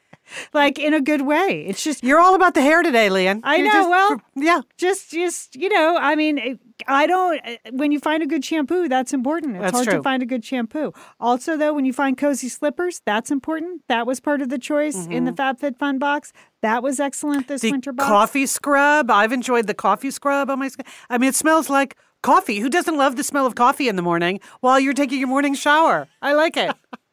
like 0.53 0.77
in 0.79 0.93
a 0.93 1.01
good 1.01 1.21
way. 1.21 1.65
It's 1.67 1.83
just 1.83 2.03
You're 2.03 2.19
all 2.19 2.35
about 2.35 2.53
the 2.53 2.61
hair 2.61 2.83
today, 2.83 3.09
Lian. 3.09 3.41
I 3.43 3.57
You're 3.57 3.67
know, 3.67 3.71
just- 3.73 3.89
well- 3.89 4.21
yeah. 4.35 4.61
just 4.77 5.11
just 5.11 5.55
you 5.55 5.69
know. 5.69 5.97
I 5.97 6.15
mean, 6.15 6.59
I 6.87 7.07
don't. 7.07 7.39
uh, 7.45 7.55
When 7.71 7.91
you 7.91 7.99
find 7.99 8.21
a 8.21 8.27
good 8.27 8.43
shampoo, 8.45 8.87
that's 8.87 9.13
important. 9.13 9.55
It's 9.55 9.63
That's 9.71 9.85
hard 9.85 9.97
to 9.97 10.03
find 10.03 10.21
a 10.21 10.25
good 10.25 10.45
shampoo. 10.45 10.93
Also, 11.19 11.57
though, 11.57 11.73
when 11.73 11.85
you 11.85 11.93
find 11.93 12.17
cozy 12.17 12.49
slippers, 12.49 13.01
that's 13.05 13.31
important. 13.31 13.81
That 13.87 14.05
was 14.05 14.19
part 14.19 14.41
of 14.41 14.49
the 14.49 14.59
choice 14.59 15.07
in 15.07 15.25
the 15.25 15.31
FabFitFun 15.31 15.99
box. 15.99 16.33
That 16.61 16.81
was 16.83 16.99
excellent 16.99 17.47
this 17.47 17.61
Mm-hmm. 17.61 17.67
The 17.67 17.71
winter 17.71 17.93
box. 17.93 18.07
coffee 18.07 18.45
scrub. 18.45 19.09
I've 19.11 19.31
enjoyed 19.31 19.67
the 19.67 19.73
coffee 19.73 20.11
scrub 20.11 20.49
on 20.49 20.59
my 20.59 20.67
skin. 20.67 20.85
I 21.09 21.17
mean, 21.17 21.29
it 21.29 21.35
smells 21.35 21.69
like 21.69 21.95
coffee. 22.23 22.59
Who 22.59 22.69
doesn't 22.69 22.97
love 22.97 23.15
the 23.15 23.23
smell 23.23 23.45
of 23.45 23.55
coffee 23.55 23.87
in 23.87 23.95
the 23.95 24.01
morning 24.01 24.39
while 24.61 24.79
you're 24.79 24.93
taking 24.93 25.19
your 25.19 25.27
morning 25.29 25.53
shower? 25.55 26.07
I 26.21 26.33
like 26.33 26.57
it. 26.57 26.75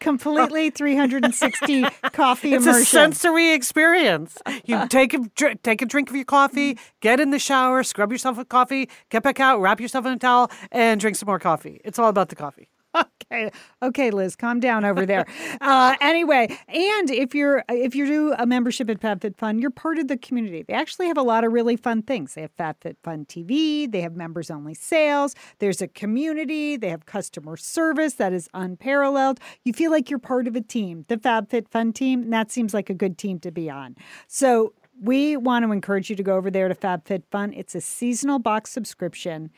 completely 0.00 0.70
360 0.70 1.82
coffee 2.12 2.52
It's 2.54 2.64
immersion. 2.64 2.82
a 2.82 2.84
sensory 2.84 3.52
experience. 3.52 4.38
You 4.64 4.86
take 4.88 5.14
a 5.14 5.18
dr- 5.34 5.62
take 5.62 5.82
a 5.82 5.86
drink 5.86 6.10
of 6.10 6.16
your 6.16 6.24
coffee, 6.24 6.78
get 7.00 7.20
in 7.20 7.30
the 7.30 7.38
shower, 7.38 7.82
scrub 7.82 8.12
yourself 8.12 8.36
with 8.36 8.48
coffee, 8.48 8.88
get 9.10 9.22
back 9.22 9.40
out, 9.40 9.60
wrap 9.60 9.80
yourself 9.80 10.06
in 10.06 10.12
a 10.12 10.18
towel, 10.18 10.50
and 10.70 11.00
drink 11.00 11.16
some 11.16 11.26
more 11.26 11.38
coffee. 11.38 11.80
It's 11.84 11.98
all 11.98 12.08
about 12.08 12.28
the 12.28 12.36
coffee. 12.36 12.68
Okay. 12.96 13.50
Okay 13.82 14.10
liz 14.10 14.36
calm 14.36 14.60
down 14.60 14.84
over 14.84 15.06
there. 15.06 15.26
Uh, 15.60 15.94
anyway 16.00 16.56
and 16.68 17.10
if 17.10 17.34
you're 17.34 17.64
if 17.68 17.94
you 17.94 18.06
do 18.06 18.34
a 18.38 18.46
membership 18.46 18.88
at 18.90 19.00
fabfitfun 19.00 19.60
you're 19.60 19.70
part 19.70 19.98
of 19.98 20.08
the 20.08 20.16
community. 20.16 20.62
They 20.62 20.74
actually 20.74 21.06
have 21.08 21.18
a 21.18 21.22
lot 21.22 21.44
of 21.44 21.52
really 21.52 21.76
fun 21.76 22.02
things. 22.02 22.34
They 22.34 22.42
have 22.42 22.56
fabfitfun 22.56 23.26
tv 23.26 23.90
they 23.90 24.00
have 24.00 24.14
members 24.14 24.50
only 24.50 24.74
sales 24.74 25.34
there's 25.58 25.80
a 25.82 25.88
community 25.88 26.76
they 26.76 26.88
have 26.88 27.06
customer 27.06 27.56
service 27.56 28.14
that 28.14 28.32
is 28.32 28.48
unparalleled. 28.54 29.40
You 29.64 29.72
feel 29.72 29.90
like 29.90 30.10
you're 30.10 30.18
part 30.18 30.46
of 30.46 30.56
a 30.56 30.60
team 30.60 31.04
the 31.08 31.16
fabfitfun 31.16 31.94
team 31.94 32.22
and 32.22 32.32
that 32.32 32.50
seems 32.50 32.74
like 32.74 32.90
a 32.90 32.94
good 32.94 33.18
team 33.18 33.38
to 33.40 33.50
be 33.50 33.70
on. 33.70 33.96
So 34.26 34.72
we 35.00 35.36
want 35.36 35.64
to 35.64 35.72
encourage 35.72 36.08
you 36.08 36.16
to 36.16 36.22
go 36.22 36.36
over 36.36 36.50
there 36.50 36.68
to 36.68 36.74
fabfitfun 36.74 37.52
it's 37.56 37.74
a 37.74 37.80
seasonal 37.80 38.38
box 38.38 38.70
subscription 38.70 39.50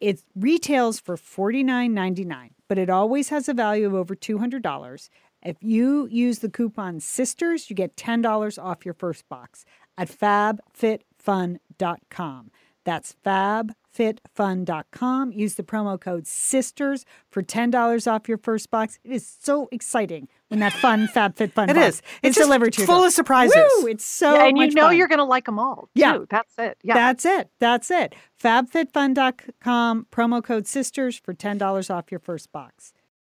it 0.00 0.22
retails 0.34 0.98
for 1.00 1.16
$49.99, 1.16 2.50
but 2.68 2.78
it 2.78 2.90
always 2.90 3.30
has 3.30 3.48
a 3.48 3.54
value 3.54 3.86
of 3.86 3.94
over 3.94 4.14
$200. 4.14 5.08
If 5.42 5.56
you 5.60 6.06
use 6.10 6.40
the 6.40 6.48
coupon 6.48 7.00
SISTERS, 7.00 7.70
you 7.70 7.76
get 7.76 7.96
$10 7.96 8.62
off 8.62 8.84
your 8.84 8.94
first 8.94 9.28
box 9.28 9.64
at 9.96 10.08
fabfitfun.com. 10.08 12.50
That's 12.84 13.16
fabfitfun.com. 13.24 15.32
Use 15.32 15.54
the 15.56 15.62
promo 15.62 16.00
code 16.00 16.26
SISTERS 16.26 17.04
for 17.30 17.42
$10 17.42 18.10
off 18.10 18.28
your 18.28 18.38
first 18.38 18.70
box. 18.70 18.98
It 19.04 19.12
is 19.12 19.36
so 19.40 19.68
exciting 19.70 20.28
when 20.48 20.60
that 20.60 20.72
fun 20.72 21.08
FabFitFun 21.08 21.70
It 21.70 21.74
box 21.74 21.78
is. 21.78 21.94
is 21.96 22.02
It's 22.22 22.36
delivered 22.38 22.72
to 22.74 22.80
you. 22.82 22.86
full 22.86 23.04
of 23.04 23.12
surprises. 23.12 23.56
Woo! 23.82 23.86
It's 23.88 24.04
so 24.04 24.34
Yeah, 24.34 24.46
and 24.46 24.58
you 24.58 24.70
know 24.70 24.88
fun. 24.88 24.96
you're 24.96 25.08
going 25.08 25.18
to 25.18 25.24
like 25.24 25.44
them 25.46 25.58
all. 25.58 25.88
Yeah. 25.94 26.14
Too. 26.14 26.26
That's 26.30 26.54
it. 26.58 26.78
Yeah. 26.82 26.94
That's 26.94 27.24
it. 27.24 27.50
That's 27.60 27.90
it. 27.90 28.14
FabFitFun.com, 28.42 30.06
promo 30.10 30.42
code 30.42 30.66
SISTERS 30.66 31.18
for 31.20 31.34
$10 31.34 31.90
off 31.94 32.10
your 32.10 32.20
first 32.20 32.50
box. 32.52 32.92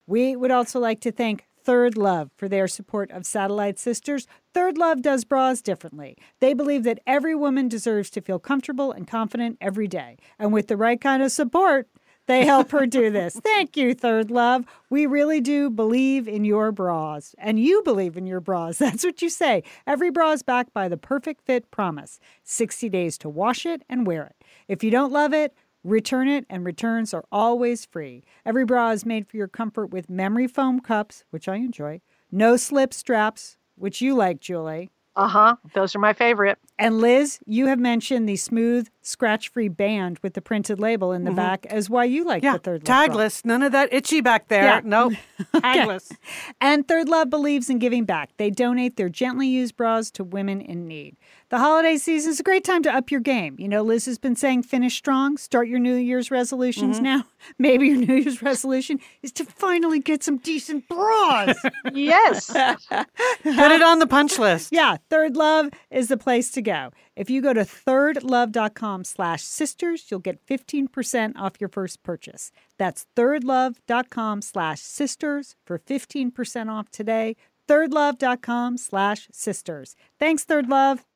We 0.07 0.36
would 0.36 0.51
also 0.51 0.80
like 0.80 1.01
to 1.01 1.12
thank 1.12 1.45
Third 1.64 1.97
Love 1.97 2.32
for 2.38 2.47
their 2.47 2.68
support 2.68 3.12
of 3.12 3.26
Satellite 3.26 3.78
Sisters. 3.78 4.26
Third 4.53 4.78
Love 4.78 5.01
does 5.01 5.24
bras 5.26 5.62
differently. 5.62 6.18
They 6.39 6.53
believe 6.53 6.84
that 6.84 6.99
every 7.05 7.36
woman 7.36 7.68
deserves 7.68 8.10
to 8.12 8.22
feel 8.22 8.39
comfortable 8.39 8.91
and 8.91 9.07
confident 9.07 9.57
every 9.62 9.88
day. 9.88 10.18
And 10.39 10.51
with 10.53 10.68
the 10.68 10.78
right 10.78 10.99
kind 10.99 11.22
of 11.22 11.32
support, 11.32 11.88
they 12.30 12.45
help 12.45 12.69
her 12.69 12.86
do 12.86 13.09
this. 13.09 13.36
Thank 13.43 13.75
you, 13.75 13.95
Third 13.95 14.30
Love. 14.30 14.63
We 14.91 15.07
really 15.07 15.41
do 15.41 15.69
believe 15.71 16.27
in 16.27 16.45
your 16.45 16.71
bras. 16.71 17.34
And 17.39 17.59
you 17.59 17.82
believe 17.84 18.15
in 18.15 18.27
your 18.27 18.39
bras. 18.39 18.77
That's 18.80 19.03
what 19.03 19.21
you 19.23 19.30
say. 19.30 19.63
Every 19.88 20.11
bra 20.11 20.34
is 20.34 20.43
backed 20.43 20.71
by 20.71 20.88
the 20.88 20.95
perfect 20.95 21.41
fit 21.45 21.71
promise 21.71 22.19
60 22.43 22.88
days 22.89 23.17
to 23.17 23.30
wash 23.30 23.65
it 23.65 23.82
and 23.89 24.05
wear 24.05 24.25
it. 24.25 24.36
If 24.67 24.84
you 24.84 24.91
don't 24.91 25.11
love 25.11 25.34
it, 25.34 25.55
Return 25.86 26.27
it, 26.27 26.45
and 26.49 26.65
returns 26.65 27.13
are 27.13 27.23
always 27.32 27.86
free. 27.86 28.25
Every 28.45 28.65
bra 28.65 28.91
is 28.91 29.05
made 29.05 29.30
for 29.30 29.38
your 29.38 29.47
comfort 29.47 29.91
with 29.91 30.09
memory 30.09 30.45
foam 30.45 30.82
cups, 30.82 31.23
which 31.30 31.47
I 31.47 31.55
enjoy, 31.55 32.01
no 32.30 32.57
slip 32.57 32.93
straps, 32.93 33.55
which 33.75 34.01
you 34.01 34.13
like, 34.13 34.41
Julie. 34.41 34.89
Uh 35.15 35.27
huh. 35.27 35.55
Those 35.73 35.95
are 35.95 35.99
my 35.99 36.13
favorite. 36.13 36.57
And 36.77 36.99
Liz, 36.99 37.39
you 37.45 37.67
have 37.67 37.80
mentioned 37.80 38.27
the 38.27 38.36
smooth, 38.36 38.89
scratch-free 39.02 39.70
band 39.70 40.20
with 40.22 40.34
the 40.34 40.41
printed 40.41 40.80
label 40.80 41.12
in 41.12 41.24
the 41.24 41.30
mm-hmm. 41.30 41.38
back 41.38 41.66
as 41.68 41.89
why 41.89 42.04
you 42.04 42.26
like 42.26 42.43
yeah, 42.43 42.54
the 42.54 42.60
Third 42.60 42.88
Love. 42.88 43.10
Tagless. 43.10 43.45
None 43.45 43.64
of 43.64 43.72
that 43.72 43.93
itchy 43.93 44.22
back 44.22 44.47
there. 44.47 44.64
Yeah. 44.64 44.82
Nope. 44.84 45.14
Tagless. 45.56 46.12
And 46.60 46.88
Third 46.88 47.10
Love 47.10 47.30
believes 47.30 47.70
in 47.70 47.80
giving 47.80 48.06
back. 48.06 48.32
They 48.38 48.50
donate 48.50 48.97
their 48.97 49.10
gently 49.10 49.47
used 49.47 49.78
bras 49.78 50.12
to 50.12 50.24
women 50.24 50.62
in 50.62 50.88
need. 50.88 51.16
The 51.50 51.58
holiday 51.58 51.97
season 51.97 52.32
is 52.32 52.39
a 52.39 52.43
great 52.43 52.64
time 52.64 52.84
to 52.84 52.93
up 52.93 53.10
your 53.10 53.22
game. 53.22 53.56
You 53.58 53.68
know, 53.68 53.82
Liz 53.82 54.06
has 54.06 54.20
been 54.20 54.36
saying 54.36 54.64
finish 54.64 54.95
strong, 54.95 55.36
start 55.36 55.68
your 55.68 55.80
New 55.80 55.95
Year's 55.95 56.30
resolutions 56.30 56.97
mm-hmm. 56.97 57.06
now. 57.06 57.26
Maybe 57.58 57.88
your 57.88 57.97
New 57.97 58.14
Year's 58.14 58.43
resolution 58.43 59.00
is 59.24 59.32
to 59.32 59.45
finally 59.45 60.00
get 60.00 60.24
some 60.24 60.38
decent 60.38 60.88
bras. 60.88 61.58
yes. 61.93 62.52
Put 62.52 63.72
it 63.72 63.82
on 63.82 63.97
the 63.97 64.06
punch 64.06 64.38
list. 64.38 64.72
Yeah, 64.72 64.97
Third 65.10 65.36
Love 65.36 65.70
is 65.89 66.10
the 66.10 66.18
place 66.18 66.52
to 66.52 66.62
go. 66.62 66.91
If 67.20 67.30
you 67.30 67.41
go 67.41 67.51
to 67.51 67.65
thirdlove.com 67.65 69.03
slash 69.03 69.43
sisters, 69.43 70.05
you'll 70.09 70.22
get 70.22 70.39
15% 70.45 71.34
off 71.36 71.59
your 71.59 71.67
first 71.67 72.01
purchase. 72.01 72.49
That's 72.78 73.07
thirdlove.com 73.17 74.41
slash 74.41 74.80
sisters 74.80 75.57
for 75.65 75.78
15% 75.78 76.72
off 76.72 76.89
today. 76.91 77.36
thirdlove.com 77.67 78.78
slash 78.78 79.28
sisters. 79.34 79.97
Thanks, 80.17 80.45
Third 80.45 80.70
Love. 80.70 81.09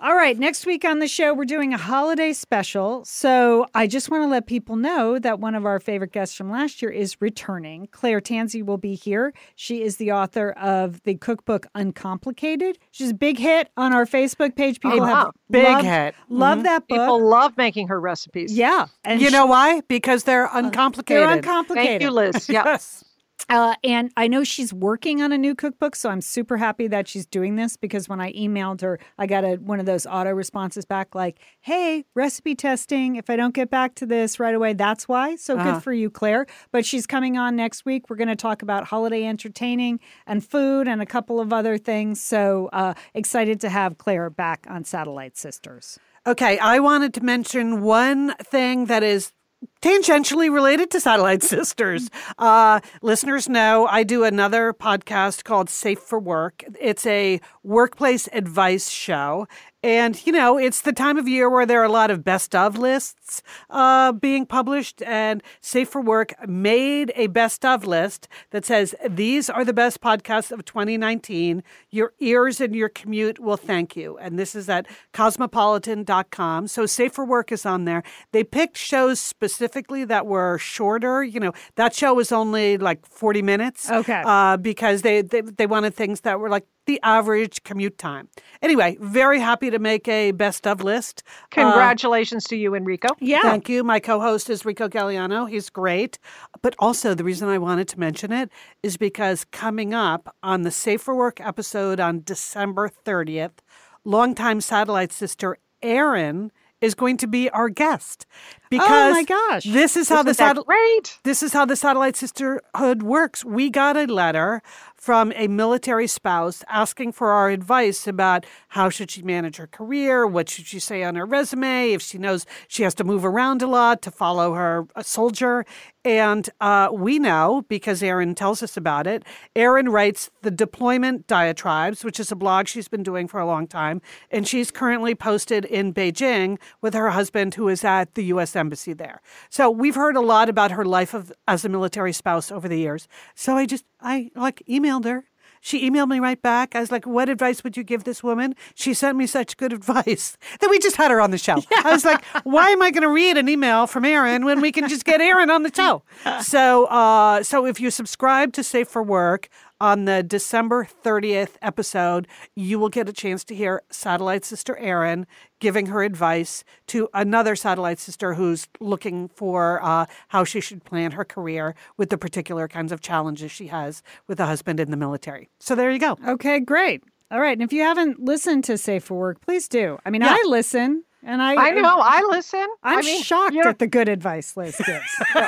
All 0.00 0.14
right, 0.14 0.38
next 0.38 0.64
week 0.64 0.84
on 0.84 1.00
the 1.00 1.08
show, 1.08 1.34
we're 1.34 1.44
doing 1.44 1.74
a 1.74 1.76
holiday 1.76 2.32
special. 2.32 3.04
So 3.04 3.66
I 3.74 3.88
just 3.88 4.12
want 4.12 4.22
to 4.22 4.28
let 4.28 4.46
people 4.46 4.76
know 4.76 5.18
that 5.18 5.40
one 5.40 5.56
of 5.56 5.66
our 5.66 5.80
favorite 5.80 6.12
guests 6.12 6.36
from 6.36 6.52
last 6.52 6.80
year 6.80 6.92
is 6.92 7.20
returning. 7.20 7.88
Claire 7.90 8.20
Tansey 8.20 8.62
will 8.62 8.76
be 8.78 8.94
here. 8.94 9.34
She 9.56 9.82
is 9.82 9.96
the 9.96 10.12
author 10.12 10.52
of 10.52 11.02
the 11.02 11.16
cookbook 11.16 11.66
Uncomplicated. 11.74 12.78
She's 12.92 13.10
a 13.10 13.14
big 13.14 13.38
hit 13.38 13.72
on 13.76 13.92
our 13.92 14.06
Facebook 14.06 14.54
page. 14.54 14.78
People 14.78 15.00
oh, 15.00 15.02
wow. 15.02 15.14
have 15.16 15.30
big 15.50 15.64
loved, 15.64 15.84
hit. 15.84 16.14
Love 16.28 16.58
mm-hmm. 16.58 16.62
that 16.62 16.86
book. 16.86 17.00
People 17.00 17.28
love 17.28 17.56
making 17.56 17.88
her 17.88 18.00
recipes. 18.00 18.56
Yeah. 18.56 18.86
And 19.02 19.20
you 19.20 19.30
she, 19.30 19.32
know 19.32 19.46
why? 19.46 19.80
Because 19.88 20.22
they're 20.22 20.48
uncomplicated. 20.52 21.24
They're 21.24 21.36
uncomplicated. 21.36 21.88
Thank 21.88 22.02
you, 22.02 22.12
Liz. 22.12 22.48
yes. 22.48 23.04
Uh, 23.48 23.74
and 23.82 24.10
I 24.16 24.28
know 24.28 24.44
she's 24.44 24.72
working 24.72 25.22
on 25.22 25.32
a 25.32 25.38
new 25.38 25.54
cookbook, 25.54 25.96
so 25.96 26.10
I'm 26.10 26.20
super 26.20 26.56
happy 26.56 26.86
that 26.88 27.08
she's 27.08 27.26
doing 27.26 27.56
this 27.56 27.76
because 27.76 28.08
when 28.08 28.20
I 28.20 28.32
emailed 28.32 28.80
her, 28.82 28.98
I 29.16 29.26
got 29.26 29.44
a, 29.44 29.54
one 29.56 29.80
of 29.80 29.86
those 29.86 30.06
auto 30.06 30.30
responses 30.32 30.84
back 30.84 31.14
like, 31.14 31.38
hey, 31.60 32.04
recipe 32.14 32.54
testing. 32.54 33.16
If 33.16 33.30
I 33.30 33.36
don't 33.36 33.54
get 33.54 33.70
back 33.70 33.94
to 33.96 34.06
this 34.06 34.38
right 34.38 34.54
away, 34.54 34.74
that's 34.74 35.08
why. 35.08 35.36
So 35.36 35.56
uh-huh. 35.56 35.72
good 35.72 35.82
for 35.82 35.92
you, 35.92 36.10
Claire. 36.10 36.46
But 36.72 36.84
she's 36.84 37.06
coming 37.06 37.38
on 37.38 37.56
next 37.56 37.84
week. 37.84 38.10
We're 38.10 38.16
going 38.16 38.28
to 38.28 38.36
talk 38.36 38.62
about 38.62 38.84
holiday 38.84 39.24
entertaining 39.24 40.00
and 40.26 40.44
food 40.44 40.88
and 40.88 41.00
a 41.00 41.06
couple 41.06 41.40
of 41.40 41.52
other 41.52 41.78
things. 41.78 42.20
So 42.20 42.68
uh, 42.72 42.94
excited 43.14 43.60
to 43.62 43.68
have 43.68 43.98
Claire 43.98 44.30
back 44.30 44.66
on 44.68 44.84
Satellite 44.84 45.36
Sisters. 45.36 45.98
Okay, 46.26 46.58
I 46.58 46.80
wanted 46.80 47.14
to 47.14 47.22
mention 47.22 47.80
one 47.80 48.34
thing 48.42 48.86
that 48.86 49.02
is 49.02 49.32
tangentially 49.80 50.52
related 50.52 50.90
to 50.90 51.00
Satellite 51.00 51.42
Sisters. 51.54 52.10
Uh, 52.38 52.80
listeners 53.02 53.48
know 53.48 53.86
I 53.86 54.02
do 54.02 54.24
another 54.24 54.72
podcast 54.72 55.44
called 55.44 55.70
Safe 55.70 55.98
for 55.98 56.18
Work. 56.18 56.64
It's 56.80 57.06
a 57.06 57.40
workplace 57.62 58.28
advice 58.32 58.88
show. 58.90 59.46
And, 59.82 60.26
you 60.26 60.32
know, 60.32 60.58
it's 60.58 60.80
the 60.80 60.92
time 60.92 61.18
of 61.18 61.28
year 61.28 61.48
where 61.48 61.64
there 61.64 61.80
are 61.80 61.84
a 61.84 61.90
lot 61.90 62.10
of 62.10 62.24
best 62.24 62.52
of 62.52 62.76
lists 62.76 63.42
uh, 63.70 64.10
being 64.10 64.44
published. 64.44 65.02
And 65.02 65.40
Safe 65.60 65.88
for 65.88 66.00
Work 66.00 66.34
made 66.48 67.12
a 67.14 67.28
best 67.28 67.64
of 67.64 67.84
list 67.84 68.26
that 68.50 68.64
says, 68.64 68.96
These 69.08 69.48
are 69.48 69.64
the 69.64 69.72
best 69.72 70.00
podcasts 70.00 70.50
of 70.50 70.64
2019. 70.64 71.62
Your 71.90 72.12
ears 72.18 72.60
and 72.60 72.74
your 72.74 72.88
commute 72.88 73.38
will 73.38 73.56
thank 73.56 73.94
you. 73.94 74.18
And 74.18 74.36
this 74.36 74.56
is 74.56 74.68
at 74.68 74.86
cosmopolitan.com. 75.12 76.66
So 76.66 76.84
Safe 76.84 77.12
for 77.12 77.24
Work 77.24 77.52
is 77.52 77.64
on 77.64 77.84
there. 77.84 78.02
They 78.32 78.42
picked 78.42 78.76
shows 78.76 79.20
specifically 79.20 80.04
that 80.06 80.26
were 80.26 80.58
shorter. 80.58 81.22
You 81.22 81.38
know, 81.38 81.52
that 81.76 81.94
show 81.94 82.14
was 82.14 82.32
only 82.32 82.78
like 82.78 83.06
40 83.06 83.42
minutes. 83.42 83.88
Okay. 83.88 84.22
Uh, 84.26 84.56
because 84.56 85.02
they, 85.02 85.22
they, 85.22 85.42
they 85.42 85.66
wanted 85.66 85.94
things 85.94 86.22
that 86.22 86.40
were 86.40 86.48
like 86.48 86.66
the 86.88 86.98
average 87.02 87.62
commute 87.64 87.98
time. 87.98 88.28
Anyway, 88.62 88.96
very 88.98 89.38
happy 89.38 89.70
to 89.70 89.78
make 89.78 90.08
a 90.08 90.32
best 90.32 90.66
of 90.66 90.82
list. 90.82 91.22
Uh, 91.26 91.46
Congratulations 91.50 92.46
uh, 92.46 92.48
to 92.48 92.56
you, 92.56 92.74
Enrico. 92.74 93.08
Yeah. 93.20 93.42
Thank 93.42 93.68
you. 93.68 93.84
My 93.84 94.00
co 94.00 94.20
host 94.20 94.48
is 94.48 94.64
Rico 94.64 94.88
Gagliano. 94.88 95.48
He's 95.48 95.68
great. 95.68 96.18
But 96.62 96.74
also, 96.78 97.14
the 97.14 97.24
reason 97.24 97.48
I 97.48 97.58
wanted 97.58 97.88
to 97.88 98.00
mention 98.00 98.32
it 98.32 98.50
is 98.82 98.96
because 98.96 99.44
coming 99.44 99.92
up 99.92 100.34
on 100.42 100.62
the 100.62 100.70
Safer 100.70 101.14
Work 101.14 101.40
episode 101.42 102.00
on 102.00 102.22
December 102.24 102.90
30th, 103.04 103.58
longtime 104.04 104.62
satellite 104.62 105.12
sister 105.12 105.58
Erin 105.82 106.50
is 106.80 106.94
going 106.94 107.18
to 107.18 107.26
be 107.26 107.50
our 107.50 107.68
guest 107.68 108.24
because 108.70 108.88
oh 108.88 109.10
my 109.12 109.24
gosh 109.24 109.64
this 109.64 109.96
is 109.96 110.08
how 110.08 110.16
Isn't 110.16 110.26
the 110.26 110.34
satellite 110.34 111.18
this 111.24 111.42
is 111.42 111.52
how 111.52 111.64
the 111.64 111.76
satellite 111.76 112.16
sisterhood 112.16 113.02
works 113.02 113.44
we 113.44 113.70
got 113.70 113.96
a 113.96 114.06
letter 114.06 114.62
from 114.98 115.32
a 115.36 115.46
military 115.46 116.08
spouse 116.08 116.64
asking 116.68 117.12
for 117.12 117.30
our 117.30 117.50
advice 117.50 118.08
about 118.08 118.44
how 118.68 118.90
should 118.90 119.10
she 119.10 119.22
manage 119.22 119.56
her 119.56 119.66
career, 119.66 120.26
what 120.26 120.50
should 120.50 120.66
she 120.66 120.80
say 120.80 121.04
on 121.04 121.14
her 121.14 121.24
resume, 121.24 121.92
if 121.92 122.02
she 122.02 122.18
knows 122.18 122.44
she 122.66 122.82
has 122.82 122.94
to 122.96 123.04
move 123.04 123.24
around 123.24 123.62
a 123.62 123.66
lot 123.68 124.02
to 124.02 124.10
follow 124.10 124.54
her 124.54 124.86
a 124.96 125.04
soldier. 125.04 125.64
And 126.04 126.48
uh, 126.60 126.88
we 126.92 127.18
know 127.18 127.64
because 127.68 128.02
Erin 128.02 128.34
tells 128.34 128.62
us 128.62 128.76
about 128.76 129.06
it. 129.06 129.24
Erin 129.54 129.88
writes 129.88 130.30
the 130.42 130.50
Deployment 130.50 131.26
Diatribes, 131.26 132.02
which 132.02 132.18
is 132.18 132.32
a 132.32 132.36
blog 132.36 132.66
she's 132.66 132.88
been 132.88 133.02
doing 133.02 133.28
for 133.28 133.38
a 133.38 133.46
long 133.46 133.66
time, 133.66 134.00
and 134.30 134.48
she's 134.48 134.70
currently 134.70 135.14
posted 135.14 135.64
in 135.64 135.94
Beijing 135.94 136.58
with 136.80 136.94
her 136.94 137.10
husband, 137.10 137.54
who 137.54 137.68
is 137.68 137.84
at 137.84 138.14
the 138.14 138.24
U.S. 138.24 138.56
Embassy 138.58 138.92
there. 138.92 139.22
So 139.48 139.70
we've 139.70 139.94
heard 139.94 140.16
a 140.16 140.20
lot 140.20 140.48
about 140.48 140.72
her 140.72 140.84
life 140.84 141.14
of, 141.14 141.32
as 141.46 141.64
a 141.64 141.68
military 141.68 142.12
spouse 142.12 142.52
over 142.52 142.68
the 142.68 142.78
years. 142.78 143.08
So 143.34 143.56
I 143.56 143.64
just 143.64 143.84
I 144.00 144.30
like 144.34 144.62
emailed 144.68 145.04
her. 145.04 145.24
She 145.60 145.88
emailed 145.90 146.08
me 146.08 146.20
right 146.20 146.40
back. 146.40 146.76
I 146.76 146.80
was 146.80 146.92
like, 146.92 147.06
"What 147.06 147.28
advice 147.28 147.64
would 147.64 147.76
you 147.76 147.82
give 147.82 148.04
this 148.04 148.22
woman?" 148.22 148.54
She 148.74 148.94
sent 148.94 149.16
me 149.18 149.26
such 149.26 149.56
good 149.56 149.72
advice 149.80 150.36
that 150.60 150.70
we 150.70 150.78
just 150.78 150.96
had 150.96 151.10
her 151.10 151.20
on 151.20 151.30
the 151.30 151.38
show. 151.38 151.56
Yeah. 151.70 151.82
I 151.84 151.92
was 151.92 152.04
like, 152.04 152.24
"Why 152.44 152.70
am 152.70 152.82
I 152.82 152.90
going 152.90 153.02
to 153.02 153.10
read 153.10 153.36
an 153.36 153.48
email 153.48 153.86
from 153.86 154.04
Erin 154.04 154.44
when 154.44 154.60
we 154.60 154.72
can 154.72 154.88
just 154.88 155.04
get 155.04 155.20
Erin 155.20 155.50
on 155.50 155.62
the 155.62 155.72
show?" 155.74 156.02
So, 156.42 156.86
uh, 156.86 157.42
so 157.42 157.66
if 157.66 157.80
you 157.80 157.90
subscribe 157.90 158.52
to 158.54 158.62
Safe 158.62 158.88
for 158.88 159.02
Work, 159.02 159.48
on 159.80 160.04
the 160.04 160.22
December 160.22 160.86
30th 161.04 161.56
episode, 161.62 162.26
you 162.54 162.78
will 162.78 162.88
get 162.88 163.08
a 163.08 163.12
chance 163.12 163.44
to 163.44 163.54
hear 163.54 163.82
satellite 163.90 164.44
sister 164.44 164.76
Erin 164.78 165.26
giving 165.60 165.86
her 165.86 166.02
advice 166.02 166.64
to 166.88 167.08
another 167.14 167.56
satellite 167.56 167.98
sister 167.98 168.34
who's 168.34 168.66
looking 168.80 169.28
for 169.28 169.82
uh, 169.82 170.06
how 170.28 170.44
she 170.44 170.60
should 170.60 170.84
plan 170.84 171.12
her 171.12 171.24
career 171.24 171.74
with 171.96 172.10
the 172.10 172.18
particular 172.18 172.68
kinds 172.68 172.92
of 172.92 173.00
challenges 173.00 173.50
she 173.50 173.68
has 173.68 174.02
with 174.26 174.40
a 174.40 174.46
husband 174.46 174.80
in 174.80 174.90
the 174.90 174.96
military. 174.96 175.48
So 175.58 175.74
there 175.74 175.90
you 175.90 175.98
go. 175.98 176.16
Okay, 176.26 176.60
great. 176.60 177.02
All 177.30 177.40
right. 177.40 177.52
And 177.52 177.62
if 177.62 177.72
you 177.72 177.82
haven't 177.82 178.20
listened 178.20 178.64
to 178.64 178.78
Safe 178.78 179.04
for 179.04 179.18
Work, 179.18 179.40
please 179.42 179.68
do. 179.68 179.98
I 180.04 180.10
mean, 180.10 180.22
yeah. 180.22 180.36
I 180.40 180.44
listen. 180.46 181.04
And 181.22 181.42
I, 181.42 181.54
I 181.56 181.70
know, 181.72 181.98
I 182.00 182.22
listen. 182.30 182.66
I'm 182.82 183.00
I 183.00 183.02
mean, 183.02 183.22
shocked 183.22 183.56
at 183.56 183.80
the 183.80 183.88
good 183.88 184.08
advice 184.08 184.56
Liz 184.56 184.80
gives. 184.86 185.22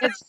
it's 0.00 0.22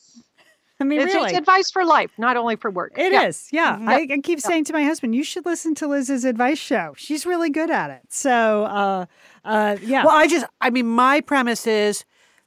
I 0.82 0.84
mean, 0.84 0.99
it's, 1.01 1.13
really. 1.13 1.29
it's 1.29 1.38
advice 1.38 1.71
for 1.71 1.86
life, 1.86 2.11
not 2.17 2.38
only 2.38 2.55
for 2.55 2.71
work. 2.71 2.93
It 2.97 3.11
yeah. 3.11 3.27
is, 3.27 3.47
yeah. 3.51 3.75
Mm-hmm. 3.75 3.89
I, 3.89 4.07
I, 4.11 4.17
keep 4.19 4.39
yeah. 4.39 4.47
saying 4.47 4.65
to 4.65 4.73
my 4.73 4.84
husband, 4.84 5.15
you 5.15 5.23
should 5.23 5.45
listen 5.45 5.75
to 5.75 5.88
Liz's 5.88 6.25
advice 6.25 6.57
show. 6.57 6.93
She's 6.97 7.25
really 7.25 7.49
good 7.49 7.69
at 7.69 7.91
it. 7.91 8.01
So, 8.09 8.65
uh, 8.65 9.05
uh, 9.45 9.77
yeah. 9.82 10.05
Well, 10.05 10.15
I 10.15 10.27
just, 10.27 10.45
I 10.59 10.69
mean, 10.69 10.88
my 10.88 11.21
premise 11.21 11.67
is 11.67 12.03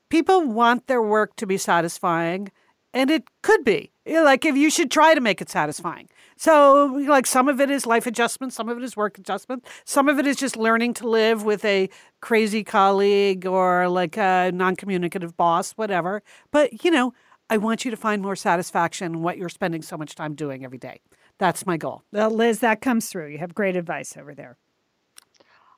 people 0.09 0.43
want 0.43 0.87
their 0.87 1.03
work 1.03 1.37
to 1.37 1.47
be 1.47 1.57
satisfying, 1.59 2.51
and 2.93 3.11
it 3.11 3.24
could 3.43 3.64
be. 3.64 3.93
Like, 4.07 4.45
if 4.45 4.57
you 4.57 4.68
should 4.68 4.91
try 4.91 5.14
to 5.14 5.20
make 5.20 5.41
it 5.41 5.49
satisfying. 5.49 6.09
So, 6.37 6.87
like, 7.09 7.26
some 7.26 7.49
of 7.49 7.61
it 7.61 7.70
is 7.70 7.87
life 7.87 8.07
adjustment, 8.07 8.53
some 8.53 8.68
of 8.68 8.76
it 8.76 8.85
is 8.85 8.97
work 8.97 9.18
adjustment, 9.18 9.64
some 9.85 10.09
of 10.09 10.18
it 10.18 10.26
is 10.26 10.37
just 10.37 10.57
learning 10.57 10.95
to 10.95 11.09
live 11.09 11.45
with 11.45 11.64
a 11.64 11.89
crazy 12.20 12.64
colleague 12.64 13.47
or 13.47 13.89
like 13.89 14.16
a 14.16 14.51
non 14.53 14.76
communicative 14.76 15.37
boss, 15.37 15.72
whatever. 15.72 16.22
But, 16.51 16.85
you 16.85 16.91
know, 16.91 17.14
I 17.51 17.59
want 17.59 17.84
you 17.84 17.90
to 17.90 17.97
find 17.97 18.22
more 18.22 18.36
satisfaction 18.36 19.14
in 19.14 19.22
what 19.22 19.36
you're 19.36 19.49
spending 19.49 19.82
so 19.82 19.97
much 19.97 20.14
time 20.14 20.34
doing 20.34 20.64
every 20.64 20.78
day. 20.78 21.01
That's 21.38 21.66
my 21.66 21.76
goal. 21.76 22.03
Well, 22.12 22.30
Liz, 22.30 22.61
that 22.61 22.80
comes 22.80 23.09
through. 23.09 23.28
You 23.28 23.38
have 23.38 23.55
great 23.55 23.76
advice 23.76 24.16
over 24.16 24.34
there. 24.34 24.57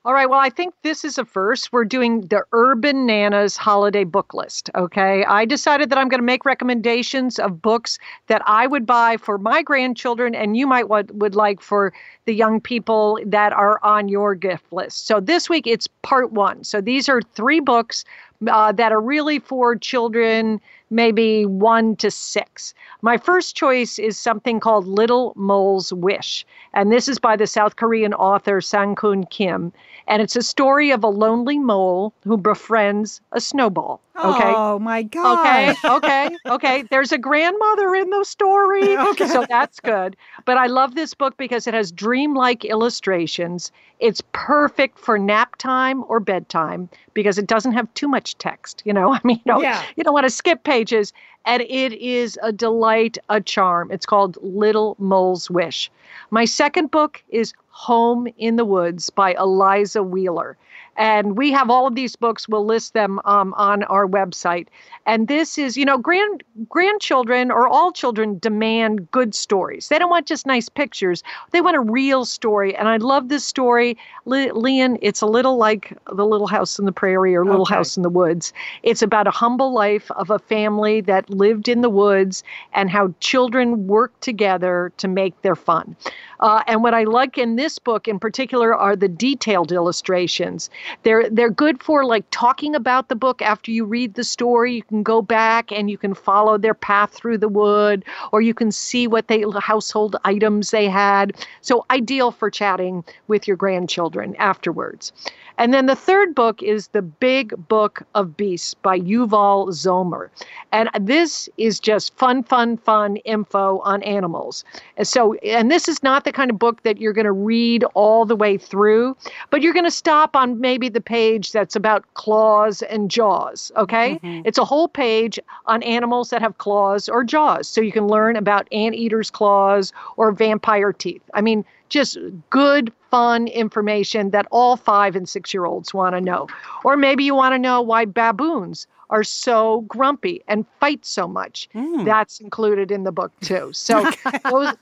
All 0.05 0.13
right. 0.13 0.29
Well, 0.29 0.39
I 0.39 0.49
think 0.49 0.73
this 0.83 1.03
is 1.03 1.17
a 1.17 1.25
first. 1.25 1.73
We're 1.73 1.83
doing 1.83 2.21
the 2.21 2.43
Urban 2.53 3.05
Nanas 3.05 3.57
holiday 3.57 4.05
book 4.05 4.33
list. 4.33 4.69
Okay. 4.73 5.25
I 5.25 5.43
decided 5.43 5.89
that 5.89 5.97
I'm 5.97 6.07
going 6.07 6.21
to 6.21 6.25
make 6.25 6.45
recommendations 6.45 7.39
of 7.39 7.61
books 7.61 7.99
that 8.27 8.41
I 8.45 8.67
would 8.67 8.85
buy 8.85 9.17
for 9.17 9.37
my 9.37 9.61
grandchildren 9.61 10.33
and 10.33 10.55
you 10.55 10.65
might 10.65 10.87
would, 10.87 11.19
would 11.19 11.35
like 11.35 11.59
for 11.59 11.91
the 12.23 12.33
young 12.33 12.61
people 12.61 13.19
that 13.25 13.51
are 13.51 13.83
on 13.83 14.07
your 14.07 14.33
gift 14.33 14.71
list. 14.71 15.07
So 15.07 15.19
this 15.19 15.49
week 15.49 15.67
it's 15.67 15.87
part 16.03 16.31
one. 16.31 16.63
So 16.63 16.79
these 16.79 17.09
are 17.09 17.21
three 17.21 17.59
books 17.59 18.05
uh, 18.47 18.71
that 18.71 18.91
are 18.91 19.01
really 19.01 19.39
for 19.39 19.75
children 19.75 20.61
maybe 20.89 21.45
one 21.45 21.95
to 21.97 22.09
six. 22.09 22.73
My 23.01 23.17
first 23.17 23.55
choice 23.55 23.99
is 23.99 24.17
something 24.17 24.59
called 24.59 24.87
Little 24.87 25.33
Mole's 25.35 25.91
Wish. 25.91 26.45
And 26.73 26.91
this 26.91 27.07
is 27.07 27.19
by 27.19 27.35
the 27.35 27.47
South 27.47 27.75
Korean 27.75 28.13
author 28.13 28.61
Sang-Keun 28.61 29.29
Kim. 29.29 29.73
And 30.07 30.21
it's 30.21 30.35
a 30.35 30.41
story 30.41 30.91
of 30.91 31.03
a 31.03 31.09
lonely 31.09 31.59
mole 31.59 32.13
who 32.23 32.37
befriends 32.37 33.21
a 33.33 33.41
snowball. 33.41 33.99
Okay. 34.17 34.53
Oh 34.55 34.79
my 34.79 35.03
God. 35.03 35.47
Okay. 35.47 35.75
Okay. 35.97 36.37
Okay. 36.45 36.83
There's 36.89 37.11
a 37.11 37.17
grandmother 37.17 37.95
in 37.95 38.09
the 38.09 38.23
story. 38.23 38.97
okay. 39.09 39.27
So 39.27 39.45
that's 39.47 39.79
good. 39.79 40.15
But 40.45 40.57
I 40.57 40.67
love 40.67 40.95
this 40.95 41.13
book 41.13 41.37
because 41.37 41.67
it 41.67 41.73
has 41.73 41.91
dreamlike 41.91 42.65
illustrations. 42.65 43.71
It's 43.99 44.21
perfect 44.33 44.99
for 44.99 45.17
nap 45.17 45.55
time 45.57 46.03
or 46.07 46.19
bedtime 46.19 46.89
because 47.13 47.37
it 47.37 47.47
doesn't 47.47 47.73
have 47.73 47.91
too 47.93 48.07
much 48.07 48.37
text. 48.37 48.81
You 48.85 48.93
know, 48.93 49.13
I 49.13 49.19
mean, 49.23 49.41
you, 49.45 49.53
know, 49.53 49.61
yeah. 49.61 49.83
you 49.95 50.03
don't 50.03 50.13
want 50.13 50.25
to 50.25 50.33
skip 50.33 50.63
pages. 50.63 51.13
And 51.45 51.61
it 51.63 51.93
is 51.93 52.37
a 52.43 52.51
delight, 52.51 53.17
a 53.29 53.39
charm. 53.39 53.91
It's 53.91 54.05
called 54.05 54.37
Little 54.41 54.95
Mole's 54.99 55.49
Wish. 55.49 55.89
My 56.29 56.43
second 56.43 56.91
book 56.91 57.23
is 57.29 57.53
Home 57.69 58.27
in 58.37 58.57
the 58.57 58.65
Woods 58.65 59.09
by 59.09 59.33
Eliza 59.33 60.03
Wheeler. 60.03 60.57
And 60.97 61.37
we 61.37 61.51
have 61.51 61.69
all 61.69 61.87
of 61.87 61.95
these 61.95 62.15
books. 62.15 62.49
We'll 62.49 62.65
list 62.65 62.93
them 62.93 63.21
um, 63.25 63.53
on 63.55 63.83
our 63.83 64.07
website. 64.07 64.67
And 65.05 65.27
this 65.27 65.57
is, 65.57 65.77
you 65.77 65.85
know, 65.85 65.97
grand 65.97 66.43
grandchildren 66.69 67.51
or 67.51 67.67
all 67.67 67.91
children 67.91 68.39
demand 68.39 69.09
good 69.11 69.35
stories. 69.35 69.89
They 69.89 69.99
don't 69.99 70.09
want 70.09 70.25
just 70.25 70.45
nice 70.45 70.69
pictures. 70.69 71.23
They 71.51 71.61
want 71.61 71.77
a 71.77 71.81
real 71.81 72.25
story. 72.25 72.75
And 72.75 72.89
I 72.89 72.97
love 72.97 73.29
this 73.29 73.45
story, 73.45 73.97
Le- 74.25 74.53
Lian. 74.53 74.97
It's 75.01 75.21
a 75.21 75.27
little 75.27 75.57
like 75.57 75.95
the 76.11 76.25
Little 76.25 76.47
House 76.47 76.79
in 76.79 76.85
the 76.85 76.91
Prairie 76.91 77.35
or 77.35 77.45
Little 77.45 77.61
okay. 77.61 77.75
House 77.75 77.95
in 77.95 78.03
the 78.03 78.09
Woods. 78.09 78.51
It's 78.83 79.01
about 79.01 79.27
a 79.27 79.31
humble 79.31 79.73
life 79.73 80.09
of 80.11 80.29
a 80.29 80.39
family 80.39 81.01
that 81.01 81.29
lived 81.29 81.67
in 81.67 81.81
the 81.81 81.89
woods 81.89 82.43
and 82.73 82.89
how 82.89 83.13
children 83.19 83.87
work 83.87 84.19
together 84.19 84.91
to 84.97 85.07
make 85.07 85.39
their 85.41 85.55
fun. 85.55 85.95
Uh, 86.39 86.63
and 86.67 86.83
what 86.83 86.93
I 86.93 87.03
like 87.03 87.37
in 87.37 87.55
this 87.55 87.79
book 87.79 88.07
in 88.07 88.19
particular 88.19 88.75
are 88.75 88.95
the 88.95 89.07
detailed 89.07 89.71
illustrations. 89.71 90.69
They're 91.03 91.29
they're 91.29 91.49
good 91.49 91.81
for 91.81 92.05
like 92.05 92.25
talking 92.31 92.75
about 92.75 93.09
the 93.09 93.15
book 93.15 93.41
after 93.41 93.71
you 93.71 93.85
read 93.85 94.13
the 94.13 94.23
story. 94.23 94.75
You 94.75 94.83
can 94.83 95.03
go 95.03 95.21
back 95.21 95.71
and 95.71 95.89
you 95.89 95.97
can 95.97 96.13
follow 96.13 96.57
their 96.57 96.73
path 96.73 97.13
through 97.13 97.39
the 97.39 97.49
wood, 97.49 98.03
or 98.31 98.41
you 98.41 98.53
can 98.53 98.71
see 98.71 99.07
what 99.07 99.27
they 99.27 99.43
household 99.59 100.15
items 100.25 100.71
they 100.71 100.87
had. 100.87 101.35
So 101.61 101.85
ideal 101.89 102.31
for 102.31 102.49
chatting 102.49 103.03
with 103.27 103.47
your 103.47 103.57
grandchildren 103.57 104.35
afterwards. 104.37 105.11
And 105.57 105.73
then 105.73 105.87
the 105.87 105.95
third 105.95 106.35
book 106.35 106.61
is 106.61 106.89
The 106.89 107.01
Big 107.01 107.53
Book 107.67 108.03
of 108.15 108.37
Beasts 108.37 108.73
by 108.75 108.99
Yuval 108.99 109.69
Zomer. 109.69 110.29
And 110.71 110.89
this 110.99 111.49
is 111.57 111.79
just 111.79 112.15
fun, 112.15 112.43
fun, 112.43 112.77
fun 112.77 113.17
info 113.17 113.79
on 113.79 114.03
animals. 114.03 114.63
And 114.97 115.07
so, 115.07 115.33
and 115.35 115.71
this 115.71 115.87
is 115.87 116.03
not 116.03 116.23
the 116.25 116.31
kind 116.31 116.51
of 116.51 116.59
book 116.59 116.83
that 116.83 116.99
you're 116.99 117.13
going 117.13 117.25
to 117.25 117.31
read 117.31 117.83
all 117.95 118.25
the 118.25 118.35
way 118.35 118.57
through, 118.57 119.15
but 119.49 119.61
you're 119.61 119.73
going 119.73 119.85
to 119.85 119.91
stop 119.91 120.35
on 120.35 120.59
maybe 120.59 120.89
the 120.89 121.01
page 121.01 121.51
that's 121.51 121.75
about 121.75 122.05
claws 122.13 122.81
and 122.83 123.09
jaws. 123.09 123.71
Okay. 123.75 124.15
Mm-hmm. 124.15 124.41
It's 124.45 124.57
a 124.57 124.65
whole 124.65 124.87
page 124.87 125.39
on 125.65 125.81
animals 125.83 126.29
that 126.29 126.41
have 126.41 126.57
claws 126.57 127.09
or 127.09 127.23
jaws. 127.23 127.67
So 127.67 127.81
you 127.81 127.91
can 127.91 128.07
learn 128.07 128.35
about 128.35 128.67
anteater's 128.71 129.31
claws 129.31 129.93
or 130.17 130.31
vampire 130.31 130.93
teeth. 130.93 131.23
I 131.33 131.41
mean, 131.41 131.65
just 131.89 132.17
good, 132.49 132.91
fun 133.11 133.47
information 133.47 134.31
that 134.31 134.47
all 134.51 134.77
five 134.77 135.15
and 135.15 135.27
six 135.27 135.53
year 135.53 135.65
olds 135.65 135.93
want 135.93 136.15
to 136.15 136.21
know. 136.21 136.47
Or 136.83 136.97
maybe 136.97 137.23
you 137.23 137.35
want 137.35 137.53
to 137.53 137.59
know 137.59 137.81
why 137.81 138.05
baboons 138.05 138.87
are 139.09 139.23
so 139.23 139.81
grumpy 139.81 140.43
and 140.47 140.65
fight 140.79 141.05
so 141.05 141.27
much. 141.27 141.69
Mm. 141.73 142.05
That's 142.05 142.39
included 142.39 142.91
in 142.91 143.03
the 143.03 143.11
book 143.11 143.31
too. 143.41 143.71
So 143.73 144.03
those. 144.43 144.73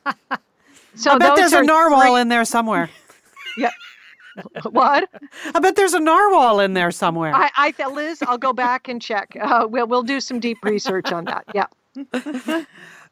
So 0.96 1.12
I 1.12 1.18
bet 1.18 1.36
there's 1.36 1.54
a 1.54 1.62
narwhal 1.62 2.14
three, 2.14 2.22
in 2.22 2.30
there 2.30 2.46
somewhere. 2.46 2.90
Yeah. 3.58 3.70
What? 4.64 5.10
I 5.54 5.60
bet 5.60 5.78
there's 5.78 5.94
a 5.94 6.00
narwhal 6.02 6.60
in 6.60 6.74
there 6.74 6.92
somewhere. 6.92 7.34
I, 7.34 7.74
I 7.80 7.88
Liz, 7.88 8.22
I'll 8.22 8.38
go 8.38 8.52
back 8.52 8.90
and 8.90 9.02
check. 9.02 9.38
Uh, 9.40 9.66
we'll 9.70 9.88
we'll 9.88 10.04
do 10.04 10.20
some 10.20 10.42
deep 10.42 10.58
research 10.62 11.14
on 11.14 11.24
that. 11.24 11.46
Yeah. 11.54 11.68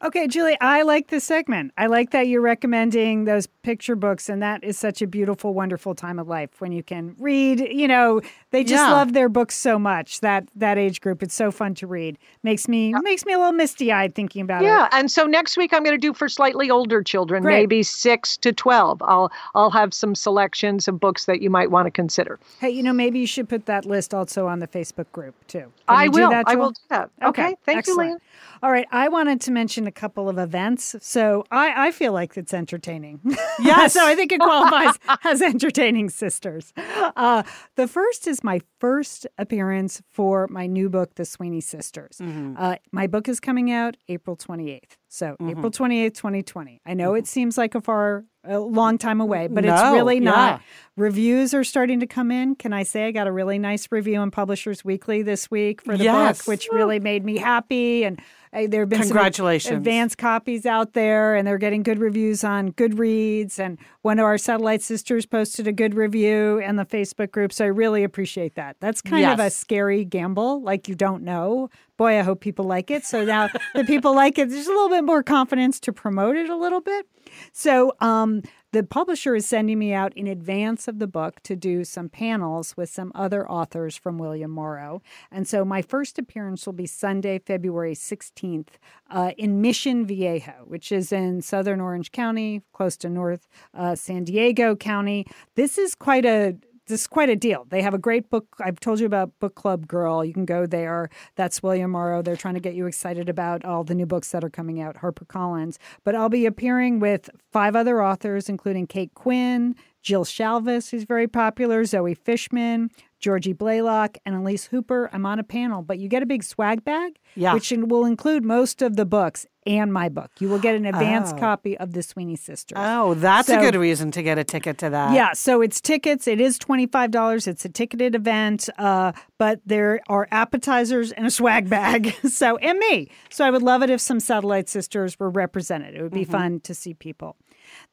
Okay, 0.04 0.28
Julie, 0.28 0.58
I 0.60 0.82
like 0.82 1.08
this 1.08 1.24
segment. 1.24 1.72
I 1.78 1.86
like 1.86 2.12
that 2.12 2.28
you're 2.28 2.41
recommending 2.41 3.24
those 3.24 3.47
picture 3.47 3.95
books, 3.95 4.28
and 4.28 4.43
that 4.43 4.62
is 4.62 4.78
such 4.78 5.01
a 5.01 5.08
beautiful, 5.08 5.54
wonderful 5.54 5.95
time 5.95 6.20
of 6.20 6.28
life 6.28 6.49
when 6.60 6.74
you 6.74 6.84
can 6.84 7.16
read. 7.20 7.62
You 7.62 7.88
know, 7.88 8.20
they 8.51 8.66
just 8.66 8.84
yeah. 8.84 8.91
love 8.91 9.14
their 9.14 9.30
books 9.30 9.56
so 9.56 9.80
much. 9.80 10.20
That 10.20 10.49
that 10.56 10.78
age 10.78 10.99
group, 10.99 11.24
it's 11.24 11.34
so 11.34 11.51
fun 11.51 11.74
to 11.76 11.88
read. 11.88 12.18
Makes 12.43 12.68
me 12.68 12.91
yeah. 12.91 12.99
makes 13.01 13.26
me 13.26 13.32
a 13.32 13.38
little 13.38 13.54
misty 13.54 13.93
eyed 13.93 14.14
thinking 14.14 14.41
about 14.41 14.64
yeah. 14.64 14.68
it. 14.68 14.89
Yeah, 14.91 14.99
and 14.99 15.10
so 15.10 15.26
next 15.26 15.56
week 15.56 15.74
I'm 15.74 15.84
going 15.84 15.95
to 15.95 16.08
do 16.08 16.14
for 16.14 16.28
slightly 16.28 16.70
older 16.70 17.01
children, 17.01 17.41
Great. 17.41 17.62
maybe 17.62 17.82
six 17.82 18.36
to 18.38 18.51
twelve. 18.51 19.01
I'll 19.04 19.32
I'll 19.56 19.72
have 19.72 19.93
some 19.93 20.16
selections 20.16 20.89
of 20.89 20.99
books 20.99 21.26
that 21.26 21.41
you 21.41 21.49
might 21.49 21.72
want 21.72 21.86
to 21.86 21.91
consider. 21.91 22.39
Hey, 22.60 22.72
you 22.72 22.84
know, 22.84 22.93
maybe 22.93 23.20
you 23.20 23.28
should 23.28 23.47
put 23.47 23.68
that 23.68 23.86
list 23.86 24.14
also 24.14 24.47
on 24.47 24.60
the 24.60 24.68
Facebook 24.68 25.10
group 25.14 25.34
too. 25.47 25.60
Can 25.60 25.72
I 25.88 26.10
will. 26.10 26.34
I 26.45 26.56
will 26.56 26.72
do 26.72 26.82
that. 26.89 27.10
Okay, 27.22 27.28
okay. 27.45 27.56
thank 27.64 27.78
Excellent. 27.78 28.08
you, 28.08 28.14
Lian. 28.16 28.22
All 28.62 28.72
right, 28.72 28.88
I 28.93 29.10
wanted 29.10 29.41
to 29.41 29.51
mention 29.51 29.88
a 29.88 29.91
couple 29.94 30.30
of 30.30 30.38
events. 30.38 30.96
So 31.02 31.46
I, 31.52 31.88
I 31.88 31.91
feel 31.91 32.14
like 32.14 32.38
it's 32.38 32.54
entertaining. 32.54 33.22
Yes. 33.60 33.94
so 33.94 34.04
I 34.04 34.16
think 34.16 34.32
it 34.32 34.39
qualifies 34.39 34.96
as 35.24 35.41
entertaining 35.41 36.10
sisters. 36.10 36.74
Uh, 36.76 37.44
the 37.76 37.88
first 37.88 38.28
is 38.28 38.44
my 38.44 38.62
first 38.80 39.28
appearance 39.38 40.02
for 40.12 40.48
my 40.50 40.66
new 40.66 40.89
book, 40.89 41.14
The 41.16 41.24
Sweeney 41.24 41.62
Sisters. 41.62 42.18
Mm-hmm. 42.20 42.56
Uh, 42.58 42.76
my 42.91 43.06
book 43.06 43.30
is 43.30 43.39
coming 43.39 43.72
out 43.72 43.96
April 44.08 44.36
28th. 44.36 44.98
So 45.08 45.34
mm-hmm. 45.34 45.50
April 45.50 45.70
28th, 45.70 46.16
2020. 46.16 46.82
I 46.86 46.96
know 46.96 47.10
mm-hmm. 47.10 47.18
it 47.18 47.28
seems 47.28 47.56
like 47.56 47.76
a 47.76 47.82
far, 47.82 48.26
a 48.44 48.58
long 48.58 48.98
time 48.98 49.22
away, 49.22 49.48
but 49.48 49.64
no, 49.64 49.72
it's 49.72 49.84
really 49.84 50.20
not. 50.20 50.60
Yeah. 50.60 50.66
Reviews 50.98 51.54
are 51.54 51.64
starting 51.64 52.00
to 52.00 52.08
come 52.08 52.32
in. 52.32 52.56
Can 52.56 52.74
I 52.74 52.82
say 52.82 53.06
I 53.06 53.12
got 53.12 53.28
a 53.28 53.32
really 53.32 53.60
nice 53.60 53.88
review 53.91 54.20
in 54.24 54.32
Publishers 54.32 54.84
Weekly 54.84 55.22
this 55.22 55.52
week 55.52 55.84
for 55.84 55.96
the 55.96 56.06
yes. 56.06 56.39
book, 56.39 56.48
which 56.48 56.68
really 56.72 57.00
made 57.00 57.24
me 57.24 57.38
happy 57.38 58.04
and 58.04 58.20
there 58.54 58.82
have 58.82 58.89
been 58.89 59.01
Congratulations. 59.01 59.70
some 59.70 59.78
advanced 59.78 60.18
copies 60.18 60.66
out 60.66 60.93
there, 60.93 61.36
and 61.36 61.47
they're 61.47 61.58
getting 61.58 61.84
good 61.84 61.99
reviews 61.99 62.43
on 62.43 62.72
Goodreads. 62.72 63.60
And 63.60 63.80
one 64.01 64.20
of 64.20 64.26
our 64.26 64.38
satellite 64.38 64.82
sisters 64.82 65.26
posted 65.26 65.68
a 65.68 65.72
good 65.72 65.95
review 65.95 66.60
in 66.60 66.76
the 66.76 66.86
Facebook 66.86 67.32
group. 67.32 67.51
So 67.51 67.66
I 67.66 67.70
really 67.70 68.04
appreciate 68.04 68.56
that. 68.56 68.78
That's 68.80 69.01
kind 69.01 69.22
yes. 69.22 69.34
of 69.34 69.45
a 69.45 69.49
scary 69.49 70.06
gamble, 70.06 70.62
like 70.62 70.88
you 70.88 70.95
don't 70.95 71.24
know. 71.24 71.70
Boy, 71.97 72.20
I 72.20 72.22
hope 72.22 72.41
people 72.41 72.66
like 72.66 72.91
it. 72.91 73.06
So 73.06 73.26
now 73.26 73.49
the 73.76 73.84
people 73.84 74.16
like 74.16 74.38
it, 74.38 74.49
there's 74.49 74.68
a 74.68 74.72
little 74.72 74.89
bit 74.89 75.04
more 75.04 75.24
confidence 75.24 75.80
to 75.82 75.93
promote 75.93 76.36
it 76.36 76.49
a 76.49 76.56
little 76.56 76.82
bit. 76.82 77.08
So 77.51 77.93
um, 77.99 78.43
the 78.74 78.84
publisher 78.84 79.36
is 79.36 79.45
sending 79.45 79.78
me 79.78 79.93
out 79.93 80.17
in 80.17 80.26
advance 80.26 80.88
of 80.88 80.97
the 80.97 81.05
book 81.05 81.39
to 81.43 81.55
do 81.55 81.84
some 81.84 82.09
panels 82.09 82.76
with 82.76 82.89
some 82.89 83.11
other 83.13 83.47
authors 83.47 83.95
from 83.95 84.17
William 84.17 84.49
Morrow. 84.49 85.03
And 85.32 85.47
so 85.47 85.63
my 85.63 85.84
first 85.84 86.17
appearance 86.17 86.65
will 86.65 86.74
be 86.74 86.88
Sunday, 86.88 87.38
February 87.38 87.93
16th 87.93 88.69
uh, 89.11 89.32
in 89.38 89.61
Mission 89.61 90.07
Viejo, 90.07 90.65
which 90.65 90.91
is 90.91 91.11
in 91.11 91.43
southern 91.43 91.80
Orange 91.80 92.11
County, 92.11 92.63
close 92.74 92.97
to 92.97 93.09
North 93.09 93.47
uh, 93.76 93.93
San 93.93 94.24
Diego 94.24 94.76
County. 94.76 95.28
This 95.53 95.78
is 95.78 95.93
quite 95.93 96.26
a 96.26 96.57
this 96.88 97.02
is 97.02 97.08
quite 97.08 97.30
a 97.30 97.36
deal. 97.36 97.66
They 97.70 97.82
have 97.82 97.94
a 97.94 97.98
great 97.98 98.30
book. 98.30 98.46
I've 98.60 98.80
told 98.80 99.00
you 99.00 99.06
about 99.06 99.32
Book 99.40 99.56
Club 99.56 99.88
Girl. 99.88 100.24
You 100.24 100.34
can 100.34 100.46
go 100.46 100.66
there. 100.66 101.10
That's 101.36 101.64
William 101.64 101.92
Morrow. 101.92 102.22
They're 102.22 102.36
trying 102.36 102.56
to 102.56 102.60
get 102.60 102.76
you 102.76 102.86
excited 102.88 103.30
about 103.30 103.64
all 103.64 103.84
the 103.84 103.96
new 103.96 104.06
books 104.06 104.32
that 104.32 104.44
are 104.44 104.50
coming 104.50 104.82
out, 104.82 104.98
HarperCollins. 104.98 105.78
But 106.04 106.16
I'll 106.16 106.30
be 106.30 106.46
appearing 106.46 107.00
with 107.00 107.30
five 107.52 107.76
other 107.76 108.04
authors, 108.04 108.50
including 108.50 108.88
Kate 108.88 109.14
Quinn, 109.14 109.76
Jill 110.02 110.26
Shalvis, 110.26 110.92
who's 110.92 111.06
very 111.06 111.28
popular, 111.28 111.86
Zoe 111.86 112.14
Fishman, 112.14 112.90
Georgie 113.24 113.53
Blalock, 113.53 114.17
and 114.26 114.36
Elise 114.36 114.65
Hooper. 114.65 115.09
I'm 115.13 115.26
on 115.26 115.39
a 115.39 115.43
panel, 115.43 115.82
but 115.82 115.97
you 115.97 116.09
get 116.09 116.21
a 116.21 116.26
big 116.26 116.43
swag 116.43 116.84
bag, 116.84 117.17
Yeah. 117.36 117.53
which 117.53 117.71
will 117.71 118.03
include 118.03 118.43
most 118.43 118.82
of 118.82 118.97
the 118.97 119.05
books 119.05 119.45
and 119.65 119.93
my 119.93 120.09
book. 120.09 120.30
You 120.41 120.49
will 120.49 120.59
get 120.59 120.76
an 120.76 120.86
advance 120.86 121.32
Oh. 121.34 121.38
copy 121.39 121.78
of 121.78 121.93
the 121.93 122.03
Sweeney 122.03 122.36
Sisters. 122.36 122.78
Oh, 122.78 123.13
that's 123.13 123.47
So- 123.47 123.57
a 123.57 123.61
good 123.61 123.76
reason 123.76 124.11
to 124.11 124.21
get 124.21 124.38
a 124.38 124.43
ticket 124.43 124.78
to 124.80 124.89
that. 124.89 125.13
Yeah, 125.13 125.32
so 125.32 125.61
it's 125.61 125.80
tickets. 125.80 126.28
It 126.28 126.41
is 126.41 126.59
$25. 126.59 127.47
It's 127.47 127.63
a 127.63 127.69
ticketed 127.69 128.13
event, 128.13 128.67
uh, 128.78 129.13
but 129.38 129.61
there 129.65 130.01
are 130.09 130.28
appetizers 130.32 131.13
and 131.13 131.26
a 131.26 131.32
swag 131.32 131.69
bag. 131.69 132.13
So, 132.34 132.57
and 132.57 132.78
me. 132.78 133.09
So, 133.30 133.45
I 133.45 133.51
would 133.51 133.61
love 133.61 133.84
it 133.84 133.89
if 133.89 134.01
some 134.01 134.19
Satellite 134.19 134.67
Sisters 134.67 135.17
were 135.17 135.30
represented. 135.30 135.95
It 135.95 136.01
would 136.01 136.11
be 136.11 136.26
fun 136.26 136.59
to 136.61 136.74
see 136.74 136.93
people. 136.93 137.38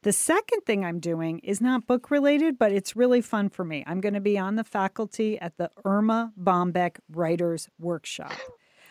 The 0.03 0.13
second 0.15 0.63
thing 0.63 0.83
I'm 0.83 0.99
doing 0.99 1.41
is 1.41 1.61
not 1.61 1.87
book 1.87 2.11
related, 2.11 2.59
but 2.59 2.73
it's 2.73 2.97
really 2.97 3.21
fun 3.21 3.51
for 3.51 3.67
me. 3.67 3.85
I'm 3.87 4.01
going 4.01 4.15
to 4.15 4.21
be 4.21 4.39
on 4.39 4.57
the 4.57 4.65
faculty 4.65 5.39
at 5.39 5.59
the 5.59 5.71
Erma 5.85 6.33
Bombeck 6.43 7.01
Writers 7.11 7.69
Workshop. 7.79 8.33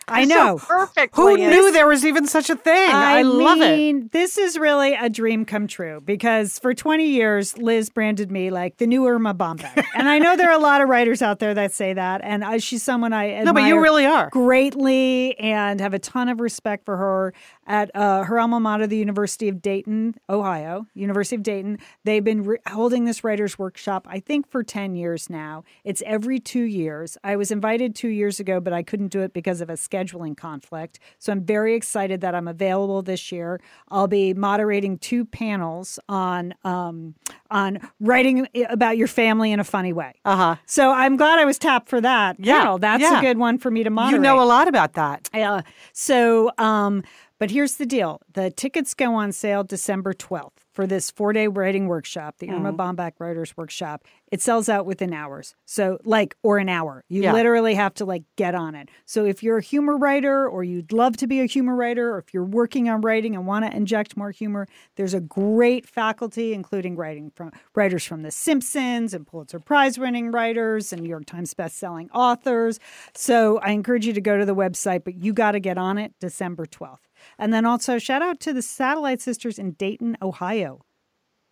I 0.08 0.24
know. 0.24 0.58
So 0.58 0.66
perfect. 0.66 1.14
Who 1.16 1.36
knew 1.36 1.72
there 1.72 1.86
was 1.86 2.04
even 2.04 2.26
such 2.26 2.50
a 2.50 2.56
thing? 2.56 2.90
I, 2.92 3.22
love 3.22 3.60
it. 3.60 3.76
mean, 3.76 4.08
This 4.12 4.38
is 4.38 4.58
really 4.58 4.94
a 4.94 5.08
dream 5.08 5.44
come 5.44 5.66
true 5.66 6.00
because 6.04 6.58
for 6.58 6.74
20 6.74 7.06
years, 7.06 7.56
Liz 7.58 7.90
branded 7.90 8.30
me 8.30 8.50
like 8.50 8.78
the 8.78 8.86
new 8.86 9.06
Erma 9.06 9.34
Bombeck. 9.34 9.84
and 9.94 10.08
I 10.08 10.18
know 10.18 10.36
there 10.36 10.50
are 10.50 10.58
a 10.58 10.62
lot 10.62 10.80
of 10.80 10.88
writers 10.88 11.22
out 11.22 11.38
there 11.38 11.54
that 11.54 11.72
say 11.72 11.92
that. 11.92 12.20
And 12.24 12.44
I, 12.44 12.58
she's 12.58 12.82
someone 12.82 13.12
I 13.12 13.30
admire 13.30 13.44
No, 13.44 13.52
but 13.52 13.62
you 13.68 13.80
really 13.80 14.04
are. 14.06 14.28
greatly 14.30 15.38
and 15.38 15.80
have 15.80 15.94
a 15.94 15.98
ton 15.98 16.28
of 16.28 16.40
respect 16.40 16.84
for 16.84 16.96
her 16.96 17.32
at 17.66 17.90
uh, 17.94 18.24
her 18.24 18.38
alma 18.40 18.58
mater, 18.58 18.86
the 18.86 18.96
University 18.96 19.48
of 19.48 19.62
Dayton, 19.62 20.16
Ohio, 20.28 20.86
University 20.94 21.36
of 21.36 21.42
Dayton. 21.42 21.78
They've 22.04 22.24
been 22.24 22.42
re- 22.44 22.58
holding 22.66 23.04
this 23.04 23.22
writers 23.22 23.58
workshop, 23.58 24.06
I 24.10 24.18
think, 24.20 24.50
for 24.50 24.62
10 24.64 24.96
years 24.96 25.30
now. 25.30 25.62
It's 25.84 26.02
every 26.04 26.40
two 26.40 26.62
years. 26.64 27.16
I 27.22 27.36
was 27.36 27.50
invited 27.50 27.94
two 27.94 28.08
years 28.08 28.40
ago, 28.40 28.60
but 28.60 28.72
I 28.72 28.82
couldn't 28.82 29.08
do 29.08 29.20
it 29.20 29.32
because 29.32 29.60
of 29.60 29.70
a 29.70 29.76
scheduling 29.90 30.36
conflict. 30.36 30.98
So 31.18 31.32
I'm 31.32 31.44
very 31.44 31.74
excited 31.74 32.20
that 32.20 32.34
I'm 32.34 32.48
available 32.48 33.02
this 33.02 33.32
year. 33.32 33.60
I'll 33.88 34.06
be 34.08 34.34
moderating 34.34 34.98
two 34.98 35.24
panels 35.24 35.98
on 36.08 36.54
um, 36.64 37.14
on 37.50 37.80
writing 38.00 38.46
about 38.68 38.96
your 38.96 39.08
family 39.08 39.52
in 39.52 39.60
a 39.60 39.64
funny 39.64 39.92
way. 39.92 40.14
Uh 40.24 40.36
huh. 40.36 40.56
So 40.66 40.92
I'm 40.92 41.16
glad 41.16 41.38
I 41.38 41.44
was 41.44 41.58
tapped 41.58 41.88
for 41.88 42.00
that 42.00 42.36
Yeah, 42.38 42.60
panel. 42.60 42.78
That's 42.78 43.02
yeah. 43.02 43.18
a 43.18 43.20
good 43.20 43.38
one 43.38 43.58
for 43.58 43.70
me 43.70 43.82
to 43.84 43.90
moderate. 43.90 44.18
You 44.18 44.22
know 44.22 44.40
a 44.42 44.44
lot 44.44 44.68
about 44.68 44.94
that. 44.94 45.28
Yeah. 45.34 45.62
So, 45.92 46.50
um, 46.58 47.02
but 47.40 47.50
here's 47.50 47.76
the 47.76 47.86
deal: 47.86 48.20
the 48.32 48.52
tickets 48.52 48.94
go 48.94 49.14
on 49.16 49.32
sale 49.32 49.64
December 49.64 50.12
12th 50.12 50.52
for 50.72 50.86
this 50.86 51.10
four-day 51.10 51.48
writing 51.48 51.88
workshop, 51.88 52.36
the 52.38 52.48
Erma 52.48 52.72
mm. 52.72 52.76
Bombeck 52.76 53.14
Writers 53.18 53.56
Workshop. 53.56 54.04
It 54.30 54.40
sells 54.40 54.68
out 54.68 54.86
within 54.86 55.12
hours. 55.12 55.56
So, 55.66 55.98
like, 56.04 56.36
or 56.44 56.58
an 56.58 56.68
hour. 56.68 57.04
You 57.08 57.22
Yeah. 57.22 57.32
literally 57.32 57.74
have 57.74 57.92
to 57.94 58.04
like 58.04 58.22
get 58.36 58.54
on 58.54 58.76
it. 58.76 58.88
So, 59.04 59.24
if 59.24 59.42
you're 59.42 59.58
a 59.58 59.62
humor 59.62 59.96
writer, 59.96 60.48
or 60.48 60.62
you'd 60.62 60.92
love 60.92 61.16
to 61.16 61.26
be 61.26 61.40
a 61.40 61.46
humor 61.46 61.74
writer, 61.74 62.14
or 62.14 62.18
if 62.18 62.32
you're 62.32 62.44
working 62.44 62.88
on 62.88 63.00
writing 63.00 63.34
and 63.34 63.46
want 63.46 63.64
to 63.64 63.76
inject 63.76 64.16
more 64.16 64.30
humor, 64.30 64.68
there's 64.94 65.14
a 65.14 65.20
great 65.20 65.88
faculty, 65.88 66.52
including 66.54 66.94
writing 66.94 67.32
from 67.34 67.50
writers 67.74 68.04
from 68.04 68.22
The 68.22 68.30
Simpsons 68.30 69.12
and 69.12 69.26
Pulitzer 69.26 69.58
Prize-winning 69.58 70.30
writers 70.30 70.92
and 70.92 71.02
New 71.02 71.08
York 71.08 71.26
Times 71.26 71.52
best-selling 71.54 72.10
authors. 72.10 72.78
So, 73.14 73.58
I 73.58 73.72
encourage 73.72 74.06
you 74.06 74.12
to 74.12 74.20
go 74.20 74.38
to 74.38 74.44
the 74.44 74.54
website, 74.54 75.02
but 75.02 75.16
you 75.16 75.32
got 75.32 75.52
to 75.52 75.60
get 75.60 75.78
on 75.78 75.98
it 75.98 76.14
December 76.20 76.66
12th. 76.66 77.09
And 77.38 77.52
then 77.52 77.64
also 77.64 77.98
shout 77.98 78.22
out 78.22 78.40
to 78.40 78.52
the 78.52 78.62
Satellite 78.62 79.20
Sisters 79.20 79.58
in 79.58 79.72
Dayton, 79.72 80.16
Ohio. 80.22 80.84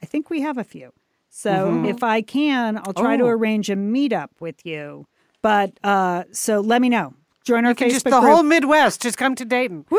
I 0.03 0.07
think 0.07 0.31
we 0.31 0.41
have 0.43 0.59
a 0.59 0.65
few. 0.65 0.93
So 1.31 1.85
if 1.85 2.03
I 2.03 2.23
can, 2.23 2.79
I'll 2.79 2.95
try 2.95 3.17
to 3.17 3.25
Oh. 3.25 3.29
arrange 3.29 3.69
a 3.71 3.75
meetup 3.77 4.29
with 4.41 4.65
you. 4.65 5.07
But 5.43 5.79
uh, 5.85 6.25
so 6.33 6.61
let 6.61 6.81
me 6.81 6.89
know. 6.89 7.15
Join 7.49 7.65
our 7.65 7.75
Facebook 7.75 7.91
Just 7.91 8.05
the 8.05 8.11
group. 8.11 8.23
whole 8.25 8.43
Midwest. 8.43 9.01
Just 9.03 9.17
come 9.17 9.35
to 9.35 9.45
Dayton. 9.45 9.87
Woo! 9.91 9.99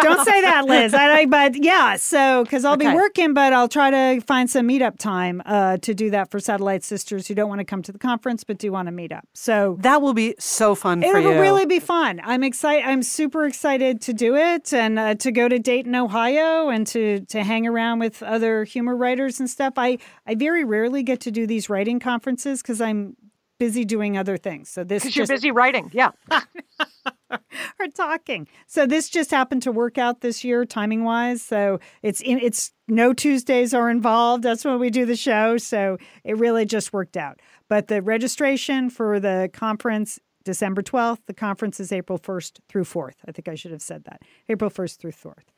Don't 0.00 0.24
say 0.24 0.40
that, 0.40 0.64
Liz. 0.68 0.94
I, 0.94 1.12
I- 1.20 1.26
but 1.26 1.62
yeah, 1.62 1.96
so 1.96 2.42
because 2.44 2.64
I'll 2.64 2.76
be 2.78 2.86
working, 2.92 3.34
but 3.34 3.52
I'll 3.52 3.68
try 3.68 3.90
to 3.90 4.20
find 4.22 4.48
some 4.48 4.66
meetup 4.66 4.98
time 4.98 5.42
uh, 5.44 5.76
to 5.78 5.92
do 5.94 6.08
that 6.10 6.30
for 6.30 6.40
Satellite 6.40 6.82
Sisters 6.84 7.28
who 7.28 7.34
don't 7.34 7.48
want 7.50 7.58
to 7.58 7.64
come 7.64 7.82
to 7.82 7.92
the 7.92 7.98
conference 7.98 8.44
but 8.44 8.58
do 8.58 8.72
want 8.72 8.86
to 8.86 8.92
meet 8.92 9.12
up. 9.12 9.26
So 9.34 9.76
That 9.80 10.00
will 10.00 10.14
be 10.14 10.34
so 10.38 10.74
fun 10.74 11.02
it 11.02 11.10
for 11.12 11.20
will 11.20 11.34
you. 11.34 11.40
really 11.40 11.66
be 11.66 11.80
fun. 11.80 12.20
I'm 12.24 12.42
excited. 12.42 12.84
I'm 12.88 13.02
super 13.02 13.44
excited 13.44 14.00
to 14.02 14.12
do 14.14 14.34
it 14.34 14.72
and 14.72 14.98
uh, 14.98 15.14
to 15.16 15.30
go 15.30 15.48
to 15.48 15.58
Dayton, 15.58 15.94
Ohio, 15.94 16.70
and 16.70 16.86
to 16.88 17.20
to 17.26 17.42
hang 17.44 17.66
around 17.66 17.98
with 17.98 18.22
other 18.22 18.64
humor 18.64 18.96
writers 18.96 19.38
and 19.38 19.50
stuff. 19.50 19.74
I 19.76 19.98
I 20.26 20.34
very 20.34 20.64
rarely 20.64 21.02
get 21.02 21.20
to 21.20 21.30
do 21.30 21.46
these 21.46 21.68
writing 21.68 22.00
conferences 22.00 22.62
because 22.62 22.80
I'm 22.80 23.16
busy 23.58 23.84
doing 23.84 24.16
other 24.16 24.36
things. 24.36 24.68
So 24.68 24.84
this 24.84 25.02
Because 25.02 25.16
you're 25.16 25.26
busy 25.26 25.50
writing. 25.50 25.90
Yeah. 25.92 26.10
or 27.30 27.88
talking. 27.94 28.48
So 28.66 28.86
this 28.86 29.08
just 29.08 29.30
happened 29.30 29.62
to 29.62 29.72
work 29.72 29.98
out 29.98 30.20
this 30.20 30.44
year, 30.44 30.64
timing 30.64 31.04
wise. 31.04 31.42
So 31.42 31.80
it's 32.02 32.20
in, 32.20 32.38
it's 32.38 32.72
no 32.88 33.12
Tuesdays 33.12 33.74
are 33.74 33.90
involved. 33.90 34.42
That's 34.42 34.64
when 34.64 34.78
we 34.78 34.90
do 34.90 35.06
the 35.06 35.16
show. 35.16 35.56
So 35.56 35.98
it 36.24 36.36
really 36.36 36.64
just 36.64 36.92
worked 36.92 37.16
out. 37.16 37.40
But 37.68 37.88
the 37.88 38.02
registration 38.02 38.90
for 38.90 39.18
the 39.18 39.50
conference 39.52 40.20
December 40.46 40.80
12th. 40.80 41.18
The 41.26 41.34
conference 41.34 41.80
is 41.80 41.90
April 41.92 42.20
1st 42.20 42.60
through 42.68 42.84
4th. 42.84 43.16
I 43.26 43.32
think 43.32 43.48
I 43.48 43.56
should 43.56 43.72
have 43.72 43.82
said 43.82 44.04
that. 44.04 44.22
April 44.48 44.70
1st 44.70 44.98
through 44.98 45.12
4th. 45.12 45.48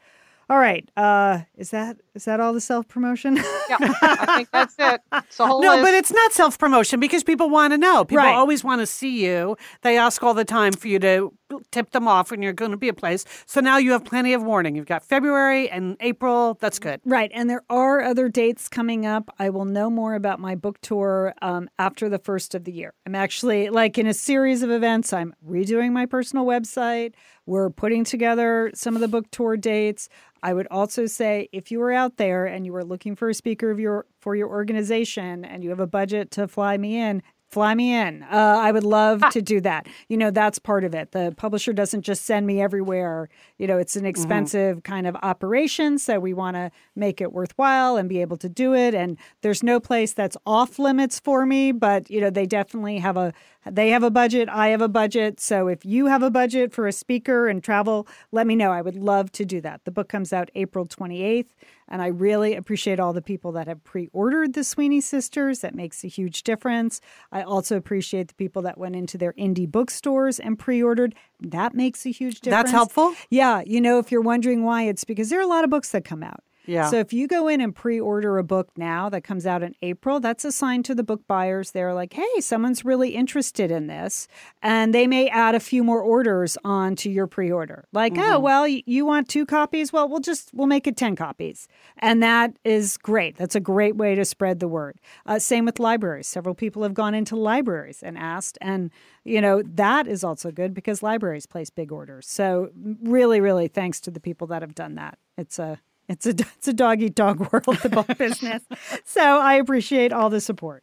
All 0.51 0.59
right. 0.59 0.89
Uh, 0.97 1.41
is 1.57 1.71
that 1.73 1.99
is 2.15 2.25
that 2.25 2.41
all 2.41 2.53
the 2.55 2.61
self 2.61 2.89
promotion? 2.89 3.37
Yeah. 3.37 3.77
I 3.81 4.33
think 4.37 4.51
that's 4.53 4.75
it. 4.79 5.03
It's 5.13 5.39
a 5.39 5.47
whole 5.47 5.61
No, 5.61 5.73
list. 5.75 5.83
but 5.85 5.95
it's 5.95 6.11
not 6.13 6.33
self 6.33 6.59
promotion 6.59 7.01
because 7.01 7.23
people 7.23 7.51
want 7.51 7.73
to 7.75 7.79
know. 7.79 8.05
People 8.05 8.25
Right. 8.25 8.35
always 8.35 8.65
want 8.65 8.81
to 8.81 8.87
see 8.87 9.25
you. 9.27 9.57
They 9.83 9.99
ask 9.99 10.23
all 10.23 10.33
the 10.35 10.47
time 10.47 10.73
for 10.73 10.89
you 10.89 10.99
to 11.01 11.35
tip 11.71 11.91
them 11.91 12.09
off 12.09 12.31
when 12.31 12.41
you're 12.43 12.53
going 12.55 12.71
to 12.71 12.77
be 12.79 12.89
a 12.89 12.95
place. 12.95 13.25
So 13.47 13.61
now 13.61 13.77
you 13.79 13.93
have 13.93 14.05
plenty 14.05 14.33
of 14.33 14.43
warning. 14.43 14.75
You've 14.75 14.87
got 14.87 15.03
February 15.05 15.69
and 15.71 15.97
April. 16.01 16.57
That's 16.61 16.79
good. 16.79 17.01
Right. 17.05 17.31
And 17.35 17.49
there 17.51 17.63
are 17.71 18.01
other 18.03 18.29
dates 18.29 18.69
coming 18.69 19.05
up. 19.07 19.35
I 19.39 19.51
will 19.51 19.65
know 19.67 19.91
more 19.91 20.15
about 20.15 20.41
my 20.41 20.55
book 20.55 20.81
tour 20.81 21.35
um, 21.43 21.69
after 21.79 22.09
the 22.09 22.19
first 22.19 22.55
of 22.55 22.65
the 22.65 22.73
year. 22.73 22.95
I'm 23.07 23.15
actually 23.15 23.69
like 23.71 23.99
in 23.99 24.07
a 24.07 24.15
series 24.15 24.63
of 24.63 24.71
events. 24.71 25.13
I'm 25.13 25.35
redoing 25.47 25.93
my 25.93 26.07
personal 26.07 26.45
website. 26.47 27.13
We're 27.49 27.71
putting 27.71 28.05
together 28.05 28.71
some 28.75 28.95
of 28.95 29.01
the 29.01 29.09
book 29.09 29.31
tour 29.31 29.57
dates. 29.57 30.11
I 30.43 30.53
would 30.53 30.67
also 30.71 31.07
say 31.07 31.49
if 31.51 31.71
you 31.71 31.81
are 31.81 31.91
out 31.91 32.19
there 32.19 32.45
and 32.45 32.67
you 32.67 32.77
are 32.77 32.85
looking 32.85 33.17
for 33.17 33.31
a 33.31 33.35
speaker 33.35 33.71
of 33.71 33.81
your 33.81 34.05
for 34.21 34.37
your 34.37 34.51
organization 34.51 35.47
and 35.47 35.65
you 35.65 35.71
have 35.71 35.81
a 35.81 35.87
budget 35.87 36.31
to 36.33 36.47
fly 36.47 36.77
me 36.77 36.99
in, 36.99 37.23
fly 37.51 37.75
me 37.75 37.95
in. 37.95 38.23
Uh, 38.25 38.59
I 38.61 38.73
would 38.73 38.85
love 38.85 39.23
to 39.31 39.41
do 39.41 39.61
that. 39.63 39.87
You 40.09 40.17
know, 40.17 40.31
that's 40.31 40.59
part 40.59 40.85
of 40.85 40.95
it. 40.95 41.13
The 41.13 41.35
publisher 41.37 41.73
doesn't 41.73 42.03
just 42.03 42.25
send 42.25 42.47
me 42.47 42.61
everywhere. 42.61 43.29
You 43.57 43.67
know, 43.67 43.79
it's 43.79 43.97
an 43.97 44.05
expensive 44.05 44.83
kind 44.83 45.07
of 45.07 45.17
operation. 45.23 45.99
So 45.99 46.21
we 46.21 46.35
want 46.35 46.57
to 46.57 46.71
make 46.95 47.21
it 47.21 47.33
worthwhile 47.33 47.97
and 47.97 48.09
be 48.09 48.21
able 48.21 48.37
to 48.39 48.49
do 48.49 48.75
it. 48.75 48.95
And 48.95 49.17
there's 49.41 49.63
no 49.63 49.81
place 49.81 50.13
that's 50.13 50.37
off 50.45 50.79
limits 50.79 51.19
for 51.19 51.47
me, 51.47 51.73
but, 51.73 52.11
you 52.11 52.21
know, 52.21 52.31
they 52.31 52.47
definitely 52.47 52.99
have 52.99 53.17
a, 53.17 53.33
they 53.65 53.91
have 53.91 54.03
a 54.03 54.11
budget. 54.11 54.49
I 54.51 54.69
have 54.69 54.83
a 54.83 54.89
budget. 54.89 55.41
So 55.41 55.69
if 55.69 55.85
you 55.85 56.07
have 56.07 56.23
a 56.23 56.31
budget 56.31 56.73
for 56.73 56.87
a 56.87 56.93
speaker 56.93 57.49
and 57.49 57.65
travel, 57.65 58.07
let 58.31 58.47
me 58.47 58.57
know. 58.57 58.73
I 58.73 58.83
would 58.83 58.97
love 58.97 59.33
to 59.33 59.45
do 59.45 59.61
that. 59.63 59.85
The 59.85 59.91
book 59.91 60.09
comes 60.09 60.33
out 60.33 60.51
April 60.55 60.87
28th. 60.87 61.49
And 61.89 62.03
I 62.03 62.09
really 62.09 62.55
appreciate 62.55 63.01
all 63.01 63.13
the 63.13 63.23
people 63.23 63.53
that 63.53 63.67
have 63.67 63.83
pre 63.83 64.09
ordered 64.13 64.53
the 64.53 64.65
Sweeney 64.65 65.01
Sisters. 65.01 65.61
That 65.61 65.75
makes 65.75 66.05
a 66.05 66.09
huge 66.09 66.43
difference. 66.43 67.01
I 67.33 67.43
also 67.43 67.77
appreciate 67.77 68.29
the 68.29 68.35
people 68.35 68.63
that 68.63 68.79
went 68.79 68.97
into 68.97 69.17
their 69.17 69.33
indie 69.35 69.71
bookstores 69.71 70.39
and 70.39 70.59
pre 70.59 70.83
ordered. 70.83 71.15
That 71.41 71.75
makes 71.75 72.05
a 72.05 72.11
huge 72.11 72.41
difference. 72.41 72.65
That's 72.65 72.73
helpful? 72.73 73.15
Yeah. 73.31 73.63
You 73.65 73.81
know, 73.81 73.99
if 73.99 74.13
you're 74.13 74.21
wondering 74.21 74.65
why, 74.65 74.83
it's 74.85 75.05
because 75.05 75.31
there 75.31 75.39
are 75.39 75.43
a 75.43 75.47
lot 75.47 75.65
of 75.65 75.71
books 75.71 75.91
that 75.93 76.05
come 76.05 76.23
out. 76.23 76.43
Yeah. 76.69 76.91
So 76.91 76.99
if 76.99 77.13
you 77.13 77.27
go 77.27 77.49
in 77.49 77.61
and 77.61 77.75
pre-order 77.75 78.37
a 78.39 78.45
book 78.45 78.69
now 78.77 79.09
that 79.09 79.23
comes 79.25 79.47
out 79.47 79.63
in 79.63 79.75
April, 79.83 80.21
that's 80.21 80.45
a 80.45 80.53
sign 80.53 80.83
to 80.85 80.95
the 80.95 81.03
book 81.03 81.23
buyers. 81.27 81.71
They're 81.71 81.95
like, 81.95 82.13
"Hey, 82.13 82.41
someone's 82.41 82.85
really 82.85 83.11
interested 83.11 83.71
in 83.71 83.87
this," 83.87 84.29
and 84.63 84.95
they 84.95 85.07
may 85.07 85.29
add 85.29 85.55
a 85.55 85.61
few 85.61 85.83
more 85.83 86.03
orders 86.03 86.59
onto 86.65 87.09
your 87.09 87.27
pre-order. 87.27 87.87
Like, 87.93 88.13
Mm-hmm. 88.15 88.33
"Oh, 88.35 88.39
well, 88.39 88.69
you 88.69 89.07
want 89.07 89.29
two 89.29 89.47
copies? 89.47 89.93
Well, 89.93 90.09
we'll 90.09 90.21
just 90.21 90.51
we'll 90.53 90.67
make 90.67 90.87
it 90.87 90.97
ten 90.97 91.17
copies," 91.17 91.69
and 91.97 92.23
that 92.23 92.59
is 92.65 92.99
great. 92.99 93.37
That's 93.37 93.55
a 93.57 93.61
great 93.61 93.97
way 93.97 94.15
to 94.15 94.25
spread 94.25 94.61
the 94.61 94.69
word. 94.69 95.01
Uh, 95.25 95.39
same 95.39 95.65
with 95.65 95.79
libraries. 95.79 96.27
Several 96.27 96.55
people 96.55 96.83
have 96.83 96.95
gone 96.95 97.15
into 97.15 97.35
libraries 97.35 98.03
and 98.03 98.19
asked, 98.19 98.59
and 98.61 98.91
you 99.25 99.41
know 99.41 99.63
that 99.63 100.07
is 100.07 100.23
also 100.23 100.51
good 100.51 100.75
because 100.75 101.03
libraries 101.03 101.47
place 101.47 101.71
big 101.71 101.91
orders. 101.93 102.27
So 102.29 102.71
really, 103.03 103.41
really, 103.41 103.69
thanks 103.69 104.01
to 104.01 104.11
the 104.11 104.21
people 104.21 104.47
that 104.49 104.61
have 104.63 104.75
done 104.75 104.95
that. 104.97 105.19
It's 105.39 105.59
a 105.59 105.79
it's 106.09 106.27
a 106.27 106.31
it's 106.57 106.69
a 106.69 106.73
dog 106.73 107.03
eat 107.03 107.15
dog 107.15 107.39
world, 107.53 107.79
the 107.83 107.89
book 107.89 108.17
business. 108.19 108.63
So 109.05 109.21
I 109.23 109.55
appreciate 109.55 110.13
all 110.13 110.31
the 110.31 110.41
support. 110.41 110.83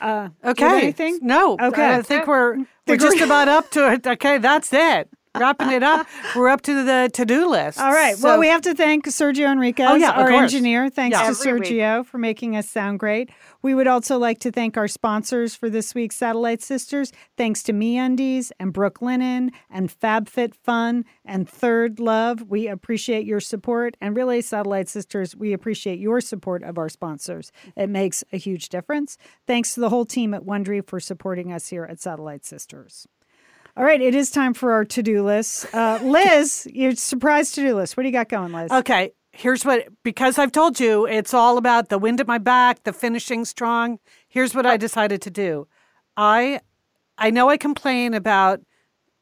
Uh, 0.00 0.28
do 0.28 0.32
you 0.32 0.38
have 0.42 0.50
Okay. 0.58 0.82
anything? 0.82 1.18
No. 1.22 1.56
Okay. 1.60 1.96
I 1.96 2.02
think 2.02 2.26
we're 2.26 2.58
we're 2.86 2.96
just 2.96 3.20
about 3.20 3.48
up 3.48 3.70
to 3.72 3.92
it. 3.92 4.06
Okay, 4.06 4.38
that's 4.38 4.72
it. 4.72 5.08
Wrapping 5.38 5.70
it 5.70 5.82
up. 5.82 6.06
We're 6.36 6.48
up 6.48 6.60
to 6.62 6.84
the 6.84 7.10
to-do 7.12 7.48
list. 7.48 7.78
All 7.78 7.92
right. 7.92 8.16
So- 8.16 8.28
well, 8.28 8.38
we 8.38 8.48
have 8.48 8.62
to 8.62 8.74
thank 8.74 9.06
Sergio 9.06 9.50
Enriquez, 9.50 9.88
Oh, 9.90 9.94
yeah, 9.94 10.10
our 10.10 10.28
course. 10.28 10.42
engineer. 10.52 10.88
Thanks 10.90 11.16
Yeah. 11.16 11.30
to 11.32 11.48
Every 11.48 11.60
week. 11.60 11.70
Sergio 11.70 12.04
for 12.06 12.18
making 12.18 12.56
us 12.56 12.68
sound 12.68 12.98
great. 12.98 13.30
We 13.62 13.74
would 13.74 13.86
also 13.86 14.18
like 14.18 14.38
to 14.40 14.50
thank 14.50 14.76
our 14.76 14.88
sponsors 14.88 15.54
for 15.54 15.70
this 15.70 15.94
week's 15.94 16.16
Satellite 16.16 16.62
Sisters. 16.62 17.12
Thanks 17.36 17.62
to 17.64 17.72
MeUndies 17.72 18.50
and 18.58 18.74
Brooklinen 18.74 19.50
and 19.70 19.88
FabFitFun 19.88 21.04
and 21.24 21.48
Third 21.48 22.00
Love. 22.00 22.42
We 22.48 22.66
appreciate 22.68 23.24
your 23.26 23.40
support. 23.40 23.96
And 24.00 24.16
really, 24.16 24.40
Satellite 24.42 24.88
Sisters, 24.88 25.36
we 25.36 25.52
appreciate 25.52 25.98
your 25.98 26.20
support 26.20 26.62
of 26.62 26.78
our 26.78 26.88
sponsors. 26.88 27.52
It 27.76 27.88
makes 27.88 28.24
a 28.32 28.36
huge 28.36 28.68
difference. 28.68 29.16
Thanks 29.46 29.74
to 29.74 29.80
the 29.80 29.88
whole 29.90 30.04
team 30.04 30.34
at 30.34 30.42
Wondery 30.42 30.86
for 30.86 31.00
supporting 31.00 31.52
us 31.52 31.68
here 31.68 31.84
at 31.84 32.00
Satellite 32.00 32.44
Sisters. 32.44 33.06
All 33.76 33.84
right, 33.84 34.00
it 34.00 34.14
is 34.14 34.30
time 34.30 34.52
for 34.52 34.72
our 34.72 34.84
to-do 34.84 35.22
list. 35.22 35.74
Uh, 35.74 35.98
Liz, 36.02 36.68
your 36.72 36.94
surprise 36.94 37.52
to-do 37.52 37.74
list. 37.74 37.96
What 37.96 38.02
do 38.02 38.08
you 38.08 38.12
got 38.12 38.28
going, 38.28 38.52
Liz? 38.52 38.70
Okay, 38.70 39.12
here's 39.32 39.64
what 39.64 39.88
because 40.02 40.38
I've 40.38 40.52
told 40.52 40.78
you 40.78 41.06
it's 41.06 41.32
all 41.32 41.56
about 41.56 41.88
the 41.88 41.98
wind 41.98 42.20
at 42.20 42.26
my 42.26 42.38
back, 42.38 42.84
the 42.84 42.92
finishing 42.92 43.44
strong. 43.44 43.98
Here's 44.28 44.54
what 44.54 44.66
I 44.66 44.76
decided 44.76 45.22
to 45.22 45.30
do. 45.30 45.68
I 46.16 46.60
I 47.16 47.30
know 47.30 47.48
I 47.48 47.56
complain 47.56 48.12
about 48.12 48.60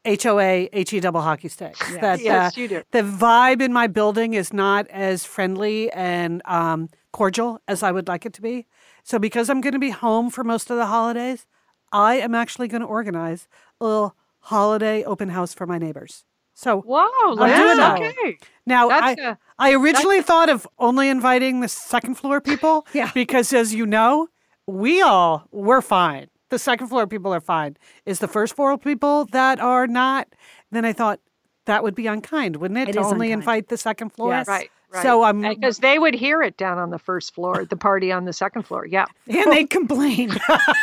HOA 0.05 0.69
HE 0.73 1.01
double 1.01 1.21
hockey 1.21 1.49
sticks. 1.49 1.79
That 2.01 2.21
Yes, 2.21 2.57
uh, 2.57 2.61
you 2.61 2.69
do. 2.69 2.83
the 2.91 3.03
vibe 3.03 3.63
in 3.63 3.73
my 3.73 3.87
building 3.87 4.35
is 4.35 4.53
not 4.53 4.89
as 4.89 5.25
friendly 5.25 5.93
and 5.93 6.43
um, 6.47 6.89
cordial 7.13 7.61
as 7.69 7.83
I 7.83 7.93
would 7.93 8.09
like 8.09 8.27
it 8.27 8.33
to 8.35 8.43
be. 8.43 8.67
So 9.05 9.19
because 9.19 9.49
I'm 9.49 9.61
going 9.61 9.75
to 9.75 9.79
be 9.79 9.91
home 9.91 10.31
for 10.31 10.43
most 10.43 10.71
of 10.71 10.77
the 10.77 10.87
holidays, 10.87 11.47
I 11.93 12.17
am 12.17 12.35
actually 12.35 12.67
going 12.69 12.81
to 12.81 12.87
organize 12.87 13.47
a 13.81 13.85
little 13.85 14.17
holiday 14.41 15.05
open 15.05 15.29
house 15.29 15.55
for 15.55 15.67
my 15.67 15.79
neighbors. 15.79 16.25
So 16.55 16.83
wow, 16.87 17.09
I'm 17.39 17.57
doing 17.57 17.69
Liz, 17.69 17.77
that. 17.79 18.01
okay. 18.01 18.39
now, 18.67 18.91
I, 18.91 19.15
That's 19.15 19.21
a- 19.21 19.39
I 19.59 19.73
originally 19.75 20.21
thought 20.23 20.49
of 20.51 20.67
only 20.79 21.09
inviting 21.09 21.61
the 21.61 21.69
second 21.69 22.17
floor 22.17 22.41
people. 22.41 22.87
Yeah. 22.93 23.11
Because 23.15 23.53
as 23.53 23.75
you 23.75 23.87
know, 23.87 24.29
we 24.67 25.01
all, 25.01 25.47
we're 25.53 25.81
fine. 25.81 26.29
The 26.51 26.59
second 26.59 26.89
floor 26.89 27.07
people 27.07 27.33
are 27.33 27.41
fine. 27.41 27.77
Is 28.05 28.19
the 28.19 28.29
first 28.29 28.57
floor 28.57 28.77
people 28.77 29.27
that 29.27 29.61
are 29.61 29.87
not? 29.87 30.29
Then 30.71 30.85
I 30.85 30.93
thought 30.93 31.21
that 31.67 31.83
would 31.83 31.95
be 31.95 32.07
unkind, 32.09 32.57
wouldn't 32.57 32.79
it? 32.79 32.89
It 32.91 32.93
to 32.95 33.01
is 33.01 33.07
only 33.07 33.29
unkind. 33.29 33.43
invite 33.43 33.69
the 33.69 33.77
second 33.77 34.11
floor. 34.11 34.31
Yes. 34.33 34.49
Right. 34.49 34.71
Right. 34.93 35.03
So 35.05 35.23
I'm 35.23 35.45
uh, 35.45 35.51
because 35.51 35.79
they 35.79 36.01
would 36.01 36.15
hear 36.15 36.43
it 36.43 36.57
down 36.57 36.77
on 36.79 36.91
the 36.91 36.99
first 36.99 37.33
floor, 37.33 37.65
the 37.65 37.77
party 37.77 38.11
on 38.11 38.25
the 38.25 38.33
second 38.33 38.65
floor. 38.65 38.85
Yeah, 38.85 39.05
And 39.29 39.53
they'd 39.53 39.71
complain. 39.71 40.31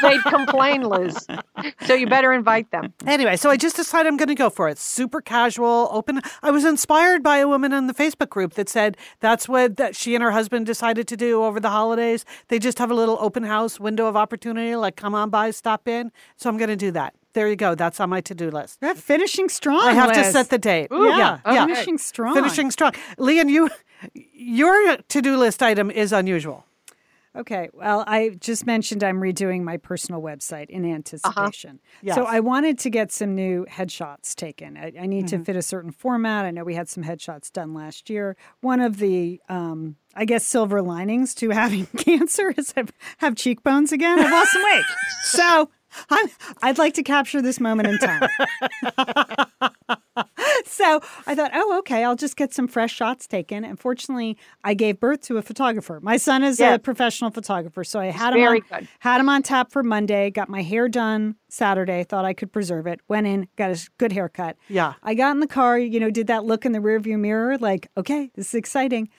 they'd 0.01 0.23
complain, 0.23 0.83
Liz. 0.83 1.27
So 1.85 1.93
you 1.93 2.07
better 2.07 2.33
invite 2.33 2.71
them. 2.71 2.93
Anyway, 3.07 3.37
so 3.37 3.49
I 3.49 3.57
just 3.57 3.75
decided 3.75 4.07
I'm 4.07 4.17
going 4.17 4.27
to 4.27 4.35
go 4.35 4.49
for 4.49 4.67
it. 4.69 4.77
Super 4.77 5.21
casual, 5.21 5.87
open. 5.91 6.21
I 6.43 6.51
was 6.51 6.65
inspired 6.65 7.23
by 7.23 7.37
a 7.37 7.47
woman 7.47 7.71
in 7.73 7.87
the 7.87 7.93
Facebook 7.93 8.29
group 8.29 8.53
that 8.55 8.67
said 8.69 8.97
that's 9.21 9.47
what 9.47 9.77
that 9.77 9.95
she 9.95 10.13
and 10.13 10.23
her 10.23 10.31
husband 10.31 10.65
decided 10.65 11.07
to 11.07 11.17
do 11.17 11.43
over 11.43 11.59
the 11.59 11.69
holidays. 11.69 12.25
They 12.49 12.59
just 12.59 12.77
have 12.79 12.91
a 12.91 12.93
little 12.93 13.17
open 13.19 13.43
house 13.43 13.79
window 13.79 14.07
of 14.07 14.15
opportunity, 14.15 14.75
like 14.75 14.95
come 14.97 15.15
on 15.15 15.29
by, 15.29 15.51
stop 15.51 15.87
in. 15.87 16.11
So 16.35 16.49
I'm 16.49 16.57
going 16.57 16.69
to 16.69 16.75
do 16.75 16.91
that. 16.91 17.15
There 17.33 17.47
you 17.47 17.55
go. 17.55 17.75
That's 17.75 17.99
on 17.99 18.09
my 18.09 18.21
to-do 18.21 18.49
list. 18.51 18.79
You're 18.81 18.95
finishing 18.95 19.47
strong. 19.47 19.81
I 19.81 19.93
have 19.93 20.11
to 20.13 20.23
set 20.25 20.49
the 20.49 20.57
date. 20.57 20.87
Yeah, 20.91 21.39
yeah, 21.45 21.65
finishing 21.65 21.97
strong. 21.97 22.35
Finishing 22.35 22.71
strong. 22.71 22.93
Lian, 23.17 23.47
you, 23.49 23.69
your 24.33 24.97
to-do 24.97 25.37
list 25.37 25.61
item 25.63 25.89
is 25.91 26.11
unusual. 26.11 26.65
Okay. 27.37 27.69
Well, 27.73 28.03
I 28.07 28.29
just 28.39 28.65
mentioned 28.65 29.03
I'm 29.03 29.19
redoing 29.21 29.61
my 29.63 29.77
personal 29.77 30.21
website 30.21 30.69
in 30.69 30.83
anticipation. 30.85 31.79
Yes. 32.01 32.15
So 32.15 32.23
I 32.23 32.39
wanted 32.39 32.79
to 32.79 32.89
get 32.89 33.11
some 33.11 33.35
new 33.35 33.65
headshots 33.69 34.33
taken. 34.33 34.75
I, 34.77 34.91
I 34.99 35.05
need 35.05 35.25
Mm-hmm. 35.27 35.37
to 35.39 35.45
fit 35.45 35.55
a 35.55 35.61
certain 35.61 35.91
format. 35.91 36.45
I 36.45 36.51
know 36.51 36.63
we 36.63 36.75
had 36.75 36.89
some 36.89 37.03
headshots 37.03 37.51
done 37.51 37.73
last 37.73 38.09
year. 38.09 38.35
One 38.61 38.79
of 38.79 38.97
the, 38.97 39.39
um, 39.49 39.97
I 40.15 40.25
guess, 40.25 40.45
silver 40.45 40.81
linings 40.81 41.35
to 41.35 41.49
having 41.61 41.85
cancer 41.97 42.53
is 42.57 42.73
I 42.75 42.85
have 43.17 43.35
cheekbones 43.35 43.91
again. 43.91 44.19
I've 44.19 44.31
lost 44.31 44.53
some 44.53 44.63
weight. 44.63 44.85
So 45.23 45.69
I'm, 46.09 46.27
I'd 46.61 46.77
like 46.77 46.93
to 46.95 47.03
capture 47.03 47.41
this 47.41 47.59
moment 47.59 47.89
in 47.89 47.97
time. 47.97 48.29
so 50.65 51.01
I 51.25 51.35
thought, 51.35 51.51
oh, 51.53 51.77
okay, 51.79 52.03
I'll 52.03 52.15
just 52.15 52.35
get 52.35 52.53
some 52.53 52.67
fresh 52.67 52.93
shots 52.93 53.27
taken. 53.27 53.63
And 53.63 53.79
fortunately, 53.79 54.37
I 54.63 54.73
gave 54.73 54.99
birth 54.99 55.21
to 55.23 55.37
a 55.37 55.41
photographer. 55.41 55.99
My 56.01 56.17
son 56.17 56.43
is 56.43 56.59
Yeah. 56.59 56.75
a 56.75 56.79
professional 56.79 57.31
photographer, 57.31 57.83
so 57.83 57.99
I 57.99 58.07
had 58.07 58.35
him 58.35 58.43
on, 58.47 58.59
good. 58.59 58.87
had 58.99 59.19
him 59.21 59.29
on 59.29 59.43
tap 59.43 59.71
for 59.71 59.83
Monday. 59.83 60.29
Got 60.31 60.49
my 60.49 60.61
hair 60.61 60.87
done 60.89 61.35
Saturday. 61.49 62.03
Thought 62.03 62.25
I 62.25 62.33
could 62.33 62.51
preserve 62.51 62.87
it. 62.87 62.99
Went 63.07 63.27
in, 63.27 63.47
got 63.55 63.71
a 63.71 63.89
good 63.97 64.11
haircut. 64.11 64.57
Yeah. 64.69 64.93
I 65.03 65.13
got 65.13 65.31
in 65.31 65.39
the 65.39 65.47
car. 65.47 65.77
You 65.77 65.99
know, 65.99 66.09
did 66.09 66.27
that 66.27 66.45
look 66.45 66.65
in 66.65 66.71
the 66.71 66.79
rearview 66.79 67.19
mirror, 67.19 67.57
like, 67.57 67.89
okay, 67.97 68.31
this 68.35 68.49
is 68.49 68.53
exciting. 68.55 69.09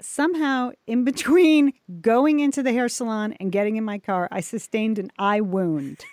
Somehow, 0.00 0.72
in 0.86 1.04
between 1.04 1.72
going 2.00 2.40
into 2.40 2.62
the 2.62 2.72
hair 2.72 2.88
salon 2.88 3.32
and 3.40 3.50
getting 3.50 3.76
in 3.76 3.84
my 3.84 3.98
car, 3.98 4.28
I 4.30 4.40
sustained 4.40 4.98
an 4.98 5.10
eye 5.18 5.40
wound. 5.40 6.04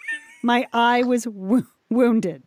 my 0.41 0.67
eye 0.73 1.03
was 1.03 1.27
wo- 1.27 1.65
wounded. 1.89 2.43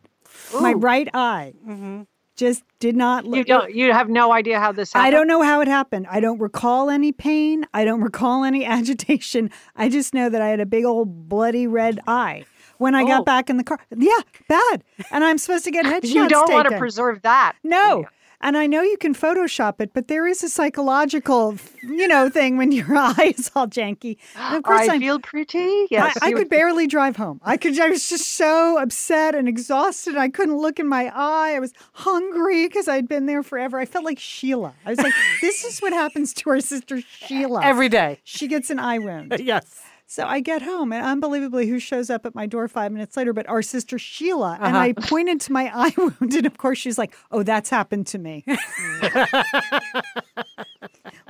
My 0.59 0.73
right 0.73 1.07
eye 1.13 1.53
mm-hmm. 1.65 2.01
just 2.35 2.63
did 2.79 2.95
not 2.95 3.25
look. 3.25 3.37
You 3.37 3.43
don't. 3.43 3.73
You 3.73 3.91
have 3.93 4.09
no 4.09 4.31
idea 4.33 4.59
how 4.59 4.71
this 4.71 4.93
happened. 4.93 5.07
I 5.07 5.11
don't 5.11 5.27
know 5.27 5.41
how 5.41 5.61
it 5.61 5.67
happened. 5.67 6.07
I 6.09 6.19
don't 6.19 6.39
recall 6.39 6.89
any 6.89 7.11
pain. 7.11 7.65
I 7.73 7.85
don't 7.85 8.01
recall 8.01 8.43
any 8.43 8.65
agitation. 8.77 9.49
I 9.75 9.89
just 9.89 10.13
know 10.13 10.29
that 10.29 10.41
I 10.41 10.49
had 10.49 10.59
a 10.59 10.65
big 10.65 10.85
old 10.85 11.29
bloody 11.29 11.65
red 11.67 11.99
eye 12.07 12.45
when 12.77 12.93
I 12.93 13.03
Oh. 13.03 13.07
got 13.07 13.25
back 13.25 13.49
in 13.49 13.57
the 13.57 13.63
car. 13.63 13.79
Yeah, 13.95 14.11
bad. 14.49 14.83
And 15.11 15.23
I'm 15.23 15.37
supposed 15.37 15.63
to 15.65 15.71
get 15.71 15.85
headshots 15.85 16.13
You 16.13 16.27
don't 16.27 16.51
want 16.51 16.67
to 16.69 16.77
preserve 16.77 17.21
that. 17.23 17.53
No. 17.63 18.05
And 18.39 18.55
I 18.55 18.67
know 18.67 18.83
you 18.83 18.97
can 18.97 19.15
Photoshop 19.15 19.81
it, 19.81 19.93
but 19.93 20.07
there 20.07 20.27
is 20.27 20.43
a 20.43 20.49
psychological, 20.49 21.55
you 21.81 22.07
know, 22.07 22.29
thing 22.29 22.55
when 22.57 22.71
your 22.71 22.85
eye 22.95 23.33
is 23.37 23.49
all 23.55 23.67
janky. 23.67 24.17
And 24.35 24.57
of 24.57 24.63
course, 24.63 24.87
I 24.87 24.93
I'm, 24.93 24.99
feel 24.99 25.19
pretty. 25.19 25.87
Yes. 25.89 26.17
I, 26.21 26.27
I 26.27 26.31
could 26.33 26.49
barely 26.49 26.85
drive 26.85 27.15
home. 27.15 27.41
I 27.43 27.57
could. 27.57 27.79
I 27.79 27.89
was 27.89 28.07
just 28.07 28.33
so 28.33 28.77
upset 28.77 29.33
and 29.33 29.47
exhausted. 29.47 30.15
I 30.15 30.29
couldn't 30.29 30.57
look 30.57 30.79
in 30.79 30.87
my 30.87 31.11
eye. 31.13 31.53
I 31.55 31.59
was 31.59 31.73
hungry 31.93 32.67
because 32.67 32.87
I'd 32.87 33.07
been 33.07 33.25
there 33.25 33.41
forever. 33.41 33.79
I 33.79 33.85
felt 33.85 34.05
like 34.05 34.19
Sheila. 34.19 34.73
I 34.85 34.91
was 34.91 34.99
like, 34.99 35.13
"This 35.41 35.63
is 35.63 35.79
what 35.79 35.93
happens 35.93 36.33
to 36.35 36.49
our 36.51 36.59
sister 36.59 37.01
Sheila 37.01 37.61
Every 37.63 37.89
day. 37.89 38.19
She 38.23 38.47
gets 38.47 38.69
an 38.69 38.79
eye 38.79 38.99
wound." 38.99 39.35
Yes. 39.47 39.81
So 40.09 40.25
I 40.25 40.39
get 40.39 40.61
home, 40.61 40.93
and 40.93 41.05
unbelievably, 41.05 41.67
who 41.67 41.79
shows 41.79 42.09
up 42.09 42.25
at 42.25 42.33
my 42.33 42.45
door 42.45 42.69
five 42.69 42.93
minutes 42.93 43.17
later? 43.17 43.33
But 43.33 43.45
our 43.49 43.61
sister 43.61 43.99
Sheila. 43.99 44.53
And 44.61 44.73
Uh-huh. 44.75 44.85
I 44.85 44.93
pointed 44.93 45.41
to 45.41 45.51
my 45.51 45.69
eye 45.75 45.93
wound, 45.97 46.33
and 46.33 46.45
of 46.45 46.57
course, 46.57 46.77
she's 46.77 46.97
like, 46.97 47.13
"Oh, 47.29 47.43
that's 47.43 47.69
happened 47.69 48.07
to 48.07 48.17
me." 48.17 48.45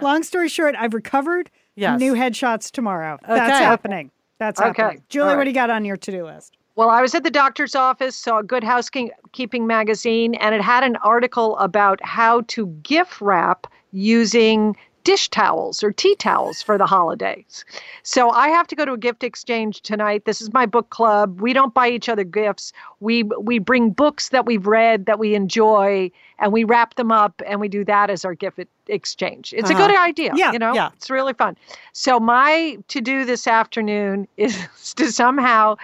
Long 0.01 0.21
story 0.21 0.47
short, 0.47 0.75
I've 0.78 0.93
recovered. 0.93 1.49
Yes. 1.75 1.99
New 1.99 2.13
headshots 2.13 2.69
tomorrow. 2.71 3.17
That's 3.28 3.57
happening. 3.59 4.11
That's 4.39 4.61
Okay. 4.61 4.82
happening. 4.84 5.03
Julie, 5.09 5.30
All 5.30 5.34
what 5.34 5.38
right. 5.39 5.43
do 5.45 5.49
you 5.49 5.55
got 5.55 5.71
on 5.71 5.84
your 5.84 5.97
to-do 5.97 6.23
list? 6.25 6.55
Well, 6.75 6.91
I 6.91 7.01
was 7.01 7.15
at 7.15 7.23
the 7.23 7.32
doctor's 7.32 7.73
office, 7.75 8.15
saw 8.15 8.38
a 8.39 8.43
Good 8.43 8.63
Housekeeping 8.63 9.65
magazine, 9.65 10.36
and 10.36 10.53
it 10.53 10.61
had 10.61 10.84
an 10.84 10.95
article 10.97 11.57
about 11.57 11.99
how 12.03 12.41
to 12.49 12.67
gift 12.84 13.19
wrap 13.21 13.65
using 13.91 14.75
dish 15.08 15.30
towels 15.30 15.84
or 15.84 15.93
tea 15.93 16.16
towels 16.16 16.62
for 16.62 16.78
the 16.78 16.86
holidays. 16.86 17.64
So 18.03 18.30
I 18.30 18.49
have 18.49 18.68
to 18.68 18.76
go 18.76 18.84
to 18.84 18.91
a 18.91 18.97
gift 18.97 19.24
exchange 19.24 19.80
tonight. 19.80 20.26
This 20.26 20.41
is 20.41 20.51
my 20.51 20.66
book 20.66 20.89
club. 20.89 21.39
We 21.39 21.53
don't 21.53 21.74
buy 21.74 21.89
each 21.89 22.10
other 22.10 22.26
gifts. 22.26 22.74
We 22.99 23.24
we 23.24 23.58
bring 23.58 23.91
books 23.91 24.28
that 24.30 24.45
we've 24.45 24.68
read 24.68 25.05
that 25.05 25.18
we 25.18 25.34
enjoy 25.34 26.12
and 26.39 26.51
we 26.51 26.66
wrap 26.66 26.95
them 26.95 27.10
up 27.10 27.41
and 27.47 27.62
we 27.62 27.70
do 27.70 27.86
that 27.86 28.10
as 28.10 28.26
our 28.26 28.36
gift 28.36 28.60
exchange. 28.88 29.53
It's 29.53 29.70
a 29.70 29.74
uh-huh. 29.74 29.88
good 29.88 29.97
idea, 29.97 30.34
Yeah, 30.36 30.51
you 30.51 30.60
know. 30.60 30.74
yeah. 30.74 30.89
It's 30.95 31.10
really 31.10 31.34
fun. 31.34 31.55
So 31.93 32.20
my 32.20 32.78
to 32.89 32.99
do 32.99 33.24
this 33.24 33.47
afternoon 33.47 34.28
is 34.36 34.68
to 34.97 35.10
somehow 35.10 35.78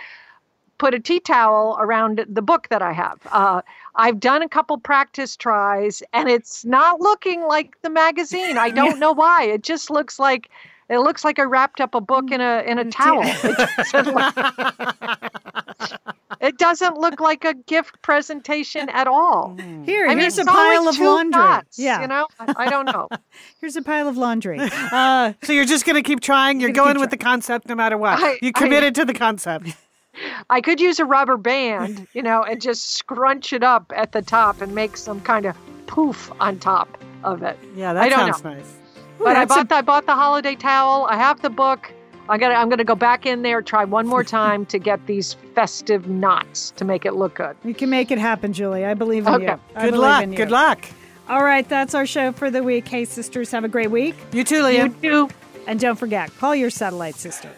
put 0.84 0.94
a 0.94 1.00
tea 1.00 1.22
towel 1.22 1.78
around 1.80 2.26
the 2.28 2.42
book 2.42 2.68
that 2.70 2.82
I 2.82 2.92
have. 2.92 3.18
Uh, 3.32 3.62
I've 3.96 4.20
done 4.20 4.42
a 4.42 4.50
couple 4.50 4.78
practice 4.78 5.38
tries, 5.38 6.04
and 6.12 6.28
it's 6.30 6.66
not 6.66 7.00
looking 7.00 7.44
like 7.48 7.82
the 7.84 7.90
magazine. 7.90 8.58
I 8.58 8.70
don't 8.82 9.00
know 9.00 9.14
why. 9.14 9.46
It 9.46 9.64
just 9.64 9.90
looks 9.90 10.20
like 10.20 10.50
it 10.90 11.00
looks 11.00 11.24
like 11.24 11.40
I 11.40 11.44
wrapped 11.44 11.80
up 11.80 11.96
a 11.96 12.02
book 12.02 12.32
in 12.32 12.42
a 12.42 12.64
in 12.68 12.80
a 12.80 12.92
towel. 12.92 13.22
It 13.24 13.70
doesn't, 13.94 14.14
look, 14.14 14.36
it 16.42 16.58
doesn't 16.58 16.98
look 16.98 17.22
like 17.22 17.46
a 17.46 17.54
gift 17.54 18.02
presentation 18.02 18.90
at 18.90 19.08
all. 19.08 19.56
Here, 19.86 20.06
I 20.06 20.10
mean, 20.10 20.20
here's 20.20 20.38
it's 20.38 20.48
a 20.48 20.52
pile 20.52 20.88
of 20.90 21.00
laundry. 21.00 21.32
dots, 21.42 21.80
yeah, 21.80 22.02
you 22.02 22.08
know, 22.08 22.28
I, 22.40 22.54
I 22.66 22.70
don't 22.70 22.86
know. 22.86 23.08
here's 23.62 23.78
a 23.78 23.82
pile 23.82 24.10
of 24.10 24.18
laundry. 24.18 24.60
Uh, 24.62 25.32
So 25.44 25.54
you're 25.54 25.64
just 25.66 25.86
going 25.86 25.96
to 25.96 26.02
keep 26.04 26.20
trying. 26.20 26.60
You're 26.60 26.72
Gonna 26.72 26.88
going 26.88 26.96
keep 26.96 27.02
with 27.02 27.10
the 27.12 27.18
concept 27.18 27.70
no 27.70 27.76
matter 27.76 27.98
what. 27.98 28.22
I- 28.22 28.40
you 28.42 28.50
I- 28.54 28.60
committed 28.60 28.94
to 28.96 29.06
the 29.06 29.14
concept. 29.14 29.68
I 30.50 30.62
could 30.62 30.80
use 30.80 31.00
a 31.00 31.06
rubber 31.06 31.38
band, 31.38 32.08
you 32.14 32.22
know, 32.22 32.44
and 32.44 32.62
just 32.62 32.94
scrunch 32.94 33.52
it 33.54 33.64
up 33.64 33.92
at 33.96 34.12
the 34.12 34.22
top 34.22 34.62
and 34.62 34.74
make 34.76 34.96
some 34.98 35.20
kind 35.22 35.46
of 35.46 35.56
poof 35.88 36.32
on 36.40 36.60
top 36.60 36.98
of 37.24 37.42
it. 37.44 37.58
Yeah, 37.76 37.94
that 37.94 38.04
I 38.04 38.10
don't 38.10 38.20
sounds 38.34 38.44
know. 38.44 38.54
nice. 38.54 38.74
but 39.18 39.36
I 39.36 39.46
that's 39.46 39.52
a- 39.54 39.56
bought 39.56 39.70
the, 39.70 39.76
I 39.76 39.82
bought 39.82 40.06
the 40.06 40.16
holiday 40.16 40.56
towel. 40.56 41.06
I 41.10 41.16
have 41.18 41.42
the 41.42 41.50
book. 41.50 41.92
I 42.30 42.38
got. 42.38 42.52
I'm 42.54 42.70
going 42.70 42.78
to 42.78 42.84
go 42.86 42.96
back 42.96 43.26
in 43.26 43.42
there, 43.42 43.62
try 43.62 43.84
one 43.84 44.08
more 44.08 44.24
time 44.42 44.66
to 44.68 44.80
get 44.80 45.06
these 45.08 45.34
festive 45.56 46.08
knots 46.08 46.72
to 46.78 46.86
make 46.86 47.06
it 47.06 47.14
look 47.16 47.36
good. 47.36 47.56
You 47.66 47.74
can 47.74 47.90
make 47.90 48.12
it 48.12 48.18
happen, 48.18 48.54
Julie. 48.54 48.86
I 48.86 48.94
believe 48.94 49.28
in 49.28 49.34
Okay. 49.34 49.46
you. 49.46 49.60
I 49.76 49.90
Good 49.90 49.98
luck. 50.00 50.26
you. 50.28 50.36
Good 50.38 50.52
luck. 50.52 50.86
All 51.28 51.44
right, 51.44 51.68
that's 51.68 51.94
our 51.96 52.06
show 52.06 52.32
for 52.32 52.50
the 52.52 52.62
week. 52.64 52.88
Hey, 52.88 53.06
sisters, 53.06 53.52
have 53.52 53.64
a 53.64 53.68
great 53.70 53.92
week. 53.92 54.16
You 54.32 54.44
too, 54.44 54.62
Lian. 54.64 54.96
You 55.02 55.28
too. 55.28 55.36
And 55.68 55.80
don't 55.80 55.96
forget, 55.98 56.34
call 56.38 56.56
your 56.56 56.70
satellite 56.70 57.16
sister. 57.16 57.50